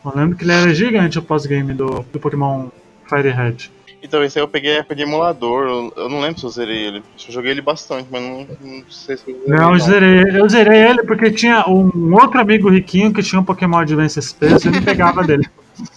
Eu 0.05 0.13
lembro 0.15 0.37
que 0.37 0.45
ele 0.45 0.53
era 0.53 0.75
gigante 0.75 1.19
o 1.19 1.23
pós-game 1.23 1.75
do, 1.75 2.05
do 2.11 2.19
Pokémon 2.19 2.69
Fire 3.09 3.31
Red. 3.31 3.71
Então, 4.03 4.23
esse 4.23 4.39
aí 4.39 4.45
eu 4.45 4.49
peguei 4.49 4.77
a 4.77 4.79
época 4.79 4.95
de 4.95 5.03
emulador. 5.03 5.67
Eu, 5.67 5.93
eu 5.97 6.09
não 6.09 6.21
lembro 6.21 6.39
se 6.39 6.47
eu 6.47 6.51
zerei 6.51 6.87
ele. 6.87 6.99
Eu 6.99 7.33
joguei 7.33 7.51
ele 7.51 7.61
bastante, 7.61 8.07
mas 8.11 8.23
não, 8.23 8.47
não 8.61 8.83
sei 8.89 9.17
se 9.17 9.29
eu 9.29 9.41
zerei. 9.41 9.59
Não, 9.59 9.73
eu 9.73 9.81
zerei, 9.81 10.41
eu 10.41 10.49
zerei 10.49 10.81
ele 10.89 11.03
porque 11.03 11.31
tinha 11.31 11.69
um 11.69 12.15
outro 12.15 12.41
amigo 12.41 12.71
riquinho 12.71 13.13
que 13.13 13.23
tinha 13.23 13.41
um 13.41 13.45
Pokémon 13.45 13.79
Advance 13.79 14.23
SP, 14.23 14.47
eu 14.53 14.61
sempre 14.61 14.81
pegava 14.81 15.25
dele. 15.25 15.47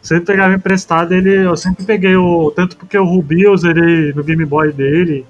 Sempre 0.00 0.26
pegava 0.26 0.54
emprestado, 0.54 1.14
ele, 1.14 1.34
eu 1.34 1.56
sempre 1.56 1.82
peguei 1.82 2.14
o. 2.14 2.52
Tanto 2.54 2.76
porque 2.76 2.98
o 2.98 3.06
Ruby 3.06 3.40
eu 3.40 3.56
zerei 3.56 4.12
no 4.12 4.22
Game 4.22 4.44
Boy 4.44 4.70
dele. 4.70 5.24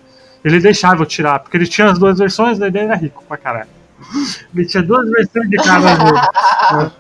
Ele 0.45 0.61
deixava 0.61 1.03
eu 1.03 1.07
tirar, 1.07 1.39
porque 1.39 1.57
ele 1.57 1.67
tinha 1.67 1.91
as 1.91 1.99
duas 1.99 2.19
versões, 2.19 2.59
daí 2.59 2.69
ele 2.69 2.79
era 2.79 2.95
rico 2.95 3.25
pra 3.27 3.37
caralho. 3.37 3.69
Ele 4.55 4.67
tinha 4.67 4.83
duas 4.83 5.09
versões 5.11 5.49
de 5.49 5.57
cada 5.57 5.95
jogo. 5.95 6.13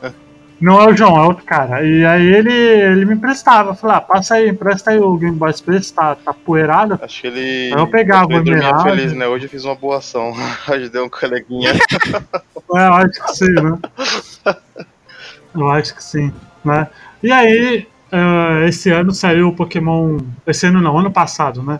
né? 0.02 0.14
Não 0.60 0.80
é 0.80 0.88
o 0.88 0.96
João, 0.96 1.18
é 1.18 1.26
outro 1.26 1.44
cara. 1.44 1.84
E 1.84 2.06
aí 2.06 2.26
ele, 2.26 2.52
ele 2.52 3.04
me 3.04 3.14
emprestava. 3.14 3.74
Falei, 3.74 3.96
ah, 3.96 4.00
passa 4.00 4.36
aí, 4.36 4.48
empresta 4.48 4.92
aí 4.92 4.98
o 4.98 5.16
Game 5.16 5.36
Boy 5.36 5.52
SP, 5.52 5.76
tá, 5.94 6.14
tá 6.14 6.32
poeirado. 6.32 6.98
Acho 7.02 7.20
que 7.20 7.26
ele. 7.26 7.70
Eu 7.72 7.86
pegava 7.86 8.32
Emerald. 8.32 8.82
feliz, 8.82 9.12
né? 9.12 9.26
Hoje 9.26 9.44
eu 9.44 9.50
fiz 9.50 9.64
uma 9.64 9.74
boa 9.74 9.98
ação. 9.98 10.32
Ajudei 10.68 11.02
um 11.02 11.08
coleguinha. 11.10 11.72
É, 11.72 12.86
eu 12.86 12.94
acho 12.94 13.24
que 13.26 13.36
sim, 13.36 13.52
né? 13.52 13.78
Eu 15.54 15.70
acho 15.70 15.94
que 15.94 16.02
sim, 16.02 16.32
né? 16.64 16.88
E 17.22 17.30
aí, 17.30 17.86
eh, 18.10 18.66
esse 18.68 18.90
ano 18.90 19.12
saiu 19.12 19.48
o 19.48 19.54
Pokémon. 19.54 20.18
Esse 20.46 20.66
ano 20.66 20.80
não, 20.80 20.98
ano 20.98 21.10
passado, 21.10 21.62
né? 21.62 21.78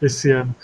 Esse 0.00 0.30
ano. 0.30 0.54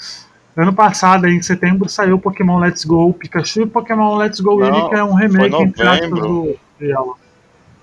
ano 0.57 0.72
passado, 0.72 1.26
em 1.26 1.40
setembro, 1.42 1.88
saiu 1.88 2.16
o 2.16 2.20
Pokémon 2.20 2.59
Let's 2.59 2.84
Go 2.84 3.12
Pikachu 3.14 3.62
e 3.62 3.66
Pokémon 3.66 4.16
Let's 4.16 4.40
Go 4.40 4.62
Eevee, 4.62 4.88
que 4.88 4.94
é 4.94 5.05
um 5.05 5.14
remake 5.14 5.57
entre 5.57 5.86
aspas, 5.86 6.11
do 6.11 6.57
Yellow. 6.80 7.18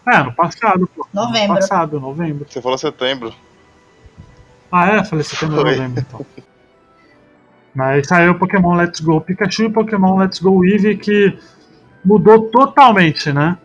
É, 0.07 0.15
ano 0.17 0.33
passado, 0.33 0.89
pô. 0.95 1.05
Novembro. 1.13 1.51
Ano 1.51 1.59
passado, 1.59 1.99
novembro. 1.99 2.45
Você 2.49 2.61
falou 2.61 2.77
setembro. 2.77 3.33
Ah, 4.71 4.87
é? 4.87 5.03
Falei 5.03 5.23
setembro, 5.23 5.61
Foi. 5.61 5.71
novembro, 5.75 5.99
então. 6.07 6.25
Mas 7.75 8.07
saiu 8.07 8.31
o 8.31 8.39
Pokémon 8.39 8.75
Let's 8.75 8.99
Go 9.01 9.21
Pikachu 9.21 9.63
e 9.63 9.69
Pokémon 9.69 10.17
Let's 10.17 10.39
Go 10.39 10.65
Eevee, 10.65 10.97
que 10.97 11.37
mudou 12.03 12.49
totalmente, 12.49 13.31
né? 13.31 13.57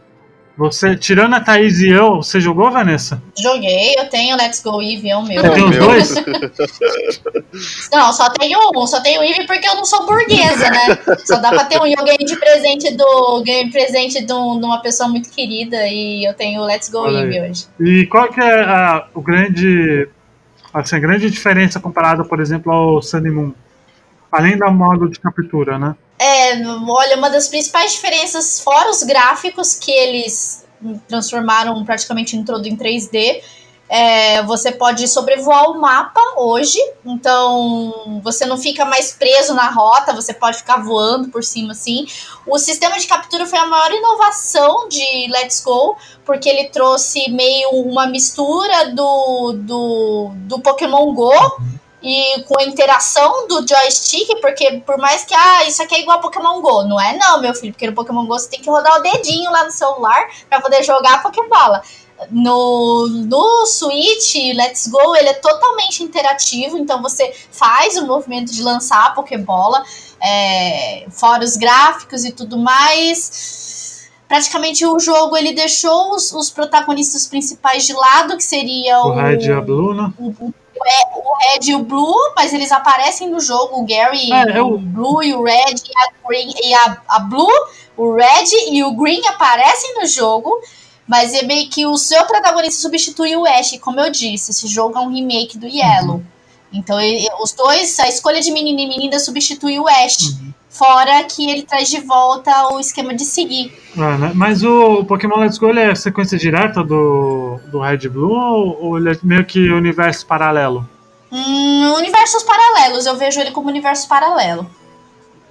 Você, 0.57 0.95
tirando 0.97 1.35
a 1.35 1.41
Thaís 1.41 1.81
e 1.81 1.89
eu, 1.89 2.17
você 2.17 2.39
jogou, 2.39 2.71
Vanessa? 2.71 3.23
Joguei, 3.41 3.95
eu 3.97 4.09
tenho 4.11 4.37
Let's 4.37 4.63
Go 4.63 4.83
Eevee, 4.83 5.11
é 5.11 5.17
o 5.17 5.23
meu. 5.23 5.41
Você 5.43 5.51
tem 5.51 5.65
os 5.65 5.77
dois? 5.79 6.15
Não, 7.93 8.13
só 8.13 8.29
tenho 8.31 8.59
um, 8.75 8.87
só 8.87 9.01
tenho 9.01 9.23
Eevee 9.23 9.47
porque 9.47 9.67
eu 9.67 9.75
não 9.77 9.85
sou 9.85 10.07
burguesa, 10.07 10.71
né? 10.71 10.99
Só 11.25 11.37
dá 11.37 11.51
pra 11.51 11.65
ter 11.65 11.81
um. 11.81 11.87
E 11.87 11.93
eu 11.93 12.05
ganhei 12.05 12.19
de 12.25 12.37
presente 12.37 12.95
do. 12.97 13.43
Ganhei 13.45 13.65
de 13.65 13.71
presente 13.73 14.25
de, 14.25 14.33
um- 14.33 14.59
de 14.59 14.65
uma 14.65 14.81
pessoa 14.81 15.09
muito 15.09 15.31
querida 15.31 15.87
e 15.89 16.25
eu 16.27 16.35
tenho 16.35 16.61
o 16.61 16.65
Let's 16.65 16.89
Go 16.91 16.99
Olha 17.01 17.21
aí. 17.21 17.25
Eevee 17.35 17.51
hoje. 17.51 17.67
E 17.81 18.07
qual 18.07 18.29
que 18.29 18.41
é 18.41 18.61
a, 18.63 19.07
o 19.15 19.21
grande, 19.21 20.09
assim, 20.73 20.97
a 20.97 21.01
grande 21.01 21.31
diferença 21.31 21.81
comparada, 21.81 22.25
por 22.25 22.41
exemplo, 22.41 22.73
ao 22.73 23.03
Sun 23.03 23.19
and 23.19 23.33
Moon? 23.33 23.53
Além 24.33 24.57
da 24.57 24.71
modo 24.71 25.11
de 25.11 25.21
captura, 25.21 25.79
né? 25.79 25.95
É, 26.19 26.67
olha, 26.67 27.19
uma 27.19 27.29
das 27.29 27.49
principais 27.49 27.93
diferenças, 27.93 28.61
fora 28.61 28.91
os 28.91 29.03
gráficos 29.03 29.75
que 29.75 29.91
eles 29.91 30.65
transformaram 31.07 31.85
praticamente 31.85 32.35
em 32.35 32.43
todo 32.43 32.67
em 32.67 32.77
3D, 32.77 33.43
é, 33.89 34.43
você 34.45 34.73
pode 34.73 35.07
sobrevoar 35.07 35.71
o 35.71 35.79
mapa 35.79 36.21
hoje, 36.39 36.79
então 37.05 38.21
você 38.23 38.47
não 38.47 38.57
fica 38.57 38.87
mais 38.87 39.13
preso 39.13 39.53
na 39.53 39.69
rota, 39.69 40.15
você 40.15 40.33
pode 40.33 40.57
ficar 40.57 40.79
voando 40.79 41.29
por 41.29 41.45
cima 41.45 41.73
assim. 41.73 42.07
O 42.47 42.59
sistema 42.59 42.99
de 42.99 43.07
captura 43.07 43.45
foi 43.45 43.59
a 43.59 43.67
maior 43.67 43.93
inovação 43.93 44.89
de 44.89 45.29
Let's 45.31 45.61
Go, 45.63 45.95
porque 46.25 46.49
ele 46.49 46.71
trouxe 46.71 47.31
meio 47.31 47.69
uma 47.73 48.07
mistura 48.07 48.95
do, 48.95 49.53
do, 49.59 50.31
do 50.47 50.59
Pokémon 50.61 51.13
Go 51.13 51.33
e 52.03 52.43
com 52.43 52.59
a 52.59 52.65
interação 52.65 53.47
do 53.47 53.67
joystick, 53.67 54.41
porque 54.41 54.83
por 54.85 54.99
mais 54.99 55.25
que, 55.25 55.35
ah, 55.35 55.65
isso 55.65 55.83
aqui 55.83 55.95
é 55.95 56.01
igual 56.01 56.19
a 56.19 56.21
Pokémon 56.21 56.61
GO, 56.61 56.85
não 56.85 57.01
é 57.01 57.17
não, 57.17 57.41
meu 57.41 57.55
filho, 57.55 57.73
porque 57.73 57.87
no 57.87 57.95
Pokémon 57.95 58.27
GO 58.27 58.39
você 58.39 58.49
tem 58.49 58.61
que 58.61 58.69
rodar 58.69 58.99
o 58.99 59.03
dedinho 59.03 59.51
lá 59.51 59.65
no 59.65 59.71
celular 59.71 60.29
pra 60.49 60.61
poder 60.61 60.83
jogar 60.83 61.15
a 61.15 61.19
Pokébola. 61.19 61.83
No, 62.31 63.09
no 63.09 63.67
Switch, 63.67 64.35
Let's 64.55 64.87
Go, 64.89 65.17
ele 65.17 65.29
é 65.29 65.35
totalmente 65.35 66.03
interativo, 66.03 66.77
então 66.77 67.03
você 67.03 67.33
faz 67.51 67.97
o 67.97 68.07
movimento 68.07 68.53
de 68.53 68.63
lançar 68.63 69.07
a 69.07 69.11
Pokébola, 69.11 69.83
é, 70.21 71.07
fora 71.11 71.45
os 71.45 71.57
gráficos 71.57 72.25
e 72.25 72.33
tudo 72.33 72.59
mais. 72.59 74.09
Praticamente 74.29 74.87
o 74.87 74.99
jogo 74.99 75.37
ele 75.37 75.53
deixou 75.53 76.15
os, 76.15 76.33
os 76.33 76.49
protagonistas 76.49 77.27
principais 77.27 77.85
de 77.85 77.93
lado, 77.93 78.37
que 78.37 78.45
seria 78.45 79.01
O 79.01 79.09
o, 79.09 79.15
Red 79.15 79.47
e 79.47 79.53
a 79.53 79.61
Blue, 79.61 79.95
né? 79.95 80.13
o, 80.19 80.29
o, 80.29 80.55
o 81.15 81.37
Red 81.39 81.71
e 81.71 81.75
o 81.75 81.81
Blue, 81.81 82.15
mas 82.37 82.53
eles 82.53 82.71
aparecem 82.73 83.29
no 83.31 83.41
jogo, 83.41 83.81
o 83.81 83.87
Gary, 83.87 84.33
É, 84.33 84.59
eu- 84.59 84.75
o 84.75 84.79
Blue 84.79 85.23
e 85.23 85.35
o 85.35 85.43
Red 85.43 85.75
e 85.75 85.93
a 85.99 86.29
Green 86.29 86.53
e 86.63 86.75
a, 86.75 86.97
a 87.09 87.19
Blue, 87.21 87.51
o 87.97 88.15
Red 88.15 88.47
e 88.71 88.83
o 88.85 88.93
Green 88.93 89.27
aparecem 89.27 89.95
no 89.95 90.07
jogo, 90.07 90.51
mas 91.07 91.35
é 91.35 91.43
meio 91.43 91.69
que 91.69 91.85
o 91.87 91.97
seu 91.97 92.25
protagonista 92.27 92.81
substitui 92.81 93.37
o 93.37 93.45
Ash, 93.47 93.79
como 93.81 94.01
eu 94.01 94.11
disse, 94.11 94.51
esse 94.51 94.67
jogo 94.67 94.97
é 94.97 95.01
um 95.01 95.13
remake 95.13 95.59
do 95.59 95.67
Yellow. 95.67 96.23
Então 96.73 97.01
ele- 97.01 97.29
os 97.41 97.53
dois, 97.53 97.99
a 98.01 98.09
escolha 98.09 98.41
de 98.41 98.51
menino 98.51 98.81
e 98.81 98.87
menina 98.89 99.19
substitui 99.19 99.79
o 99.79 99.87
Ash. 99.89 100.37
Fora 100.71 101.23
que 101.25 101.51
ele 101.51 101.63
traz 101.65 101.91
de 101.91 102.01
volta 102.01 102.69
o 102.73 102.81
esquema 102.81 103.15
de 103.15 103.25
seguir. 103.27 103.71
É, 103.95 104.17
né? 104.17 104.33
Mas 104.35 104.65
o 104.65 105.05
Pokémon 105.05 105.37
Let's 105.37 105.59
Go 105.59 105.69
ele 105.69 105.81
é 105.81 105.95
sequência 105.95 106.39
direta 106.39 106.83
do, 106.83 107.61
do 107.71 107.81
Red 107.81 108.09
Blue 108.09 108.33
ou, 108.33 108.83
ou 108.83 108.99
ele 108.99 109.11
é 109.11 109.19
meio 109.23 109.45
que 109.45 109.71
universo 109.71 110.25
paralelo? 110.27 110.89
Hum, 111.31 111.95
universos 111.99 112.43
paralelos, 112.43 113.05
eu 113.05 113.17
vejo 113.17 113.39
ele 113.39 113.51
como 113.51 113.69
universo 113.69 114.09
paralelo. 114.09 114.67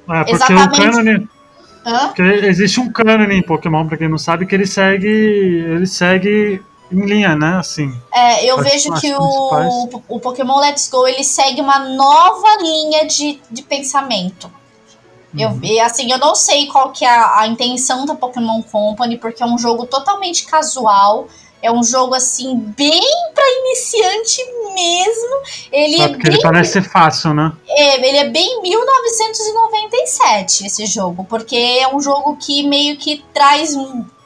É, 0.10 0.18
porque 0.20 0.32
Exatamente. 0.32 0.80
o 0.80 0.84
cânone. 0.92 1.30
Hã? 1.86 2.08
Porque 2.08 2.22
existe 2.22 2.80
um 2.80 2.92
cânone 2.92 3.36
em 3.36 3.42
Pokémon, 3.44 3.88
pra 3.88 3.98
quem 3.98 4.08
não 4.10 4.18
sabe, 4.18 4.46
que 4.48 4.56
ele 4.56 4.66
segue. 4.68 5.08
Ele 5.08 5.86
segue 5.86 6.62
em 6.92 7.06
linha, 7.06 7.36
né? 7.36 7.58
Assim. 7.58 7.92
É, 8.14 8.46
eu 8.46 8.58
As- 8.60 8.64
vejo 8.64 8.94
as 8.94 9.02
que 9.02 9.14
o, 9.16 9.90
o 10.10 10.20
Pokémon 10.20 10.60
Let's 10.60 10.90
Go 10.90 11.08
ele 11.08 11.24
segue 11.24 11.62
uma 11.62 11.80
nova 11.80 12.58
linha 12.62 13.06
de, 13.08 13.40
de 13.50 13.62
pensamento. 13.64 14.52
Eu, 15.38 15.50
Uhum. 15.50 15.60
e 15.64 15.80
assim, 15.80 16.12
eu 16.12 16.18
não 16.18 16.36
sei 16.36 16.68
qual 16.68 16.92
que 16.92 17.06
é 17.06 17.10
a, 17.10 17.40
a 17.40 17.48
intenção 17.48 18.06
da 18.06 18.16
Pokémon 18.16 18.62
Company, 18.64 19.18
porque 19.18 19.42
é 19.42 19.46
um 19.46 19.58
jogo 19.58 19.86
totalmente 19.86 20.46
casual. 20.46 21.28
É 21.64 21.72
um 21.72 21.84
jogo 21.84 22.16
assim, 22.16 22.56
bem 22.76 23.02
pra 23.36 23.44
iniciante 23.60 24.44
mesmo. 24.74 25.36
Ele 25.72 25.98
Só 25.98 26.04
é 26.06 26.08
porque 26.10 26.24
bem 26.24 26.34
ele 26.34 26.42
parece 26.42 26.72
ser 26.74 26.82
fácil, 26.82 27.34
né? 27.36 27.52
é, 27.70 27.98
ele 28.08 28.18
é 28.18 28.30
bem 28.30 28.62
1997, 28.64 30.66
esse 30.66 30.86
jogo, 30.86 31.26
porque 31.30 31.56
é 31.56 31.94
um 31.94 32.00
jogo 32.02 32.36
que 32.38 32.64
meio 32.64 32.98
que 32.98 33.24
traz 33.34 33.76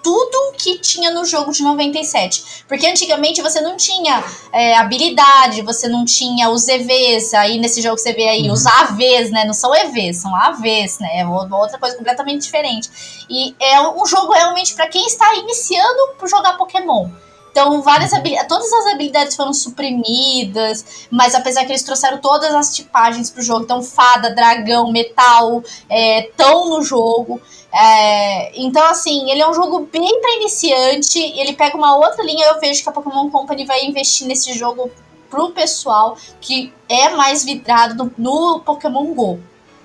tudo 0.05 0.53
que 0.55 0.77
tinha 0.77 1.09
no 1.09 1.25
jogo 1.25 1.51
de 1.51 1.63
97. 1.63 2.63
Porque 2.67 2.85
antigamente 2.85 3.41
você 3.41 3.59
não 3.59 3.75
tinha 3.75 4.23
é, 4.53 4.77
habilidade, 4.77 5.63
você 5.63 5.87
não 5.87 6.05
tinha 6.05 6.47
os 6.51 6.67
EVs, 6.67 7.33
aí 7.33 7.57
nesse 7.57 7.81
jogo 7.81 7.97
você 7.97 8.13
vê 8.13 8.29
aí 8.29 8.51
os 8.51 8.67
AVs, 8.67 9.31
né? 9.31 9.45
Não 9.45 9.53
são 9.53 9.73
EVs, 9.73 10.17
são 10.17 10.35
AVs, 10.35 10.99
né? 10.99 11.21
É 11.21 11.25
outra 11.25 11.79
coisa 11.79 11.97
completamente 11.97 12.43
diferente. 12.43 13.25
E 13.27 13.55
é 13.59 13.81
um 13.81 14.05
jogo 14.05 14.31
realmente 14.31 14.75
para 14.75 14.85
quem 14.87 15.07
está 15.07 15.33
iniciando 15.37 16.13
por 16.19 16.29
jogar 16.29 16.55
Pokémon. 16.55 17.09
Então, 17.55 17.81
várias 17.81 18.11
habilidades, 18.11 18.49
todas 18.49 18.73
as 18.73 18.87
habilidades 18.87 19.33
foram 19.33 19.53
suprimidas, 19.53 21.07
mas 21.09 21.33
apesar 21.33 21.63
que 21.63 21.71
eles 21.71 21.83
trouxeram 21.83 22.17
todas 22.17 22.53
as 22.53 22.75
tipagens 22.75 23.31
pro 23.31 23.41
jogo, 23.41 23.63
então 23.63 23.81
fada, 23.81 24.35
dragão, 24.35 24.91
metal, 24.91 25.63
estão 25.89 26.69
no 26.69 26.83
jogo. 26.83 27.39
É, 27.73 28.59
então, 28.59 28.85
assim, 28.87 29.31
ele 29.31 29.41
é 29.41 29.49
um 29.49 29.53
jogo 29.53 29.87
bem 29.89 30.19
para 30.19 30.35
iniciante, 30.35 31.17
ele 31.17 31.53
pega 31.53 31.77
uma 31.77 31.95
outra 31.95 32.25
linha, 32.25 32.45
eu 32.45 32.59
vejo 32.59 32.83
que 32.83 32.89
a 32.89 32.91
Pokémon 32.91 33.29
Company 33.29 33.65
vai 33.65 33.85
investir 33.85 34.27
nesse 34.27 34.51
jogo 34.51 34.91
pro 35.29 35.51
pessoal 35.51 36.17
que 36.41 36.73
é 36.89 37.07
mais 37.11 37.45
vidrado 37.45 38.11
no, 38.17 38.55
no 38.55 38.59
Pokémon 38.59 39.13
GO. 39.13 39.39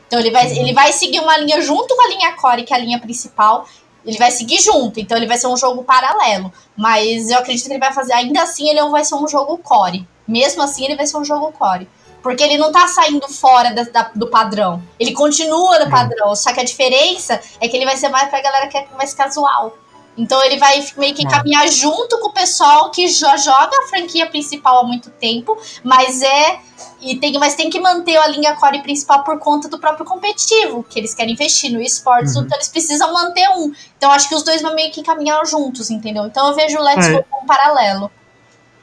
Então 0.09 0.19
ele 0.19 0.33
vai, 0.33 0.51
ele 0.59 0.73
vai 0.73 0.93
seguir 0.93 1.21
uma 1.21 1.37
linha 1.37 1.61
junto 1.61 1.95
com 1.95 2.03
a 2.05 2.09
linha 2.09 2.33
Core, 2.33 2.65
que 2.65 2.75
é 2.75 2.77
a 2.77 2.81
linha 2.81 2.99
principal. 2.99 3.65
Ele 4.05 4.19
vai 4.19 4.31
seguir 4.31 4.61
junto, 4.61 4.99
então 4.99 5.17
ele 5.17 5.27
vai 5.27 5.37
ser 5.37 5.47
um 5.47 5.57
jogo 5.57 5.83
paralelo. 5.85 6.53
Mas 6.77 7.31
eu 7.31 7.39
acredito 7.39 7.67
que 7.67 7.73
ele 7.73 7.79
vai 7.81 7.93
fazer, 7.93 8.13
ainda 8.13 8.43
assim, 8.43 8.69
ele 8.69 8.81
não 8.81 8.91
vai 8.91 9.05
ser 9.05 9.15
um 9.15 9.29
jogo 9.29 9.59
core. 9.59 10.07
Mesmo 10.27 10.63
assim, 10.63 10.85
ele 10.85 10.97
vai 10.97 11.07
ser 11.07 11.17
um 11.19 11.25
jogo 11.25 11.53
core. 11.53 11.89
Porque 12.23 12.43
ele 12.43 12.59
não 12.59 12.71
tá 12.71 12.87
saindo 12.87 13.27
fora 13.29 13.73
da- 13.73 13.83
da- 13.85 14.11
do 14.15 14.29
padrão. 14.29 14.83
Ele 14.99 15.13
continua 15.13 15.79
no 15.79 15.91
padrão. 15.91 16.35
Só 16.37 16.53
que 16.53 16.61
a 16.61 16.65
diferença 16.65 17.41
é 17.61 17.67
que 17.69 17.77
ele 17.77 17.87
vai 17.87 17.97
ser 17.97 18.09
mais 18.11 18.29
pra 18.29 18.43
galera 18.43 18.69
que 18.69 18.77
é 18.77 18.87
mais 18.97 19.15
casual. 19.15 19.75
Então 20.21 20.43
ele 20.45 20.59
vai 20.59 20.85
meio 20.97 21.15
que 21.15 21.27
Ah. 21.27 21.31
caminhar 21.31 21.67
junto 21.69 22.19
com 22.21 22.29
o 22.29 22.33
pessoal 22.33 22.91
que 22.91 23.09
já 23.09 23.37
joga 23.37 23.71
a 23.79 23.89
franquia 23.89 24.27
principal 24.27 24.81
há 24.81 24.85
muito 24.85 25.11
tempo, 25.11 25.57
mas 25.83 26.21
é. 26.23 26.59
E 27.03 27.17
tem, 27.17 27.39
mas 27.39 27.55
tem 27.55 27.71
que 27.71 27.81
manter 27.81 28.17
a 28.17 28.27
linha 28.29 28.55
core 28.57 28.83
principal 28.83 29.23
por 29.25 29.39
conta 29.39 29.69
do 29.69 29.79
próprio 29.79 30.05
competitivo, 30.05 30.85
que 30.89 30.99
eles 30.99 31.15
querem 31.15 31.33
investir 31.33 31.73
no 31.73 31.81
esportes, 31.81 32.37
Uhum. 32.37 32.43
então 32.43 32.57
eles 32.59 32.69
precisam 32.69 33.13
manter 33.13 33.49
um. 33.57 33.73
Então 33.97 34.11
acho 34.11 34.29
que 34.29 34.35
os 34.35 34.43
dois 34.43 34.61
vão 34.63 34.75
meio 34.75 34.93
que 34.93 35.03
caminhar 35.03 35.45
juntos, 35.47 35.91
entendeu? 35.91 36.25
Então 36.27 36.49
eu 36.49 36.55
vejo 36.55 36.79
o 36.79 36.83
Let's 36.83 37.07
É. 37.09 37.13
Go 37.13 37.25
como 37.31 37.43
um 37.43 37.47
paralelo. 37.47 38.11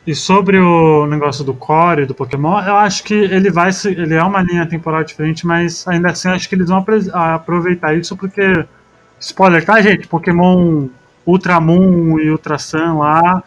E 0.06 0.16
sobre 0.16 0.58
o 0.58 1.06
negócio 1.06 1.44
do 1.44 1.54
core 1.54 2.06
do 2.06 2.16
Pokémon, 2.16 2.60
eu 2.62 2.76
acho 2.78 3.04
que 3.04 3.14
ele 3.14 3.52
vai 3.52 3.72
se, 3.74 3.90
ele 3.90 4.16
é 4.16 4.24
uma 4.24 4.42
linha 4.42 4.66
temporal 4.66 5.04
diferente, 5.04 5.46
mas 5.46 5.86
ainda 5.88 6.10
assim 6.12 6.30
acho 6.30 6.48
que 6.48 6.56
eles 6.56 6.70
vão 6.70 6.84
aproveitar 7.14 7.94
isso 7.94 8.16
porque 8.16 8.66
spoiler, 9.20 9.66
tá, 9.66 9.82
gente? 9.82 10.08
Pokémon 10.08 10.88
Ultramon 11.28 12.20
e 12.20 12.32
Ultra 12.32 12.58
Sun 12.58 13.00
lá 13.00 13.44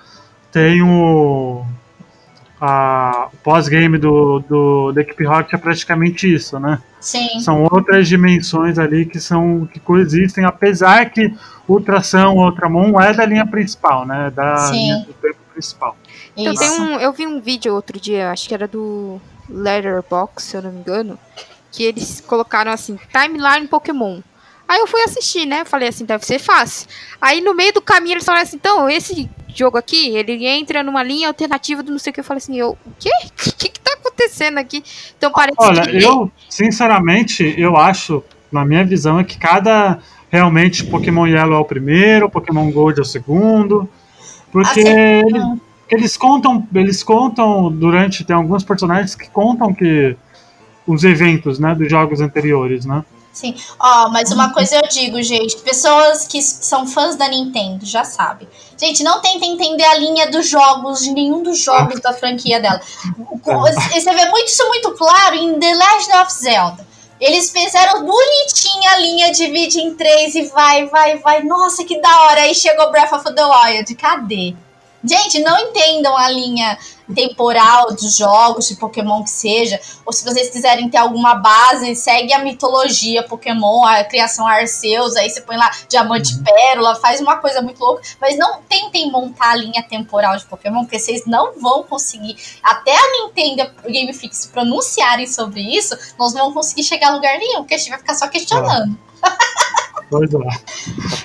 tem 0.53 0.83
o 0.83 1.65
a, 2.61 3.29
o 3.33 3.37
pós-game 3.39 3.97
do, 3.97 4.41
do 4.41 4.93
da 4.93 5.01
equipe 5.01 5.25
Rocket 5.25 5.55
é 5.55 5.57
praticamente 5.57 6.33
isso, 6.33 6.61
né? 6.61 6.81
Sim. 7.01 7.41
São 7.41 7.65
outras 7.65 8.07
dimensões 8.07 8.79
ali 8.79 9.07
que 9.07 9.19
são 9.19 9.67
que 9.73 9.81
coexistem, 9.81 10.45
apesar 10.45 11.09
que 11.11 11.33
Ultração 11.67 12.37
ou 12.37 12.45
Ultramon 12.45 13.01
é 13.01 13.15
da 13.15 13.25
linha 13.25 13.47
principal, 13.47 14.07
né? 14.07 14.31
Da 14.31 14.57
Sim. 14.59 14.75
linha 14.75 14.99
do 15.07 15.15
tempo 15.15 15.39
principal. 15.55 15.97
Então, 16.37 16.83
um, 16.83 17.01
eu 17.01 17.13
vi 17.13 17.27
um 17.27 17.41
vídeo 17.41 17.75
outro 17.75 17.99
dia, 17.99 18.31
acho 18.31 18.47
que 18.47 18.55
era 18.55 18.69
do 18.69 19.19
Letterbox, 19.49 20.45
se 20.45 20.57
eu 20.57 20.63
não 20.63 20.73
me 20.73 20.81
engano, 20.81 21.19
que 21.73 21.83
eles 21.83 22.21
colocaram 22.21 22.71
assim, 22.71 22.99
timeline 23.11 23.67
Pokémon. 23.67 24.21
Aí 24.71 24.79
eu 24.79 24.87
fui 24.87 25.01
assistir, 25.03 25.47
né? 25.47 25.65
Falei 25.65 25.89
assim, 25.89 26.05
deve 26.05 26.25
ser 26.25 26.39
fácil. 26.39 26.87
Aí 27.21 27.41
no 27.41 27.53
meio 27.53 27.73
do 27.73 27.83
caminho 27.83 28.13
eles 28.13 28.25
falaram 28.25 28.45
assim, 28.45 28.55
então, 28.55 28.89
esse 28.89 29.29
jogo 29.53 29.77
aqui, 29.77 30.17
ele 30.17 30.47
entra 30.47 30.85
numa 30.85 31.03
linha 31.03 31.27
alternativa 31.27 31.83
do 31.83 31.91
não 31.91 31.99
sei 31.99 32.13
o 32.13 32.15
que. 32.15 32.21
Eu 32.21 32.25
falei 32.25 32.39
assim, 32.39 32.57
eu, 32.57 32.79
o 32.87 32.93
quê? 32.97 33.11
O 33.11 33.33
que, 33.59 33.69
que 33.69 33.81
tá 33.81 33.95
acontecendo 33.95 34.59
aqui? 34.59 34.85
Então 35.19 35.33
parece 35.33 35.57
Olha, 35.59 35.83
que. 35.83 36.01
eu, 36.01 36.31
sinceramente, 36.49 37.53
eu 37.59 37.77
acho, 37.77 38.23
na 38.53 38.65
minha 38.65 38.85
visão, 38.85 39.19
é 39.19 39.25
que 39.25 39.37
cada. 39.37 39.99
Realmente, 40.31 40.85
Pokémon 40.85 41.27
Yellow 41.27 41.59
é 41.59 41.61
o 41.61 41.65
primeiro, 41.65 42.31
Pokémon 42.31 42.71
Gold 42.71 43.01
é 43.01 43.03
o 43.03 43.05
segundo. 43.05 43.89
Porque 44.53 44.83
Assim, 44.83 44.89
eles, 44.89 45.45
eles 45.89 46.17
contam. 46.17 46.69
Eles 46.73 47.03
contam 47.03 47.73
durante. 47.73 48.23
Tem 48.23 48.37
alguns 48.37 48.63
personagens 48.63 49.17
que 49.17 49.29
contam 49.29 49.75
que. 49.75 50.17
Os 50.87 51.03
eventos, 51.03 51.59
né? 51.59 51.75
Dos 51.75 51.91
jogos 51.91 52.21
anteriores, 52.21 52.87
né? 52.87 53.05
Sim. 53.33 53.55
Ó, 53.79 54.09
mas 54.09 54.33
uma 54.33 54.53
coisa 54.53 54.77
eu 54.77 54.89
digo, 54.89 55.23
gente. 55.23 55.57
Pessoas 55.59 56.27
que 56.27 56.43
são 56.43 56.87
fãs 56.87 57.17
da 57.17 57.29
Nintendo 57.29 57.87
já 57.87 58.05
sabem. 58.05 58.49
Gente, 58.77 59.03
não 59.03 59.21
tentem 59.21 59.53
entender 59.53 59.85
a 59.85 59.95
linha 59.95 60.31
dos 60.31 60.49
jogos, 60.49 61.01
de 61.01 61.13
nenhum 61.13 61.43
dos 61.43 61.59
jogos 61.59 62.01
da 62.01 62.13
franquia 62.13 62.61
dela. 62.61 62.81
E 63.19 64.01
Você 64.01 64.13
vê 64.13 64.27
muito 64.31 64.49
isso 64.49 64.67
muito 64.69 64.93
claro 64.93 65.37
em 65.37 65.59
The 65.59 65.75
Legend 65.75 66.17
of 66.23 66.33
Zelda. 66.33 66.91
Eles 67.21 67.51
fizeram 67.51 68.05
bonitinha 68.05 68.91
a 68.93 68.99
linha, 68.99 69.33
divide 69.33 69.79
em 69.79 69.95
três 69.95 70.35
e 70.35 70.47
vai, 70.47 70.87
vai, 70.87 71.19
vai. 71.19 71.43
Nossa, 71.43 71.85
que 71.85 72.01
da 72.01 72.23
hora. 72.23 72.41
Aí 72.41 72.55
chegou 72.55 72.91
Breath 72.91 73.13
of 73.13 73.35
the 73.35 73.45
Wild. 73.45 73.95
Cadê? 73.95 74.57
Gente, 75.05 75.39
não 75.41 75.59
entendam 75.59 76.17
a 76.17 76.29
linha 76.31 76.79
temporal 77.15 77.89
dos 77.89 78.17
jogos 78.17 78.69
de 78.69 78.77
Pokémon 78.77 79.23
que 79.23 79.31
seja, 79.31 79.81
ou 80.05 80.13
se 80.13 80.25
vocês 80.25 80.51
quiserem 80.51 80.89
ter 80.89 80.99
alguma 80.99 81.35
base, 81.35 81.95
segue 81.95 82.33
a 82.33 82.39
mitologia 82.39 83.23
Pokémon, 83.23 83.85
a 83.85 84.05
criação 84.05 84.47
Arceus, 84.47 85.17
aí 85.17 85.29
você 85.29 85.41
põe 85.41 85.57
lá 85.57 85.71
Diamante 85.89 86.35
e 86.35 86.43
Pérola, 86.43 86.95
faz 86.97 87.21
uma 87.21 87.37
coisa 87.37 87.61
muito 87.63 87.81
louca, 87.81 88.03
mas 88.21 88.37
não 88.39 88.61
tentem 88.69 89.11
montar 89.11 89.51
a 89.51 89.57
linha 89.57 89.83
temporal 89.83 90.37
de 90.37 90.45
Pokémon, 90.45 90.83
porque 90.83 90.99
vocês 90.99 91.27
não 91.27 91.59
vão 91.61 91.83
conseguir, 91.83 92.37
até 92.63 92.93
a 92.93 93.13
Nintendo 93.13 93.71
e 93.85 93.89
o 93.89 93.93
Game 93.93 94.13
Fix 94.13 94.37
se 94.39 94.49
pronunciarem 94.49 95.27
sobre 95.27 95.61
isso, 95.61 95.97
nós 96.19 96.33
não 96.33 96.41
vamos 96.41 96.55
conseguir 96.55 96.83
chegar 96.83 97.09
a 97.09 97.15
lugar 97.15 97.39
nenhum, 97.39 97.61
porque 97.61 97.75
a 97.75 97.79
gente 97.79 97.91
vai 97.91 97.99
ficar 97.99 98.15
só 98.15 98.29
questionando. 98.29 98.99
Pois 100.11 100.35
é. 100.35 100.39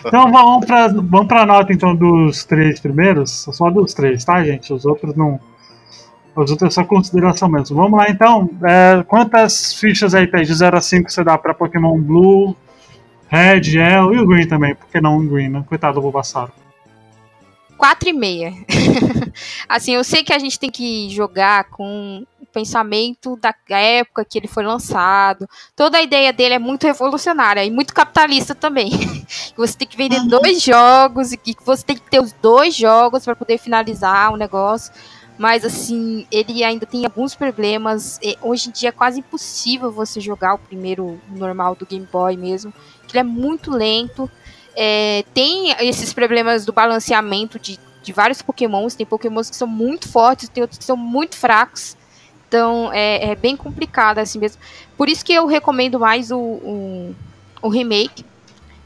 Então 0.06 0.32
vamos 0.32 0.66
pra, 0.66 0.88
vamos 0.88 1.28
pra 1.28 1.46
nota 1.46 1.74
então 1.74 1.96
dos 1.96 2.44
três 2.46 2.80
primeiros. 2.80 3.48
Só 3.52 3.70
dos 3.72 3.94
três, 3.94 4.24
tá, 4.24 4.44
gente? 4.44 4.72
Os 4.72 4.86
outros 4.86 5.16
não. 5.16 5.40
Os 6.36 6.52
outros 6.52 6.72
é 6.72 6.74
só 6.74 6.84
consideração 6.84 7.48
mesmo. 7.50 7.78
Vamos 7.78 7.98
lá 7.98 8.10
então. 8.10 8.50
É, 8.64 9.04
quantas 9.04 9.74
fichas 9.74 10.14
aí, 10.14 10.28
de 10.30 10.54
0 10.54 10.78
a 10.78 10.82
5 10.82 11.10
você 11.10 11.24
dá 11.24 11.38
pra 11.38 11.54
Pokémon 11.54 11.98
Blue, 12.00 12.56
Red, 13.30 13.62
Yellow 13.78 14.14
e 14.14 14.20
o 14.20 14.28
Green 14.28 14.48
também? 14.48 14.76
Por 14.76 14.88
que 14.88 15.00
não 15.00 15.18
o 15.18 15.28
Green, 15.28 15.50
né? 15.50 15.64
Coitado 15.68 15.96
do 15.96 16.02
Bulbasaur. 16.02 16.50
quatro 17.78 18.10
e 18.10 18.14
meia. 18.14 18.54
assim, 19.68 19.94
eu 19.94 20.04
sei 20.04 20.24
que 20.24 20.34
a 20.34 20.40
gente 20.40 20.60
tem 20.60 20.70
que 20.70 21.10
jogar 21.10 21.66
com 21.66 22.24
o 22.42 22.46
pensamento 22.48 23.38
da 23.38 23.54
época 23.78 24.24
que 24.26 24.38
ele 24.38 24.48
foi 24.48 24.64
lançado. 24.64 25.48
Toda 25.76 25.98
a 25.98 26.02
ideia 26.02 26.32
dele 26.32 26.54
é 26.56 26.60
muito 26.60 26.86
revolucionária 26.86 27.64
e 27.66 27.72
muito 27.72 27.94
capitalista 27.94 28.56
também. 28.56 28.90
Que 28.90 29.54
você 29.58 29.78
tem 29.78 29.88
que 29.88 29.98
vender 29.98 30.20
Uhum. 30.20 30.28
dois 30.28 30.62
jogos 30.62 31.34
e 31.34 31.38
que 31.38 31.56
você 31.66 31.84
tem 31.84 31.96
que 31.98 32.10
ter 32.10 32.22
os 32.22 32.32
dois 32.34 32.76
jogos 32.76 33.26
para 33.26 33.36
poder 33.36 33.58
finalizar 33.58 34.32
o 34.34 34.38
negócio. 34.38 34.94
Mas 35.38 35.66
assim, 35.66 36.26
ele 36.32 36.64
ainda 36.64 36.86
tem 36.86 37.06
alguns 37.06 37.36
problemas. 37.36 38.20
E 38.22 38.38
Hoje 38.42 38.70
em 38.70 38.72
dia 38.72 38.90
é 38.90 38.92
quase 38.92 39.20
impossível 39.20 39.92
você 39.92 40.20
jogar 40.22 40.54
o 40.54 40.58
primeiro 40.58 41.20
normal 41.30 41.76
do 41.76 41.86
Game 41.86 42.08
Boy 42.12 42.38
mesmo. 42.38 42.74
Que 43.08 43.14
ele 43.14 43.20
é 43.20 43.24
muito 43.24 43.72
lento. 43.72 44.30
É, 44.76 45.24
tem 45.34 45.72
esses 45.80 46.14
problemas 46.14 46.66
do 46.66 46.74
balanceamento 46.74 47.60
de, 47.60 47.78
de 48.02 48.14
vários 48.14 48.42
pokémons. 48.42 48.96
Tem 48.96 49.06
pokémons 49.06 49.50
que 49.50 49.56
são 49.56 49.68
muito 49.68 50.08
fortes, 50.08 50.48
tem 50.48 50.62
outros 50.62 50.80
que 50.80 50.86
são 50.86 50.96
muito 50.96 51.36
fracos. 51.36 51.98
Então 52.48 52.92
é, 52.94 53.32
é 53.32 53.36
bem 53.36 53.58
complicado 53.58 54.20
assim 54.20 54.40
mesmo. 54.40 54.62
Por 54.96 55.10
isso 55.10 55.26
que 55.26 55.34
eu 55.34 55.46
recomendo 55.46 56.00
mais 56.00 56.32
o, 56.32 56.40
o, 56.40 57.16
o 57.62 57.68
remake. 57.68 58.26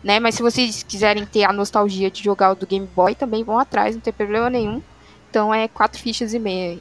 Né? 0.04 0.20
Mas 0.20 0.36
se 0.36 0.42
vocês 0.42 0.82
quiserem 0.82 1.26
ter 1.26 1.44
a 1.44 1.54
nostalgia 1.54 2.10
de 2.10 2.24
jogar 2.24 2.52
o 2.52 2.56
do 2.56 2.66
Game 2.66 2.88
Boy, 2.96 3.14
também 3.14 3.44
vão 3.44 3.60
atrás, 3.60 3.96
não 3.96 4.02
tem 4.02 4.14
problema 4.14 4.50
nenhum. 4.50 4.82
Então 5.30 5.54
é 5.54 5.68
quatro 5.68 6.00
fichas 6.02 6.34
e 6.34 6.40
meia. 6.40 6.80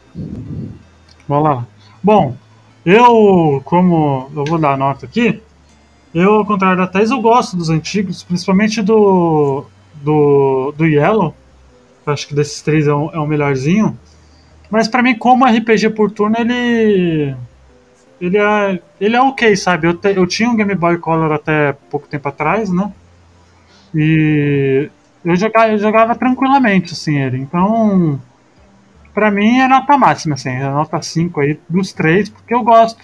Vamos 1.29 1.45
lá. 1.45 1.67
Bom, 2.03 2.37
eu, 2.85 3.61
como 3.65 4.31
eu 4.35 4.45
vou 4.45 4.59
dar 4.59 4.73
a 4.73 4.77
nota 4.77 5.07
aqui, 5.07 5.41
eu, 6.15 6.35
ao 6.37 6.47
contrário 6.47 6.79
da 6.79 6.87
Thais, 6.87 7.11
eu 7.11 7.21
gosto 7.21 7.57
dos 7.57 7.71
antigos, 7.71 8.23
principalmente 8.23 8.83
do, 8.83 9.65
do, 9.95 10.73
do 10.77 10.87
Yellow. 10.87 11.35
Acho 12.07 12.29
que 12.29 12.35
desses 12.35 12.63
três 12.63 12.87
é 12.89 12.95
o, 12.95 13.11
é 13.13 13.19
o 13.19 13.27
melhorzinho. 13.27 13.99
Mas 14.71 14.89
pra 14.89 15.03
mim, 15.03 15.17
como 15.17 15.47
RPG 15.47 15.91
por 15.91 16.11
turno, 16.11 16.37
ele. 16.39 17.35
Ele 18.21 18.39
é, 18.39 18.81
ele 19.01 19.17
é 19.17 19.21
ok, 19.23 19.57
sabe? 19.57 19.89
Eu, 19.89 19.95
te- 19.95 20.15
eu 20.17 20.27
tinha 20.27 20.49
um 20.51 20.57
Game 20.57 20.75
Boy 20.75 20.99
Color 20.99 21.33
até 21.33 21.73
pouco 21.91 22.09
tempo 22.09 22.29
atrás, 22.29 22.71
né? 22.71 22.93
E 23.95 24.91
eu 25.25 25.37
jogava, 25.37 25.73
eu 25.73 25.79
jogava 25.79 26.15
tranquilamente, 26.15 26.93
assim, 26.93 27.19
ele. 27.19 27.39
Então, 27.39 28.21
pra 29.15 29.31
mim 29.31 29.61
é 29.61 29.69
nota 29.69 29.97
máxima, 29.97 30.35
assim, 30.35 30.51
é 30.51 30.69
nota 30.71 31.01
5 31.01 31.41
aí 31.41 31.59
dos 31.69 31.93
três, 31.93 32.29
porque 32.29 32.55
eu 32.55 32.63
gosto. 32.63 33.01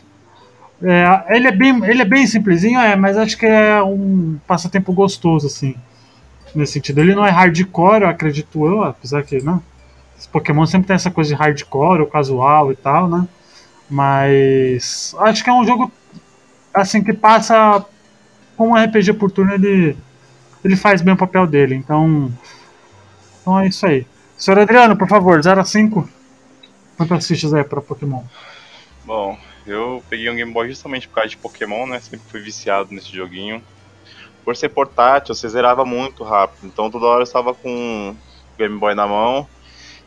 É, 0.83 1.37
ele, 1.37 1.49
é 1.49 1.53
bem, 1.53 1.85
ele 1.85 2.03
é 2.03 2.05
bem 2.05 2.27
simplesinho, 2.27 2.79
é, 2.81 2.95
mas 2.97 3.17
acho 3.17 3.39
que 3.39 3.47
é 3.47 3.83
um 3.83 4.39
passatempo 4.47 4.93
gostoso, 4.93 5.47
assim, 5.47 5.75
nesse 6.55 6.75
sentido. 6.75 7.01
Ele 7.01 7.15
não 7.15 7.25
é 7.25 7.31
hardcore, 7.31 8.03
eu 8.03 8.09
acredito 8.09 8.67
eu, 8.67 8.83
apesar 8.85 9.23
que, 9.23 9.43
né? 9.43 9.61
Pokémon 10.33 10.67
sempre 10.67 10.89
tem 10.89 10.97
essa 10.97 11.11
coisa 11.11 11.31
de 11.31 11.41
hardcore 11.41 12.01
ou 12.01 12.07
casual 12.07 12.73
e 12.73 12.77
tal, 12.77 13.09
né? 13.09 13.27
Mas 13.89 15.15
acho 15.21 15.45
que 15.45 15.51
é 15.51 15.53
um 15.53 15.65
jogo, 15.65 15.93
assim, 16.73 17.03
que 17.03 17.13
passa 17.13 17.85
com 18.57 18.71
um 18.71 18.75
RPG 18.75 19.13
por 19.15 19.31
turno, 19.31 19.53
ele, 19.53 19.97
ele 20.65 20.77
faz 20.77 21.03
bem 21.03 21.15
o 21.15 21.17
papel 21.17 21.47
dele, 21.47 21.75
então. 21.75 22.33
Então 23.41 23.61
é 23.61 23.69
isso 23.69 23.87
aí. 23.87 24.07
Senhor 24.37 24.59
Adriano, 24.59 24.97
por 24.97 25.09
favor, 25.09 25.43
0 25.43 25.61
a 25.61 25.65
5. 25.65 26.09
Quantas 26.97 27.27
fichas 27.27 27.53
aí 27.55 27.65
pra 27.65 27.81
Pokémon? 27.81 28.23
Bom, 29.05 29.39
eu 29.67 30.03
peguei 30.09 30.31
um 30.31 30.37
Game 30.37 30.53
Boy 30.53 30.69
justamente 30.69 31.09
por 31.09 31.15
causa 31.17 31.31
de 31.31 31.37
Pokémon, 31.37 31.87
né? 31.87 32.01
Sempre 32.01 32.27
fui 32.31 32.41
viciado 32.41 32.93
nesse 32.93 33.15
joguinho. 33.15 33.63
Por 34.45 34.57
ser 34.57 34.69
portátil, 34.69 35.35
você 35.35 35.49
zerava 35.49 35.85
muito 35.85 36.23
rápido. 36.23 36.67
Então 36.67 36.91
toda 36.91 37.07
hora 37.07 37.21
eu 37.21 37.25
estava 37.25 37.55
com 37.55 38.11
o 38.11 38.59
Game 38.59 38.79
Boy 38.79 38.95
na 38.95 39.07
mão. 39.07 39.47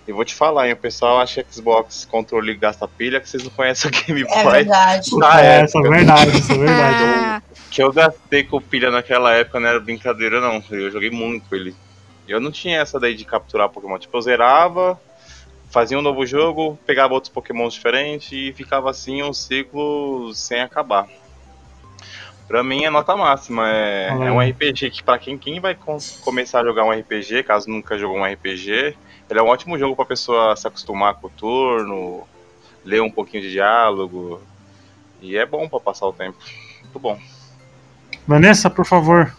E 0.08 0.12
vou 0.14 0.24
te 0.24 0.34
falar, 0.34 0.68
hein? 0.68 0.74
O 0.74 0.78
pessoal 0.78 1.20
acha 1.20 1.44
que 1.44 1.54
Xbox 1.54 2.06
controle 2.06 2.56
gasta 2.56 2.88
pilha, 2.88 3.20
que 3.20 3.28
vocês 3.30 3.44
não 3.44 3.50
conhecem 3.52 3.92
o 3.92 3.94
Game 4.06 4.22
É 4.30 4.44
Boy. 4.44 4.52
verdade. 4.54 5.18
Na 5.18 5.42
é, 5.42 5.46
época. 5.60 5.66
essa 5.66 5.80
é 5.80 5.90
verdade, 5.90 6.38
isso 6.38 6.52
é 6.52 6.58
verdade. 6.58 6.98
Ah, 7.38 7.42
Que 7.70 7.84
eu 7.84 7.92
gastei 7.92 8.44
com 8.44 8.62
pilha 8.62 8.90
naquela 8.90 9.34
época 9.34 9.60
não 9.60 9.68
era 9.68 9.80
brincadeira, 9.80 10.40
não. 10.40 10.64
Eu 10.72 10.90
joguei 10.90 11.10
muito 11.12 11.54
ele. 11.54 11.76
Eu 12.28 12.40
não 12.40 12.52
tinha 12.52 12.80
essa 12.80 13.00
daí 13.00 13.16
de 13.16 13.26
capturar 13.26 13.70
Pokémon. 13.70 13.98
Tipo, 13.98 14.18
eu 14.18 14.22
zerava, 14.22 15.00
fazia 15.70 15.98
um 15.98 16.02
novo 16.02 16.26
jogo, 16.26 16.78
pegava 16.86 17.14
outros 17.14 17.32
Pokémon 17.32 17.68
diferentes 17.68 18.32
e 18.32 18.52
ficava 18.54 18.90
assim 18.90 19.24
um 19.24 19.34
ciclo 19.34 20.34
sem 20.34 20.62
acabar. 20.62 21.08
Pra 22.48 22.64
mim 22.64 22.86
é 22.86 22.90
nota 22.90 23.16
máxima. 23.16 23.70
É, 23.70 24.10
Olha 24.14 24.26
é 24.30 24.32
um. 24.32 24.40
RPG 24.40 24.90
que, 24.92 25.04
pra 25.04 25.18
quem, 25.20 25.38
quem 25.38 25.60
vai 25.60 25.76
com- 25.76 25.98
começar 26.22 26.62
a 26.62 26.64
jogar 26.64 26.86
um 26.86 26.92
RPG, 26.92 27.44
caso 27.44 27.70
nunca 27.70 27.98
jogou 27.98 28.18
um 28.18 28.26
RPG, 28.26 28.96
ele 29.30 29.40
é 29.40 29.44
um 29.44 29.48
ótimo 29.48 29.78
jogo 29.78 29.96
pra 29.96 30.06
pessoa 30.06 30.56
se 30.56 30.66
acostumar 30.68 31.16
com 31.16 31.28
o 31.28 31.30
turno, 31.30 32.26
ler 32.86 33.02
um 33.02 33.12
pouquinho 33.12 33.44
de 33.44 33.52
diálogo. 33.52 34.42
E 35.22 35.36
é 35.38 35.46
bom 35.46 35.68
pra 35.68 35.80
passar 35.80 36.06
o 36.08 36.14
tempo. 36.14 36.38
Muito 36.84 37.00
bom. 37.00 37.20
Vanessa, 38.26 38.70
por 38.70 38.86
favor. 38.86 39.36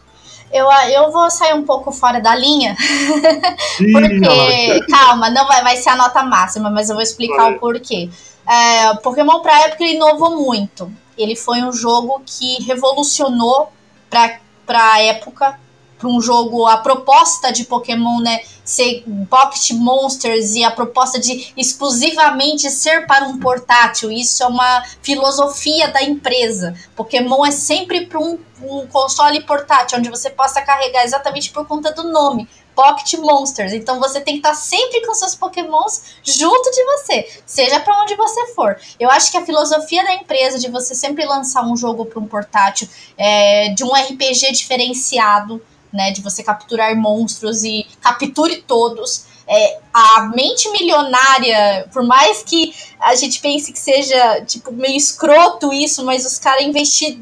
Eu, 0.53 0.67
eu 0.91 1.13
vou 1.13 1.31
sair 1.31 1.55
um 1.55 1.65
pouco 1.65 1.93
fora 1.93 2.21
da 2.21 2.35
linha, 2.35 2.75
lá. 3.81 4.01
porque, 4.01 4.87
calma, 4.91 5.31
não 5.31 5.47
vai, 5.47 5.63
vai 5.63 5.77
ser 5.77 5.91
a 5.91 5.97
nota 5.97 6.23
máxima, 6.23 6.71
mas 6.71 6.89
eu 6.89 6.95
vou 6.95 7.03
explicar 7.03 7.45
Vai. 7.45 7.55
o 7.55 7.59
porquê. 7.59 8.09
É, 8.47 8.95
Pokémon 9.03 9.41
pra 9.41 9.67
época 9.67 9.85
ele 9.85 9.97
inovou 9.97 10.43
muito. 10.43 10.91
Ele 11.19 11.37
foi 11.37 11.63
um 11.63 11.73
jogo 11.73 12.23
que 12.25 12.63
revolucionou 12.63 13.71
pra, 14.09 14.39
pra 14.65 15.03
época, 15.03 15.59
pra 15.99 16.09
um 16.09 16.21
jogo, 16.21 16.67
a 16.67 16.77
proposta 16.77 17.53
de 17.53 17.65
Pokémon, 17.65 18.21
né, 18.21 18.41
ser 18.65 19.05
Pocket 19.29 19.71
Monsters 19.73 20.55
e 20.55 20.63
a 20.63 20.71
proposta 20.71 21.19
de 21.19 21.53
exclusivamente 21.57 22.71
ser 22.71 23.07
para 23.07 23.27
um 23.27 23.39
portátil. 23.39 24.11
Isso 24.11 24.43
é 24.43 24.47
uma 24.47 24.85
filosofia 25.03 25.89
da 25.89 26.03
empresa. 26.03 26.75
Pokémon 26.95 27.45
é 27.45 27.51
sempre 27.51 28.07
para 28.07 28.19
um, 28.19 28.39
um 28.63 28.87
console 28.87 29.43
portátil, 29.43 29.99
onde 29.99 30.11
você 30.11 30.31
possa 30.31 30.61
carregar 30.61 31.05
exatamente 31.05 31.51
por 31.51 31.67
conta 31.67 31.93
do 31.93 32.05
nome. 32.05 32.49
Pocket 32.79 33.15
Monsters. 33.15 33.73
Então 33.73 33.99
você 33.99 34.21
tem 34.21 34.35
que 34.35 34.47
estar 34.47 34.55
sempre 34.55 35.05
com 35.05 35.13
seus 35.13 35.35
Pokémons 35.35 36.15
junto 36.23 36.71
de 36.71 36.85
você, 36.85 37.29
seja 37.45 37.81
para 37.81 38.01
onde 38.03 38.15
você 38.15 38.47
for. 38.55 38.79
Eu 39.01 39.11
acho 39.11 39.33
que 39.33 39.37
a 39.37 39.45
filosofia 39.45 40.05
da 40.05 40.15
empresa 40.15 40.61
de 40.61 40.71
você 40.71 40.95
sempre 40.95 41.27
lançar 41.27 41.65
um 41.65 41.77
jogo 41.77 42.07
para 42.07 42.21
um 42.21 42.27
portátil, 42.29 42.89
é, 43.17 43.71
de 43.71 43.83
um 43.83 43.93
RPG 43.93 44.53
diferenciado, 44.53 45.61
né, 45.93 46.11
de 46.11 46.21
você 46.21 46.43
capturar 46.43 46.95
monstros 46.97 47.65
e 47.65 47.87
capture 48.01 48.63
todos. 48.67 49.27
É, 49.51 49.79
a 49.95 50.31
mente 50.35 50.71
milionária, 50.71 51.89
por 51.91 52.03
mais 52.03 52.43
que 52.43 52.75
a 53.01 53.15
gente 53.15 53.41
pense 53.41 53.73
que 53.73 53.79
seja 53.79 54.43
tipo 54.43 54.71
meio 54.71 54.97
escroto 54.97 55.73
isso, 55.73 56.05
mas 56.05 56.27
os 56.27 56.39
caras 56.39 56.65
investir 56.65 57.19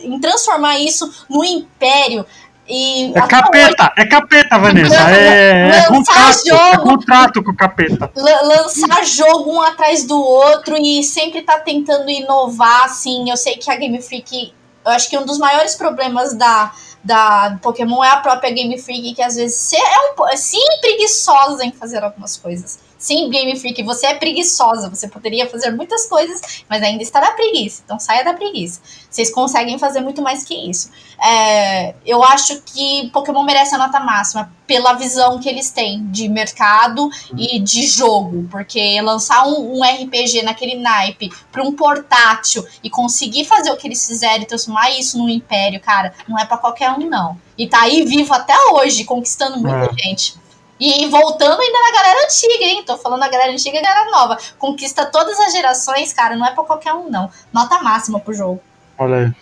em 0.00 0.20
transformar 0.20 0.78
isso 0.78 1.10
no 1.30 1.42
império. 1.42 2.26
E 2.66 3.12
é 3.14 3.20
capeta, 3.26 3.84
hoje, 3.84 3.92
é 3.98 4.06
capeta, 4.06 4.58
Vanessa. 4.58 5.10
É, 5.10 5.68
é, 5.68 5.86
contrato, 5.86 6.48
jogo, 6.48 6.62
é 6.62 6.78
contrato 6.78 7.44
com 7.44 7.50
o 7.50 7.56
capeta. 7.56 8.10
Lançar 8.16 9.04
jogo 9.04 9.52
um 9.52 9.60
atrás 9.60 10.04
do 10.04 10.18
outro 10.18 10.76
e 10.78 11.02
sempre 11.02 11.42
tá 11.42 11.58
tentando 11.58 12.08
inovar, 12.08 12.84
assim. 12.84 13.28
Eu 13.28 13.36
sei 13.36 13.56
que 13.56 13.70
a 13.70 13.76
Game 13.76 14.00
Freak. 14.00 14.54
Eu 14.84 14.92
acho 14.92 15.08
que 15.08 15.16
um 15.16 15.24
dos 15.24 15.38
maiores 15.38 15.74
problemas 15.74 16.34
da, 16.34 16.72
da 17.02 17.58
Pokémon 17.62 18.02
é 18.04 18.10
a 18.10 18.16
própria 18.18 18.50
Game 18.50 18.78
Freak, 18.78 19.14
que 19.14 19.22
às 19.22 19.36
vezes 19.36 19.72
é, 19.72 19.78
um, 19.78 20.28
é 20.28 20.80
preguiçosa 20.80 21.64
em 21.64 21.72
fazer 21.72 22.02
algumas 22.02 22.36
coisas. 22.36 22.78
Sim, 23.04 23.28
Game 23.28 23.54
Freak, 23.60 23.82
você 23.82 24.06
é 24.06 24.14
preguiçosa. 24.14 24.88
Você 24.88 25.06
poderia 25.06 25.46
fazer 25.46 25.70
muitas 25.72 26.06
coisas, 26.06 26.64
mas 26.70 26.82
ainda 26.82 27.02
está 27.02 27.20
na 27.20 27.32
preguiça. 27.32 27.82
Então 27.84 28.00
saia 28.00 28.24
da 28.24 28.32
preguiça. 28.32 28.80
Vocês 29.10 29.30
conseguem 29.30 29.78
fazer 29.78 30.00
muito 30.00 30.22
mais 30.22 30.42
que 30.42 30.54
isso. 30.54 30.90
É, 31.22 31.94
eu 32.06 32.24
acho 32.24 32.62
que 32.62 33.10
Pokémon 33.12 33.42
merece 33.42 33.74
a 33.74 33.78
nota 33.78 34.00
máxima 34.00 34.50
pela 34.66 34.94
visão 34.94 35.38
que 35.38 35.46
eles 35.46 35.70
têm 35.70 36.06
de 36.06 36.30
mercado 36.30 37.10
e 37.36 37.58
de 37.58 37.86
jogo. 37.86 38.48
Porque 38.50 38.98
lançar 39.02 39.46
um, 39.46 39.80
um 39.80 39.84
RPG 39.84 40.40
naquele 40.40 40.76
naipe 40.76 41.30
para 41.52 41.62
um 41.62 41.72
portátil 41.74 42.64
e 42.82 42.88
conseguir 42.88 43.44
fazer 43.44 43.70
o 43.70 43.76
que 43.76 43.86
eles 43.86 44.06
fizeram 44.06 44.44
e 44.44 44.46
transformar 44.46 44.88
isso 44.98 45.18
num 45.18 45.28
império, 45.28 45.78
cara, 45.78 46.14
não 46.26 46.38
é 46.38 46.46
para 46.46 46.56
qualquer 46.56 46.90
um, 46.92 47.06
não. 47.10 47.36
E 47.58 47.68
tá 47.68 47.82
aí 47.82 48.02
vivo 48.06 48.32
até 48.32 48.54
hoje, 48.72 49.04
conquistando 49.04 49.58
muita 49.58 49.92
é. 49.92 50.02
gente. 50.02 50.42
E 50.78 51.06
voltando 51.06 51.60
ainda 51.60 51.78
na 51.80 51.92
galera 51.92 52.24
antiga, 52.24 52.64
hein? 52.64 52.82
Tô 52.84 52.98
falando 52.98 53.20
da 53.20 53.28
galera 53.28 53.52
antiga 53.52 53.78
e 53.78 53.82
galera 53.82 54.10
nova. 54.10 54.38
Conquista 54.58 55.06
todas 55.06 55.38
as 55.38 55.52
gerações, 55.52 56.12
cara, 56.12 56.36
não 56.36 56.46
é 56.46 56.50
pra 56.50 56.64
qualquer 56.64 56.92
um, 56.92 57.08
não. 57.08 57.30
Nota 57.52 57.80
máxima 57.80 58.18
pro 58.18 58.34
jogo. 58.34 58.60
Olha 58.98 59.16
aí. 59.16 59.32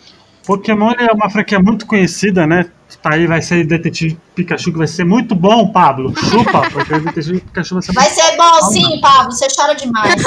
Pokémon 0.46 0.92
é 0.98 1.12
uma 1.12 1.30
franquia 1.30 1.60
muito 1.60 1.86
conhecida, 1.86 2.46
né? 2.46 2.68
Tá 3.00 3.14
aí, 3.14 3.26
vai 3.26 3.40
ser 3.40 3.64
Detetive 3.66 4.18
Pikachu, 4.34 4.72
que 4.72 4.78
vai 4.78 4.86
ser 4.86 5.04
muito 5.04 5.34
bom, 5.34 5.68
Pablo. 5.72 6.12
Chupa, 6.18 6.68
porque 6.70 6.98
Detetive 6.98 7.40
Pikachu 7.40 7.74
vai 7.74 7.82
ser 7.82 7.92
Vai 7.92 8.10
ser 8.10 8.36
bom, 8.36 8.62
sim, 8.70 9.00
Pablo. 9.00 9.32
Você 9.32 9.46
chora 9.54 9.74
demais. 9.74 10.22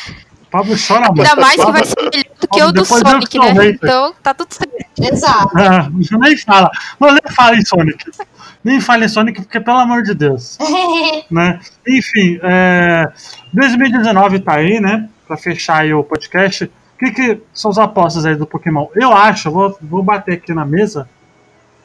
Pablo 0.50 0.74
chora 0.76 1.06
muito. 1.06 1.20
Ainda 1.20 1.36
mais 1.36 1.64
que 1.64 1.72
vai 1.72 1.84
ser 1.84 2.02
melhor 2.02 2.24
do 2.40 2.48
que 2.48 2.62
o 2.62 2.72
do 2.72 2.84
Sonic, 2.84 3.38
né? 3.38 3.68
Então 3.68 4.14
tá 4.22 4.34
tudo 4.34 4.52
certo. 4.52 4.74
Exato. 5.00 5.58
É, 5.58 5.88
nem 6.18 6.36
fala. 6.36 6.70
Não, 6.98 7.08
nem 7.08 7.34
fala 7.34 7.56
em 7.56 7.64
Sonic. 7.64 8.04
Nem 8.62 8.80
fale 8.80 9.06
em 9.06 9.08
Sonic, 9.08 9.42
porque 9.42 9.60
pelo 9.60 9.78
amor 9.78 10.02
de 10.02 10.14
Deus. 10.14 10.58
né? 11.30 11.60
Enfim, 11.86 12.38
é, 12.42 13.10
2019 13.52 14.40
tá 14.40 14.54
aí, 14.54 14.80
né? 14.80 15.08
Pra 15.26 15.36
fechar 15.36 15.82
aí 15.82 15.94
o 15.94 16.04
podcast. 16.04 16.64
O 16.64 16.70
que, 16.98 17.10
que 17.10 17.42
são 17.54 17.70
as 17.70 17.78
apostas 17.78 18.26
aí 18.26 18.36
do 18.36 18.46
Pokémon? 18.46 18.86
Eu 18.94 19.12
acho, 19.12 19.50
vou, 19.50 19.78
vou 19.80 20.02
bater 20.02 20.34
aqui 20.34 20.52
na 20.52 20.66
mesa. 20.66 21.08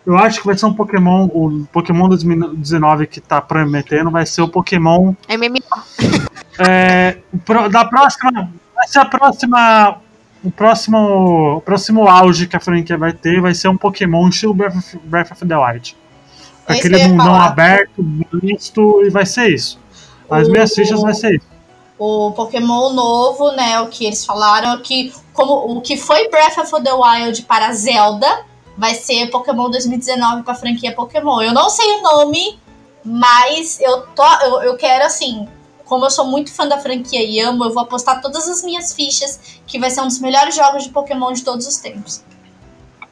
Eu 0.06 0.18
acho 0.18 0.40
que 0.40 0.46
vai 0.46 0.56
ser 0.56 0.68
um 0.68 0.74
Pokémon, 0.74 1.26
o 1.26 1.66
Pokémon 1.72 2.08
2019 2.08 3.08
que 3.08 3.20
tá 3.20 3.42
prometendo 3.42 4.12
vai 4.12 4.26
ser 4.26 4.42
o 4.42 4.48
Pokémon. 4.48 5.14
MMO. 5.30 6.26
É, 6.58 7.18
da 7.70 7.84
próxima. 7.84 8.50
Vai 8.74 8.88
ser 8.88 9.00
a 9.00 9.06
próxima. 9.06 9.98
O 10.42 10.50
próximo, 10.50 11.58
o 11.58 11.60
próximo 11.62 12.08
auge 12.08 12.48
que 12.48 12.56
a 12.56 12.62
franquia 12.62 12.98
vai 12.98 13.12
ter 13.12 13.42
vai 13.42 13.54
ser 13.54 13.68
um 13.68 13.76
Pokémon 13.76 14.30
estilo 14.30 14.54
Breath 14.54 14.78
of, 14.78 14.98
Breath 15.04 15.32
of 15.32 15.46
the 15.46 15.58
Wild. 15.58 15.98
Aquele 16.68 17.08
mundão 17.08 17.36
aberto, 17.36 18.04
visto, 18.34 19.04
e 19.04 19.10
vai 19.10 19.26
ser 19.26 19.54
isso. 19.54 19.80
As 20.30 20.48
o, 20.48 20.52
minhas 20.52 20.74
fichas 20.74 21.02
vai 21.02 21.14
ser 21.14 21.36
isso. 21.36 21.46
O 21.98 22.32
Pokémon 22.32 22.92
novo, 22.94 23.52
né? 23.52 23.80
O 23.82 23.88
que 23.88 24.06
eles 24.06 24.26
falaram 24.26 24.74
é 24.74 24.78
que 24.78 25.14
como 25.32 25.78
o 25.78 25.82
que 25.82 25.96
foi 25.96 26.28
Breath 26.30 26.58
of 26.58 26.84
the 26.84 26.94
Wild 26.94 27.44
para 27.44 27.72
Zelda 27.74 28.28
vai 28.78 28.96
ser 28.96 29.30
Pokémon 29.30 29.70
2019 29.70 30.44
para 30.44 30.54
a 30.54 30.56
franquia 30.56 30.94
Pokémon. 30.94 31.42
Eu 31.42 31.54
não 31.54 31.70
sei 31.70 31.90
o 31.92 32.02
nome, 32.02 32.60
mas 33.04 33.80
eu 33.80 34.02
tô 34.08 34.26
eu, 34.42 34.64
eu 34.64 34.78
quero 34.78 35.06
assim 35.06 35.48
como 35.86 36.06
eu 36.06 36.12
sou 36.12 36.26
muito 36.26 36.52
fã 36.52 36.68
da 36.68 36.80
franquia 36.80 37.24
e 37.24 37.40
amo, 37.40 37.64
eu 37.64 37.74
vou 37.74 37.84
apostar 37.84 38.20
todas 38.22 38.48
as 38.48 38.64
minhas 38.64 38.94
fichas 38.94 39.40
que 39.66 39.80
vai 39.80 39.90
ser 39.90 40.02
um 40.02 40.08
dos 40.08 40.20
melhores 40.20 40.56
jogos 40.56 40.84
de 40.84 40.90
Pokémon 40.90 41.32
de 41.32 41.44
todos 41.44 41.68
os 41.68 41.78
tempos. 41.78 42.24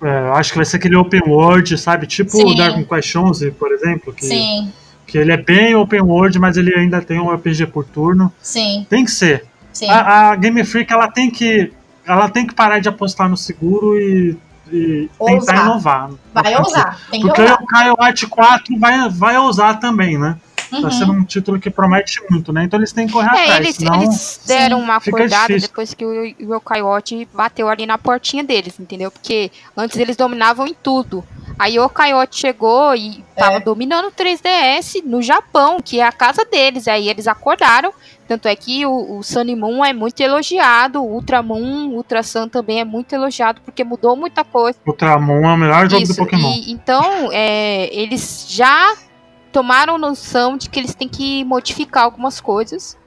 É, 0.02 0.32
acho 0.36 0.52
que 0.52 0.58
vai 0.58 0.66
ser 0.66 0.78
aquele 0.78 0.96
open 0.96 1.22
world, 1.28 1.78
sabe? 1.78 2.08
Tipo 2.08 2.38
o 2.38 2.56
Dragon 2.56 2.84
Quest 2.84 3.16
11, 3.16 3.52
por 3.52 3.72
exemplo. 3.72 4.14
Que, 4.14 4.26
Sim. 4.26 4.72
Que 5.06 5.18
ele 5.18 5.32
é 5.32 5.38
bem 5.38 5.76
open 5.76 6.02
world, 6.02 6.38
mas 6.40 6.58
ele 6.58 6.74
ainda 6.74 7.02
tem 7.02 7.20
um 7.20 7.30
RPG 7.30 7.68
por 7.68 7.86
turno. 7.86 8.32
Sim. 8.42 8.86
Tem 8.90 9.06
que 9.06 9.12
ser. 9.12 9.46
Sim. 9.72 9.90
A, 9.90 10.32
a 10.32 10.36
Game 10.36 10.64
Freak, 10.64 10.92
ela 10.92 11.08
tem 11.08 11.30
que 11.30 11.72
ela 12.06 12.30
tem 12.30 12.46
que 12.46 12.54
parar 12.54 12.80
de 12.80 12.90
apostar 12.90 13.30
no 13.30 13.38
seguro 13.38 13.98
e, 13.98 14.38
e 14.72 15.10
tentar 15.26 15.64
inovar. 15.64 16.10
Vai 16.34 16.56
ousar. 16.58 17.00
Tem 17.10 17.22
Porque 17.22 17.42
ousar. 17.42 17.60
o 17.62 17.68
Kyle 17.68 17.96
White 18.00 18.28
4 18.28 18.80
vai, 18.80 19.10
vai 19.10 19.38
ousar 19.38 19.80
também, 19.80 20.18
né? 20.18 20.38
Uhum. 20.74 20.82
Tá 20.82 20.92
sendo 20.92 21.12
um 21.12 21.24
título 21.24 21.60
que 21.60 21.70
promete 21.70 22.20
muito, 22.30 22.52
né? 22.52 22.64
Então 22.64 22.80
eles 22.80 22.92
têm 22.92 23.06
que 23.06 23.14
correr 23.14 23.28
é, 23.28 23.44
atrás. 23.44 23.60
Eles, 23.60 23.76
senão, 23.76 24.02
eles 24.02 24.42
deram 24.46 24.80
uma 24.80 24.96
acordada 24.96 25.58
depois 25.58 25.94
que 25.94 26.04
o 26.06 26.26
Yokai 26.56 26.82
Watch 26.82 27.28
bateu 27.34 27.70
ali 27.70 27.86
na 27.86 27.98
portinha 27.98 28.44
deles, 28.44 28.80
entendeu? 28.80 29.12
Porque 29.12 29.52
antes 29.78 29.98
eles 29.98 30.16
dominavam 30.16 30.66
em 30.66 30.74
tudo. 30.74 31.24
Aí 31.58 31.80
o 31.80 31.88
Coyote 31.88 32.40
chegou 32.40 32.96
e 32.96 33.24
tava 33.36 33.58
é. 33.58 33.60
dominando 33.60 34.08
o 34.08 34.12
3DS 34.12 35.04
no 35.06 35.22
Japão, 35.22 35.80
que 35.80 36.00
é 36.00 36.04
a 36.04 36.12
casa 36.12 36.44
deles. 36.46 36.88
Aí 36.88 37.10
eles 37.10 37.28
acordaram. 37.28 37.94
Tanto 38.28 38.48
é 38.48 38.56
que 38.56 38.86
o, 38.86 39.18
o 39.18 39.24
Sun 39.24 39.56
Moon 39.56 39.84
é 39.84 39.94
muito 39.94 40.20
elogiado, 40.22 41.04
o 41.04 41.14
Ultramon, 41.14 41.90
Ultra 41.90 42.24
Sun 42.24 42.48
também 42.48 42.80
é 42.80 42.86
muito 42.86 43.14
elogiado, 43.14 43.62
porque 43.62 43.84
mudou 43.84 44.16
muita 44.16 44.44
coisa. 44.44 44.80
Ultramon 44.88 45.44
é 45.44 45.54
o 45.54 45.58
melhor 45.58 45.90
jogo 45.90 46.04
Isso, 46.04 46.14
do 46.14 46.18
Pokémon. 46.18 46.54
E, 46.54 46.72
então, 46.72 47.30
é, 47.32 47.94
eles 47.94 48.46
já 48.50 48.96
tomaram 49.54 49.98
noção 50.00 50.58
de 50.58 50.68
que 50.68 50.80
eles 50.80 50.96
têm 50.96 51.08
que 51.08 51.46
modificar 51.46 52.04
algumas 52.04 52.42
coisas. 52.42 52.98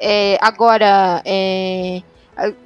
É, 0.00 0.38
agora, 0.40 1.22
é, 1.26 2.02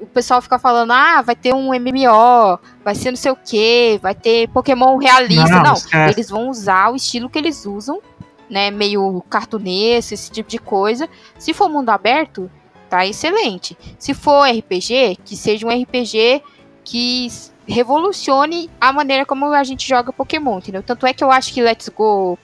o 0.01 0.07
pessoal 0.07 0.41
fica 0.41 0.59
falando, 0.59 0.93
ah, 0.93 1.21
vai 1.21 1.35
ter 1.35 1.53
um 1.53 1.75
MMO, 1.75 2.59
vai 2.85 2.95
ser 2.95 3.11
não 3.11 3.17
sei 3.17 3.33
o 3.33 3.37
que, 3.37 3.99
vai 4.01 4.15
ter 4.15 4.49
Pokémon 4.49 4.97
realista. 4.97 5.61
Não, 5.63 5.75
não 5.75 6.09
eles 6.09 6.31
vão 6.31 6.49
usar 6.49 6.93
o 6.93 6.97
estilo 6.97 7.29
que 7.29 7.37
eles 7.37 7.67
usam, 7.67 8.01
né? 8.49 8.71
Meio 8.71 9.23
cartunesco, 9.29 10.15
esse 10.15 10.31
tipo 10.31 10.49
de 10.49 10.59
coisa. 10.59 11.09
Se 11.37 11.53
for 11.53 11.69
mundo 11.69 11.91
aberto, 11.91 12.49
tá 12.89 13.05
excelente. 13.05 13.77
Se 13.99 14.15
for 14.15 14.49
RPG, 14.49 15.19
que 15.25 15.37
seja 15.37 15.67
um 15.67 15.83
RPG 15.83 16.41
que 16.85 17.27
revolucione 17.67 18.71
a 18.81 18.93
maneira 18.93 19.27
como 19.27 19.47
a 19.47 19.65
gente 19.65 19.89
joga 19.89 20.13
Pokémon, 20.13 20.59
entendeu? 20.59 20.85
Tanto 20.85 21.05
é 21.05 21.13
que 21.13 21.25
eu 21.25 21.33
acho 21.33 21.53
que 21.53 21.63
Let's 21.63 21.89
Go 21.89 22.39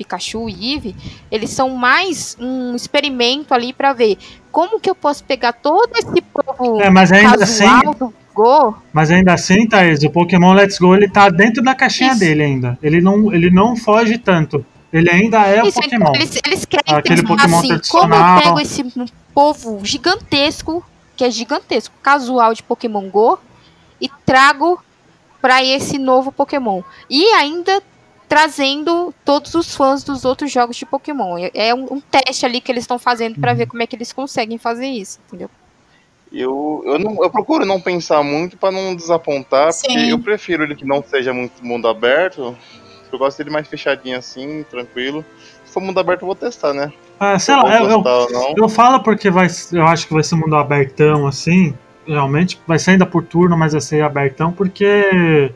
Pikachu 0.00 0.48
e 0.48 0.72
Eevee, 0.72 0.96
eles 1.30 1.50
são 1.50 1.68
mais 1.68 2.34
um 2.40 2.74
experimento 2.74 3.52
ali 3.52 3.70
para 3.70 3.92
ver 3.92 4.16
como 4.50 4.80
que 4.80 4.88
eu 4.88 4.94
posso 4.94 5.22
pegar 5.24 5.52
todo 5.52 5.90
esse 5.94 6.22
povo 6.22 6.80
é, 6.80 6.88
mas 6.88 7.12
ainda 7.12 7.44
assim, 7.44 7.66
do 7.98 8.14
Go. 8.34 8.74
Mas 8.94 9.10
ainda 9.10 9.34
assim, 9.34 9.68
Thaís, 9.68 10.02
o 10.02 10.08
Pokémon 10.08 10.54
Let's 10.54 10.78
Go 10.78 10.94
ele 10.94 11.10
tá 11.10 11.28
dentro 11.28 11.62
da 11.62 11.74
caixinha 11.74 12.12
Isso. 12.12 12.20
dele 12.20 12.42
ainda. 12.42 12.78
Ele 12.82 13.02
não, 13.02 13.30
ele 13.30 13.50
não 13.50 13.76
foge 13.76 14.16
tanto. 14.16 14.64
Ele 14.90 15.10
ainda 15.10 15.46
é 15.46 15.66
Isso, 15.66 15.78
o 15.78 15.82
Pokémon. 15.82 16.14
Eles, 16.14 16.40
eles 16.46 16.64
querem 16.64 16.94
Aquele 16.96 17.22
Pokémon 17.22 17.58
assim, 17.58 17.78
como 17.90 18.14
eu 18.14 18.42
pego 18.42 18.60
esse 18.60 19.10
povo 19.34 19.80
gigantesco, 19.84 20.82
que 21.14 21.24
é 21.24 21.30
gigantesco, 21.30 21.94
casual 22.02 22.54
de 22.54 22.62
Pokémon 22.62 23.06
Go, 23.10 23.38
e 24.00 24.08
trago 24.24 24.82
para 25.42 25.62
esse 25.62 25.98
novo 25.98 26.32
Pokémon. 26.32 26.82
E 27.08 27.22
ainda 27.34 27.82
trazendo 28.30 29.12
todos 29.24 29.52
os 29.56 29.74
fãs 29.74 30.04
dos 30.04 30.24
outros 30.24 30.52
jogos 30.52 30.76
de 30.76 30.86
Pokémon. 30.86 31.36
É, 31.36 31.50
é 31.52 31.74
um, 31.74 31.94
um 31.94 32.00
teste 32.00 32.46
ali 32.46 32.60
que 32.60 32.70
eles 32.70 32.84
estão 32.84 32.96
fazendo 32.96 33.40
para 33.40 33.52
ver 33.52 33.66
como 33.66 33.82
é 33.82 33.86
que 33.88 33.96
eles 33.96 34.12
conseguem 34.12 34.56
fazer 34.56 34.86
isso, 34.86 35.18
entendeu? 35.26 35.50
Eu, 36.32 36.80
eu, 36.86 36.96
não, 36.96 37.24
eu 37.24 37.28
procuro 37.28 37.66
não 37.66 37.80
pensar 37.80 38.22
muito 38.22 38.56
para 38.56 38.70
não 38.70 38.94
desapontar, 38.94 39.72
Sim. 39.72 39.88
porque 39.88 40.12
eu 40.12 40.18
prefiro 40.20 40.62
ele 40.62 40.76
que 40.76 40.86
não 40.86 41.02
seja 41.02 41.34
muito 41.34 41.64
mundo 41.64 41.88
aberto. 41.88 42.56
Eu 43.12 43.18
gosto 43.18 43.36
dele 43.36 43.50
mais 43.50 43.66
fechadinho 43.66 44.16
assim, 44.16 44.64
tranquilo. 44.70 45.24
Se 45.64 45.72
for 45.72 45.80
mundo 45.80 45.98
aberto, 45.98 46.22
eu 46.22 46.26
vou 46.26 46.36
testar, 46.36 46.72
né? 46.72 46.92
Ah, 47.18 47.36
sei 47.36 47.56
lá, 47.56 47.82
eu, 47.82 47.90
eu, 47.90 48.54
eu, 48.56 48.68
falo 48.68 49.02
porque 49.02 49.28
vai, 49.28 49.48
eu 49.72 49.84
acho 49.84 50.06
que 50.06 50.14
vai 50.14 50.22
ser 50.22 50.36
mundo 50.36 50.54
abertão 50.54 51.26
assim. 51.26 51.74
Realmente, 52.06 52.60
vai 52.64 52.78
ser 52.78 52.92
ainda 52.92 53.06
por 53.06 53.24
turno, 53.24 53.58
mas 53.58 53.72
vai 53.72 53.80
ser 53.80 54.02
abertão, 54.04 54.52
porque 54.52 55.52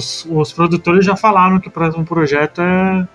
os, 0.00 0.26
os 0.28 0.52
produtores 0.52 1.04
já 1.04 1.14
falaram 1.14 1.60
que 1.60 1.68
o 1.68 1.70
próximo 1.70 2.04
projeto 2.04 2.60
é, 2.62 3.08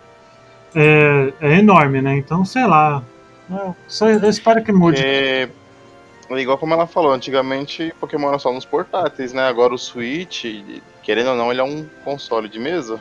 é, 0.75 1.33
é 1.41 1.59
enorme, 1.59 2.01
né? 2.01 2.15
Então, 2.15 2.45
sei 2.45 2.65
lá. 2.65 3.03
Eu, 3.49 3.75
só, 3.87 4.07
eu 4.07 4.29
espero 4.29 4.63
que 4.63 4.71
mude. 4.71 5.01
É, 5.03 5.49
igual 6.37 6.57
como 6.57 6.73
ela 6.73 6.87
falou, 6.87 7.11
antigamente 7.11 7.93
Pokémon 7.99 8.29
era 8.29 8.39
só 8.39 8.51
nos 8.53 8.65
portáteis, 8.65 9.33
né? 9.33 9.47
Agora 9.47 9.73
o 9.73 9.77
Switch, 9.77 10.45
querendo 11.03 11.31
ou 11.31 11.35
não, 11.35 11.51
ele 11.51 11.61
é 11.61 11.63
um 11.63 11.85
console 12.03 12.47
de 12.47 12.59
mesa. 12.59 12.99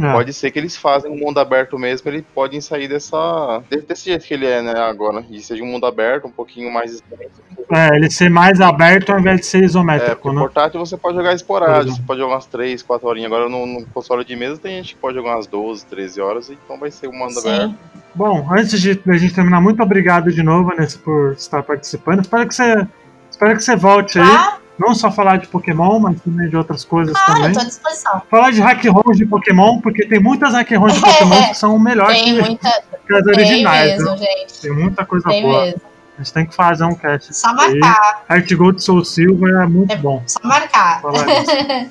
É. 0.00 0.12
Pode 0.12 0.32
ser 0.32 0.50
que 0.50 0.58
eles 0.58 0.74
fazem 0.76 1.10
um 1.10 1.16
mundo 1.18 1.38
aberto 1.38 1.78
mesmo, 1.78 2.08
ele 2.10 2.22
podem 2.34 2.60
sair 2.62 2.88
dessa. 2.88 3.62
de- 3.70 3.82
desse 3.82 4.06
jeito 4.06 4.24
que 4.26 4.32
ele 4.32 4.46
é, 4.46 4.62
né, 4.62 4.72
agora. 4.78 5.22
E 5.30 5.40
seja 5.40 5.62
um 5.62 5.66
mundo 5.66 5.84
aberto, 5.84 6.26
um 6.26 6.30
pouquinho 6.30 6.72
mais 6.72 6.94
extenso. 6.94 7.42
É, 7.70 7.94
ele 7.96 8.10
ser 8.10 8.30
mais 8.30 8.60
aberto 8.60 9.10
ao 9.12 9.18
invés 9.20 9.40
de 9.40 9.46
ser 9.46 9.62
É, 9.62 9.66
isométrico, 9.66 10.16
porque 10.22 10.34
né? 10.36 10.42
portátil 10.42 10.80
você 10.80 10.96
pode 10.96 11.16
jogar 11.16 11.34
esporádico, 11.34 11.94
você 11.96 12.02
pode 12.02 12.20
jogar 12.20 12.34
umas 12.34 12.46
3, 12.46 12.82
4 12.82 13.06
horinhas. 13.06 13.30
Agora 13.30 13.48
no, 13.48 13.66
no 13.66 13.86
console 13.86 14.24
de 14.24 14.34
mesa 14.34 14.58
tem 14.58 14.76
gente 14.76 14.94
que 14.94 15.00
pode 15.00 15.16
jogar 15.16 15.36
umas 15.36 15.46
12, 15.46 15.84
13 15.86 16.20
horas, 16.20 16.48
então 16.50 16.78
vai 16.78 16.90
ser 16.90 17.08
um 17.08 17.12
mundo 17.12 17.38
aberto. 17.38 17.70
Sim. 17.70 17.76
Bom, 18.14 18.46
antes 18.50 18.80
de 18.80 18.98
a 19.08 19.16
gente 19.18 19.34
terminar, 19.34 19.60
muito 19.60 19.82
obrigado 19.82 20.30
de 20.32 20.42
novo, 20.42 20.68
Vanessa, 20.70 20.98
por 20.98 21.32
estar 21.32 21.62
participando. 21.62 22.20
Espero 22.20 22.46
que 22.48 22.54
você, 22.54 22.86
espero 23.30 23.56
que 23.56 23.64
você 23.64 23.76
volte 23.76 24.18
aí. 24.18 24.61
Não 24.78 24.94
só 24.94 25.10
falar 25.10 25.36
de 25.36 25.46
Pokémon, 25.48 25.98
mas 26.00 26.20
também 26.22 26.48
de 26.48 26.56
outras 26.56 26.84
coisas 26.84 27.12
Claro, 27.14 27.32
também. 27.34 27.48
eu 27.50 27.54
tô 27.54 27.60
à 27.60 27.64
disposição. 27.64 28.22
Falar 28.30 28.50
de 28.50 28.60
hack 28.60 28.82
ROMs 28.86 29.16
de 29.18 29.26
Pokémon, 29.26 29.80
porque 29.80 30.06
tem 30.06 30.18
muitas 30.18 30.54
hack 30.54 30.70
ROMs 30.72 30.94
de 30.94 31.00
Pokémon 31.04 31.48
que 31.48 31.54
são 31.54 31.78
melhores 31.78 32.20
que, 32.20 32.32
muita. 32.32 32.82
que 33.06 33.14
as 33.14 33.26
originais. 33.26 33.98
mesmo, 34.02 34.16
né? 34.16 34.26
Tem 34.60 34.72
muita 34.72 35.04
coisa 35.04 35.28
Tem 35.28 35.42
boa. 35.42 35.64
mesmo. 35.66 35.80
A 36.18 36.22
gente 36.22 36.32
tem 36.34 36.46
que 36.46 36.54
fazer 36.54 36.84
um 36.84 36.94
cast. 36.94 37.34
Só 37.34 37.54
marcar. 37.54 38.22
Heart 38.30 38.52
Gold 38.54 38.82
Soul 38.82 39.04
Silver 39.04 39.62
é 39.62 39.66
muito 39.66 39.92
É. 39.92 39.96
bom. 39.96 40.22
Só 40.26 40.40
marcar. 40.42 41.02